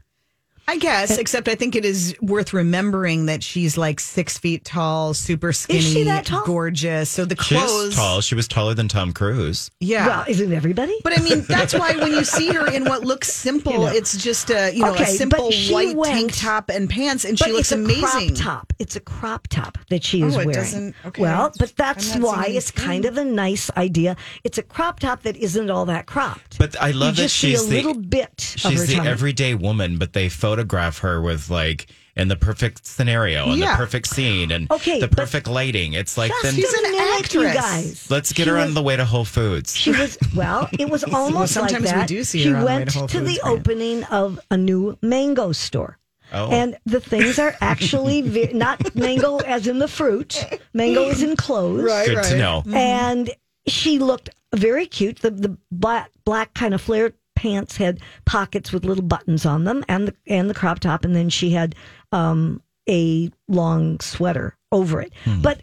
I 0.68 0.78
guess, 0.78 1.16
except 1.16 1.48
I 1.48 1.54
think 1.54 1.76
it 1.76 1.84
is 1.84 2.16
worth 2.20 2.52
remembering 2.52 3.26
that 3.26 3.42
she's 3.44 3.76
like 3.78 4.00
six 4.00 4.36
feet 4.36 4.64
tall, 4.64 5.14
super 5.14 5.52
skinny, 5.52 5.80
she 5.80 6.02
that 6.04 6.26
tall? 6.26 6.44
gorgeous. 6.44 7.08
So 7.08 7.24
the 7.24 7.36
She's 7.40 7.56
clothes, 7.58 7.94
tall. 7.94 8.20
She 8.20 8.34
was 8.34 8.48
taller 8.48 8.74
than 8.74 8.88
Tom 8.88 9.12
Cruise. 9.12 9.70
yeah. 9.78 10.06
Well, 10.08 10.24
isn't 10.28 10.52
everybody? 10.52 10.94
but 11.04 11.16
I 11.18 11.22
mean, 11.22 11.42
that's 11.42 11.72
why 11.72 11.94
when 11.96 12.10
you 12.12 12.24
see 12.24 12.48
her 12.52 12.66
in 12.72 12.84
what 12.84 13.04
looks 13.04 13.32
simple, 13.32 13.72
You 13.72 13.78
know. 13.78 13.86
it's 13.86 14.16
just 14.16 14.50
a 14.50 14.72
you 14.74 14.82
know 14.82 14.92
Okay, 14.94 15.04
a 15.04 15.06
simple 15.06 15.52
white 15.70 15.94
went- 15.96 16.12
tank 16.12 16.32
top 16.36 16.68
and 16.70 16.90
pants, 16.90 17.24
and 17.24 17.38
she 17.38 17.52
looks 17.52 17.70
it's 17.70 17.72
a 17.72 17.76
amazing. 17.76 18.34
crop 18.34 18.60
top. 18.60 18.72
It's 18.80 18.96
a 18.96 19.00
crop 19.00 19.46
top 19.48 19.78
that 19.90 20.02
she 20.02 20.22
is 20.22 20.36
Oh, 20.36 20.40
it 20.40 20.46
wearing. 20.46 20.52
doesn't- 20.60 20.94
okay. 21.06 21.22
Well, 21.22 21.52
but 21.58 21.74
that's 21.76 22.16
why 22.16 22.46
it's 22.48 22.72
the 22.72 22.80
kind 22.80 23.04
of 23.04 23.16
a 23.16 23.24
nice 23.24 23.70
idea. 23.76 24.16
It's 24.42 24.58
a 24.58 24.62
crop 24.64 24.98
top 24.98 25.22
that 25.22 25.36
isn't 25.36 25.70
all 25.70 25.86
that 25.86 26.06
cropped. 26.06 26.58
But 26.58 26.74
I 26.82 26.90
love 26.90 27.10
you 27.10 27.22
that 27.22 27.22
just 27.22 27.36
see 27.36 27.50
she's 27.52 27.62
a 27.62 27.68
the 27.70 27.76
little 27.76 27.94
bit 27.94 28.54
of 28.56 28.62
her 28.64 28.70
she's 28.70 28.86
the 28.88 28.94
tummy. 28.96 29.08
everyday 29.08 29.54
woman, 29.54 29.96
but 29.98 30.12
they 30.12 30.28
photograph 30.60 30.98
her 31.00 31.20
with 31.20 31.50
like 31.50 31.86
in 32.16 32.28
the 32.28 32.36
perfect 32.36 32.86
scenario 32.86 33.50
and 33.50 33.58
Yeah. 33.58 33.72
the 33.72 33.76
perfect 33.76 34.06
scene 34.06 34.50
and 34.50 34.70
Okay, 34.70 35.00
the 35.00 35.08
perfect 35.08 35.46
lighting. 35.48 35.92
It's 35.92 36.16
like 36.16 36.30
Just 36.30 36.42
then 36.44 36.54
She's 36.54 36.72
an 36.72 36.82
minute, 36.92 37.18
actress. 37.24 37.54
guys. 37.54 38.06
let's 38.10 38.32
get 38.32 38.44
She 38.44 38.50
her 38.50 38.56
was- 38.56 38.68
on 38.68 38.74
the 38.74 38.82
way 38.82 38.96
to 38.96 39.04
Whole 39.04 39.26
Foods. 39.26 39.76
She 39.76 39.90
was 39.90 40.16
well. 40.34 40.68
It 40.78 40.88
was 40.88 41.04
almost 41.12 41.52
sometimes 41.52 41.80
we 41.82 41.86
like 41.88 41.94
that. 41.96 42.08
do 42.08 42.24
see 42.24 42.42
she 42.42 42.48
her 42.48 42.54
on 42.56 42.60
the 42.62 42.66
way 42.66 42.74
went 42.76 42.90
to 42.90 42.98
Whole 42.98 43.06
the 43.08 43.12
Foods, 43.18 43.38
Grant. 43.38 43.58
opening 43.60 44.04
of 44.04 44.40
a 44.50 44.56
new 44.56 44.96
mango 45.02 45.52
store. 45.52 45.98
Oh. 46.32 46.50
And 46.50 46.76
the 46.86 47.00
things 47.00 47.38
are 47.38 47.54
actually 47.60 48.22
ve- 48.34 48.52
not 48.54 48.94
mango 48.96 49.36
as 49.38 49.66
in 49.68 49.78
the 49.78 49.86
fruit. 49.88 50.42
Mango 50.72 51.02
is 51.10 51.22
in 51.22 51.36
clothes. 51.36 51.82
Right, 51.84 52.06
Good 52.08 52.16
right. 52.16 52.24
to 52.26 52.38
know. 52.38 52.62
and 52.72 53.30
she 53.68 53.98
looked 53.98 54.30
very 54.54 54.86
cute. 54.86 55.18
The 55.20 55.30
the 55.30 55.58
black 55.70 56.10
black 56.24 56.54
kind 56.54 56.72
of 56.72 56.80
flared 56.80 57.12
pants 57.46 57.76
had 57.76 58.00
pockets 58.24 58.72
with 58.72 58.84
little 58.84 59.04
buttons 59.04 59.46
on 59.46 59.64
them, 59.64 59.84
and 59.88 60.08
the 60.08 60.14
and 60.26 60.50
the 60.50 60.54
crop 60.54 60.80
top, 60.80 61.04
and 61.04 61.14
then 61.14 61.28
she 61.30 61.50
had 61.50 61.74
um, 62.12 62.60
a 62.88 63.30
long 63.48 64.00
sweater 64.00 64.56
over 64.72 65.00
it. 65.00 65.12
But 65.42 65.62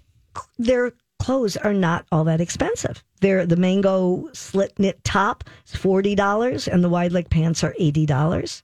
their 0.57 0.93
clothes 1.19 1.57
are 1.57 1.73
not 1.73 2.05
all 2.11 2.23
that 2.25 2.41
expensive. 2.41 3.03
They're 3.21 3.45
the 3.45 3.55
mango 3.55 4.29
slit 4.33 4.77
knit 4.79 5.03
top 5.03 5.43
is 5.67 5.75
forty 5.75 6.15
dollars, 6.15 6.67
and 6.67 6.83
the 6.83 6.89
wide 6.89 7.11
leg 7.11 7.29
pants 7.29 7.63
are 7.63 7.75
eighty 7.79 8.05
dollars, 8.05 8.63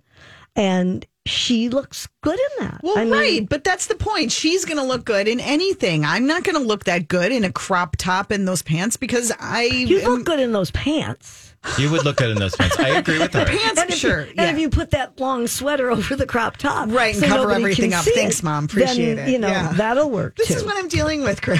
and 0.55 1.05
she 1.25 1.69
looks 1.69 2.07
good 2.21 2.39
in 2.39 2.65
that. 2.65 2.79
Well, 2.81 2.97
I 2.97 3.03
mean, 3.03 3.13
right, 3.13 3.49
but 3.49 3.63
that's 3.63 3.85
the 3.87 3.95
point. 3.95 4.31
She's 4.31 4.65
going 4.65 4.77
to 4.77 4.83
look 4.83 5.05
good 5.05 5.27
in 5.27 5.39
anything. 5.39 6.03
I'm 6.03 6.25
not 6.25 6.43
going 6.43 6.55
to 6.55 6.63
look 6.67 6.85
that 6.85 7.07
good 7.07 7.31
in 7.31 7.43
a 7.43 7.51
crop 7.51 7.97
top 7.97 8.31
and 8.31 8.47
those 8.47 8.63
pants 8.63 8.97
because 8.97 9.31
I 9.39 9.63
You 9.65 9.99
am- 9.99 10.09
look 10.09 10.25
good 10.25 10.39
in 10.39 10.53
those 10.53 10.71
pants. 10.71 11.48
You 11.77 11.91
would 11.91 12.05
look 12.05 12.17
good 12.17 12.29
in 12.31 12.37
those 12.37 12.55
pants. 12.55 12.79
I 12.79 12.97
agree 12.99 13.19
with 13.19 13.33
her. 13.33 13.45
pants. 13.45 13.79
And 13.81 13.89
if, 13.89 13.95
sure, 13.97 14.21
you, 14.25 14.33
yeah. 14.35 14.43
and 14.43 14.55
if 14.57 14.61
you 14.61 14.69
put 14.69 14.91
that 14.91 15.19
long 15.19 15.45
sweater 15.47 15.91
over 15.91 16.15
the 16.15 16.25
crop 16.25 16.57
top, 16.57 16.89
Right, 16.89 17.15
and 17.15 17.23
cover 17.25 17.51
everything 17.51 17.93
up. 17.93 18.05
Thanks, 18.05 18.39
it, 18.39 18.43
Mom. 18.43 18.65
Appreciate 18.65 19.15
then, 19.15 19.27
it. 19.27 19.31
You 19.31 19.39
know 19.39 19.49
Yeah. 19.49 19.73
that'll 19.73 20.09
work 20.09 20.35
this 20.37 20.47
too. 20.47 20.53
is 20.55 20.63
what 20.63 20.77
I'm 20.77 20.87
dealing 20.87 21.21
with, 21.23 21.41
Chris. 21.41 21.59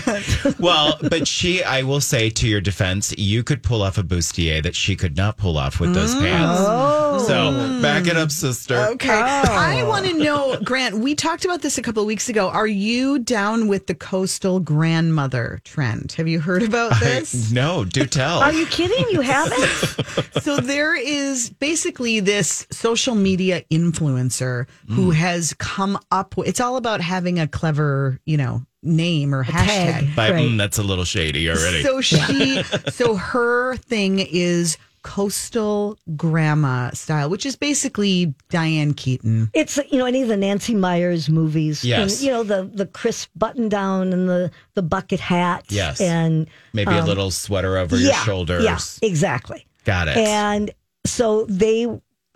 Well, 0.60 0.98
but 1.02 1.28
she, 1.28 1.64
I 1.64 1.84
will 1.84 2.02
say 2.02 2.30
to 2.30 2.48
your 2.48 2.60
defense, 2.62 3.14
you 3.18 3.44
could 3.44 3.62
pull 3.64 3.82
off 3.82 3.98
a 3.98 4.04
bustier 4.04 4.62
that 4.64 4.76
she 4.76 4.96
could 4.96 5.16
not 5.16 5.38
pull 5.38 5.58
off 5.58 5.80
with 5.80 5.94
those 5.94 6.16
mm. 6.16 6.22
pants. 6.22 6.62
oh, 6.62 7.26
So 7.28 7.82
back 7.82 8.08
it 8.08 8.18
up, 8.18 8.32
sister. 8.32 8.76
Okay. 8.94 9.10
Oh. 9.10 9.44
I 9.50 9.84
want 9.84 10.06
to 10.06 10.14
know, 10.14 10.60
Grant, 10.64 10.98
we 10.98 11.16
talked 11.16 11.46
about 11.46 11.62
this 11.62 11.78
a 11.78 11.82
couple 11.82 12.02
of 12.02 12.08
weeks 12.08 12.30
ago. 12.30 12.50
Are 12.50 12.68
you 12.68 13.20
down 13.20 13.68
with 13.68 13.88
the 13.88 13.96
coastal 13.96 14.60
grandmother 14.60 15.62
trend? 15.64 16.14
Have 16.14 16.28
you 16.28 16.40
heard 16.40 16.64
about 16.64 16.94
I- 16.94 17.00
this? 17.00 17.52
no, 17.52 17.86
do 17.86 18.06
tell. 18.06 18.40
are 18.40 18.54
you 18.54 18.66
kidding? 18.66 19.06
You 19.12 19.22
haven't? 19.22 19.60
so 20.42 20.58
there 20.58 20.96
is 20.96 21.50
basically 21.50 22.20
this 22.20 22.66
social 22.72 23.16
media 23.16 23.64
influencer 23.72 24.68
who 24.90 25.12
has 25.12 25.54
come 25.56 25.98
up 26.12 26.38
with 26.38 26.48
it's 26.48 26.60
all 26.60 26.78
about 26.78 27.02
having 27.02 27.40
a 27.40 27.48
clever, 27.48 28.20
you 28.26 28.38
know, 28.38 28.64
name 28.82 29.34
or 29.36 29.44
hashtag. 29.44 29.66
tag. 29.66 30.08
But, 30.16 30.32
Right. 30.32 30.50
mm, 30.50 30.58
that's 30.58 30.78
a 30.78 30.84
little 30.84 31.06
shady 31.06 31.50
already. 31.50 31.84
So 31.84 32.02
she 32.02 32.64
so 32.90 33.16
her 33.16 33.76
thing 33.78 34.20
is 34.20 34.78
coastal 35.02 35.98
grandma 36.16 36.92
style, 36.92 37.30
which 37.30 37.46
is 37.46 37.56
basically 37.56 38.34
Diane 38.50 38.94
Keaton. 38.94 39.50
It's 39.54 39.78
you 39.92 39.98
know 39.98 40.06
any 40.06 40.22
of 40.22 40.28
the 40.28 40.38
Nancy 40.38 40.76
Meyers 40.76 41.30
movies. 41.30 41.84
Yes. 41.84 42.20
and, 42.20 42.26
you 42.26 42.32
know 42.32 42.44
the 42.44 42.70
the 42.74 42.86
crisp 42.86 43.30
button 43.36 43.70
down 43.70 44.14
and 44.14 44.30
the 44.30 44.52
the 44.76 44.82
bucket 44.82 45.20
hat. 45.20 45.66
Yes. 45.70 46.00
and 46.02 46.48
Maybe 46.74 46.92
a 46.92 47.04
little 47.04 47.32
sweater 47.32 47.78
over 47.78 47.96
your 47.96 48.10
um, 48.12 48.16
yeah, 48.16 48.24
shoulders. 48.24 48.64
Yeah, 48.64 49.08
exactly. 49.08 49.66
Got 49.86 50.10
it. 50.10 50.18
And 50.18 50.72
so 51.06 51.46
they 51.46 51.88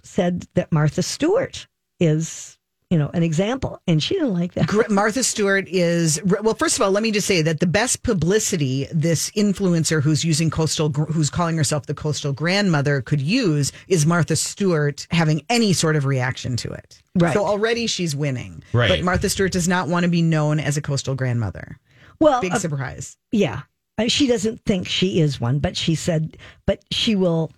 said 0.03 0.47
that 0.53 0.71
Martha 0.71 1.03
Stewart 1.03 1.67
is 1.99 2.57
you 2.93 2.99
know 2.99 3.09
an 3.15 3.23
example, 3.23 3.81
and 3.87 4.03
she 4.03 4.13
didn't 4.13 4.33
like 4.35 4.53
that. 4.53 4.89
Martha 4.89 5.23
Stewart 5.23 5.67
is 5.67 6.21
well. 6.23 6.53
First 6.53 6.77
of 6.77 6.83
all, 6.83 6.91
let 6.91 7.01
me 7.01 7.09
just 7.09 7.25
say 7.25 7.41
that 7.41 7.59
the 7.59 7.65
best 7.65 8.03
publicity 8.03 8.87
this 8.93 9.31
influencer 9.31 9.99
who's 10.01 10.23
using 10.23 10.51
coastal, 10.51 10.89
who's 10.89 11.31
calling 11.31 11.57
herself 11.57 11.87
the 11.87 11.95
coastal 11.95 12.33
grandmother, 12.33 13.01
could 13.01 13.19
use 13.19 13.71
is 13.87 14.05
Martha 14.05 14.35
Stewart 14.35 15.07
having 15.09 15.43
any 15.49 15.73
sort 15.73 15.95
of 15.95 16.05
reaction 16.05 16.55
to 16.57 16.71
it. 16.71 17.01
Right. 17.15 17.33
So 17.33 17.43
already 17.43 17.87
she's 17.87 18.15
winning. 18.15 18.63
Right. 18.73 18.89
But 18.89 19.01
Martha 19.03 19.27
Stewart 19.27 19.53
does 19.53 19.67
not 19.67 19.87
want 19.87 20.03
to 20.03 20.09
be 20.09 20.21
known 20.21 20.59
as 20.59 20.77
a 20.77 20.81
coastal 20.81 21.15
grandmother. 21.15 21.79
Well, 22.19 22.41
Big 22.41 22.53
uh, 22.53 22.59
surprise. 22.59 23.17
Yeah. 23.31 23.63
Uh, 23.97 24.07
She 24.07 24.27
doesn't 24.27 24.61
think 24.65 24.87
she 24.87 25.19
is 25.21 25.39
one, 25.39 25.59
but 25.59 25.77
she 25.77 25.95
said, 25.95 26.37
but 26.65 26.83
she 26.91 27.15
will, 27.15 27.51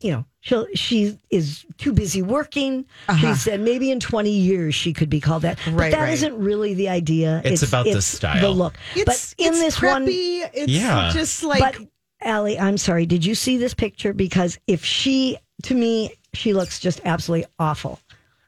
you 0.00 0.12
know, 0.12 0.24
she'll, 0.40 0.66
she 0.74 1.18
is 1.30 1.64
too 1.78 1.92
busy 1.92 2.22
working. 2.22 2.86
She 3.20 3.34
said 3.34 3.60
maybe 3.60 3.90
in 3.90 3.98
20 3.98 4.30
years 4.30 4.74
she 4.74 4.92
could 4.92 5.10
be 5.10 5.20
called 5.20 5.42
that. 5.42 5.56
but 5.58 5.66
Uh-huh. 5.68 5.76
Right, 5.76 5.90
that 5.92 6.00
right. 6.00 6.20
not 6.22 6.38
really 6.38 6.74
the 6.74 6.88
idea. 6.88 7.42
It's 7.44 7.62
about 7.62 7.84
the 7.84 8.00
style. 8.02 8.40
The 8.40 8.50
look. 8.50 8.74
It's, 8.94 9.04
but 9.04 9.34
in 9.44 9.54
it's 9.54 9.58
this 9.60 9.82
one. 9.82 10.04
It's 10.08 10.70
Yeah. 10.72 11.10
just 11.12 11.42
like 11.42 11.78
but 11.78 11.88
Ali, 12.24 12.58
I'm 12.58 12.78
sorry. 12.78 13.06
Did 13.06 13.24
you 13.24 13.34
see 13.34 13.56
this 13.56 13.74
picture? 13.74 14.12
Because 14.12 14.58
if 14.66 14.84
she, 14.84 15.36
to 15.64 15.74
me, 15.74 16.12
she 16.32 16.52
looks 16.54 16.78
just 16.80 17.00
absolutely 17.04 17.46
awful. 17.58 18.00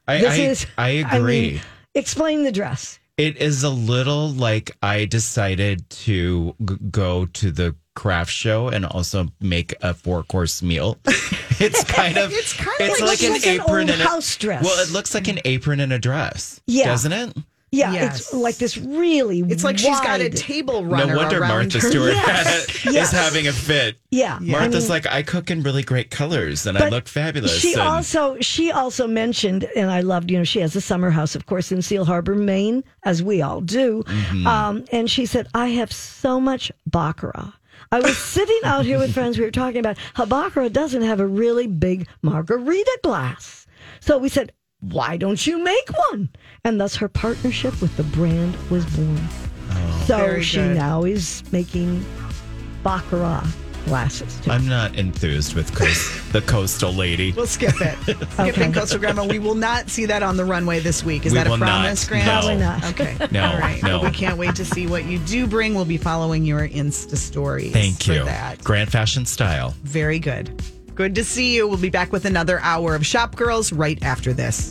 I, 0.07 0.19
This 0.19 0.35
I, 0.39 0.43
is, 0.43 0.67
I 0.79 0.89
agree. 1.17 1.51
mean, 1.53 1.61
explain 1.95 2.45
the 2.45 2.53
dress. 2.53 2.99
It 3.19 3.37
is 3.39 3.65
a 3.65 3.69
little 3.71 4.31
like 4.31 4.71
I 4.83 5.05
decided 5.05 5.89
to 6.07 6.55
g- 6.65 6.77
go 6.91 7.27
to 7.27 7.51
the 7.51 7.75
craft 7.97 8.31
show 8.31 8.69
and 8.69 8.87
also 8.87 9.27
make 9.41 9.75
a 9.83 9.93
four 9.93 10.23
course 10.23 10.63
meal. 10.63 10.97
It's 11.61 11.83
kind 11.83 12.17
of 12.19 12.31
It's 12.33 12.53
kind 12.53 12.69
of 12.69 12.87
it's 12.89 13.01
like- 13.01 13.09
like, 13.21 13.23
an 13.25 13.33
like 13.33 13.45
an 13.47 13.61
apron 13.61 13.81
old 13.81 13.91
and 13.91 14.01
a 14.01 14.05
house 14.05 14.37
dress. 14.37 14.65
Well, 14.65 14.79
it 14.81 14.93
looks 14.93 15.13
like 15.13 15.27
an 15.27 15.41
apron 15.45 15.81
and 15.81 15.93
a 15.93 15.99
dress. 15.99 16.61
Yeah. 16.69 16.85
doesn't 16.87 17.11
it? 17.13 17.37
Yeah, 17.71 17.93
Yes. 17.93 18.21
it's 18.21 18.33
like 18.35 18.57
this 18.57 18.79
really. 18.79 19.41
it's 19.41 19.63
like 19.63 19.77
she's 19.79 20.01
got 20.01 20.21
a 20.21 20.25
wide- 20.25 20.37
table 20.37 20.85
runner 20.87 21.13
no 21.13 21.17
wonder 21.19 21.39
around 21.41 21.49
Martha 21.73 21.81
her. 21.81 21.91
Stewart 21.91 22.13
Yes, 22.15 22.85
is 22.87 22.95
yes. 22.95 23.13
having 23.13 23.47
a 23.47 23.53
fit. 23.53 23.97
Yeah, 24.11 24.39
Martha's 24.41 24.85
I 24.91 24.95
mean- 24.95 25.03
like, 25.05 25.07
I 25.13 25.23
cook 25.23 25.51
in 25.51 25.63
really 25.63 25.83
great 25.83 26.11
colors 26.11 26.67
and 26.67 26.79
I 26.79 26.89
look 26.89 27.07
fabulous. 27.09 27.59
She 27.61 27.75
and 27.75 27.83
also 27.83 28.39
she 28.41 28.73
also 28.73 29.07
mentioned, 29.07 29.65
and 29.77 29.91
I 29.91 30.01
loved, 30.01 30.31
you 30.31 30.39
know, 30.39 30.45
she 30.45 30.61
has 30.61 30.75
a 30.77 30.81
summer 30.81 31.11
house, 31.11 31.35
of 31.35 31.45
course, 31.45 31.71
in 31.71 31.83
Seal 31.83 32.07
Harbor, 32.07 32.35
Maine, 32.35 32.85
as 33.05 33.23
we 33.23 33.43
all 33.43 33.61
do. 33.61 34.03
Mm-hmm. 34.05 34.47
Um, 34.47 34.85
and 34.91 35.11
she 35.11 35.27
said, 35.27 35.47
I 35.53 35.67
have 35.69 35.93
so 35.93 36.41
much 36.41 36.73
baccarat. 36.87 37.53
I 37.93 38.01
was 38.01 38.17
sitting 38.37 38.61
out 38.65 38.87
here 38.87 38.99
with 38.99 39.13
friends. 39.13 39.39
We 39.39 39.45
were 39.45 39.51
talking 39.51 39.81
about 39.81 39.99
how 40.15 40.25
baccarat 40.25 40.71
doesn't 40.71 41.03
have 41.03 41.21
a 41.21 41.27
really 41.27 41.67
big 41.67 42.07
margarita 42.23 42.99
glass. 43.03 43.67
So 44.01 44.17
we 44.19 44.29
said, 44.31 44.53
why 44.81 45.17
don't 45.17 45.47
you 45.47 45.63
make 45.63 45.89
one? 46.11 46.29
And 46.65 46.81
thus 46.81 46.97
her 46.97 47.09
partnership 47.09 47.81
with 47.81 47.97
the 47.97 48.05
brand 48.05 48.57
was 48.71 48.85
born. 48.97 49.19
Oh. 49.71 50.05
so 50.07 50.41
she 50.41 50.59
good. 50.59 50.77
now 50.77 51.05
is 51.05 51.43
making 51.53 52.05
Baccarat 52.83 53.45
glasses. 53.87 54.39
Too. 54.41 54.51
I'm 54.51 54.69
not 54.69 54.97
enthused 54.97 55.55
with 55.55 55.75
coast, 55.75 56.33
the 56.33 56.43
coastal 56.43 56.93
lady. 56.93 57.33
We'll 57.33 57.47
skip 57.47 57.75
it. 57.81 57.97
Skipping 58.33 58.73
Coastal 58.73 58.99
Grandma. 58.99 59.25
We 59.27 59.39
will 59.39 59.55
not 59.55 59.89
see 59.89 60.05
that 60.07 60.23
on 60.23 60.37
the 60.37 60.45
runway 60.45 60.79
this 60.81 61.03
week. 61.03 61.25
Is 61.27 61.33
We 61.33 61.39
that 61.39 61.47
a 61.47 61.51
will 61.51 61.57
not. 61.59 61.67
promise, 61.81 62.07
Grandma? 62.07 62.27
No. 62.27 62.33
Probably 62.41 62.57
not. 62.57 62.85
Okay. 62.91 63.29
No, 63.33 63.45
All 63.51 63.59
right. 63.59 63.83
no. 63.83 63.99
Well, 64.01 64.05
we 64.05 64.11
can't 64.11 64.39
wait 64.39 64.55
to 64.57 64.65
see 64.65 64.87
what 64.87 65.05
you 65.07 65.19
do 65.21 65.47
bring. 65.47 65.75
We'll 65.75 65.85
be 65.87 65.97
following 65.97 66.45
your 66.45 66.69
Insta 66.69 67.17
stories. 67.17 67.73
Thank 67.73 68.03
for 68.03 68.13
you. 68.13 68.25
that. 68.25 68.63
Grand 68.65 68.91
fashion 68.93 69.25
style. 69.27 69.75
Very 69.83 70.19
good. 70.19 70.63
Good 70.95 71.15
to 71.15 71.23
see 71.25 71.55
you. 71.55 71.69
We'll 71.69 71.79
be 71.79 71.91
back 71.91 72.11
with 72.11 72.25
another 72.25 72.59
hour 72.61 72.95
of 72.97 73.07
Shop 73.07 73.37
Girls 73.37 73.73
right 73.73 74.03
after 74.03 74.33
this. 74.33 74.67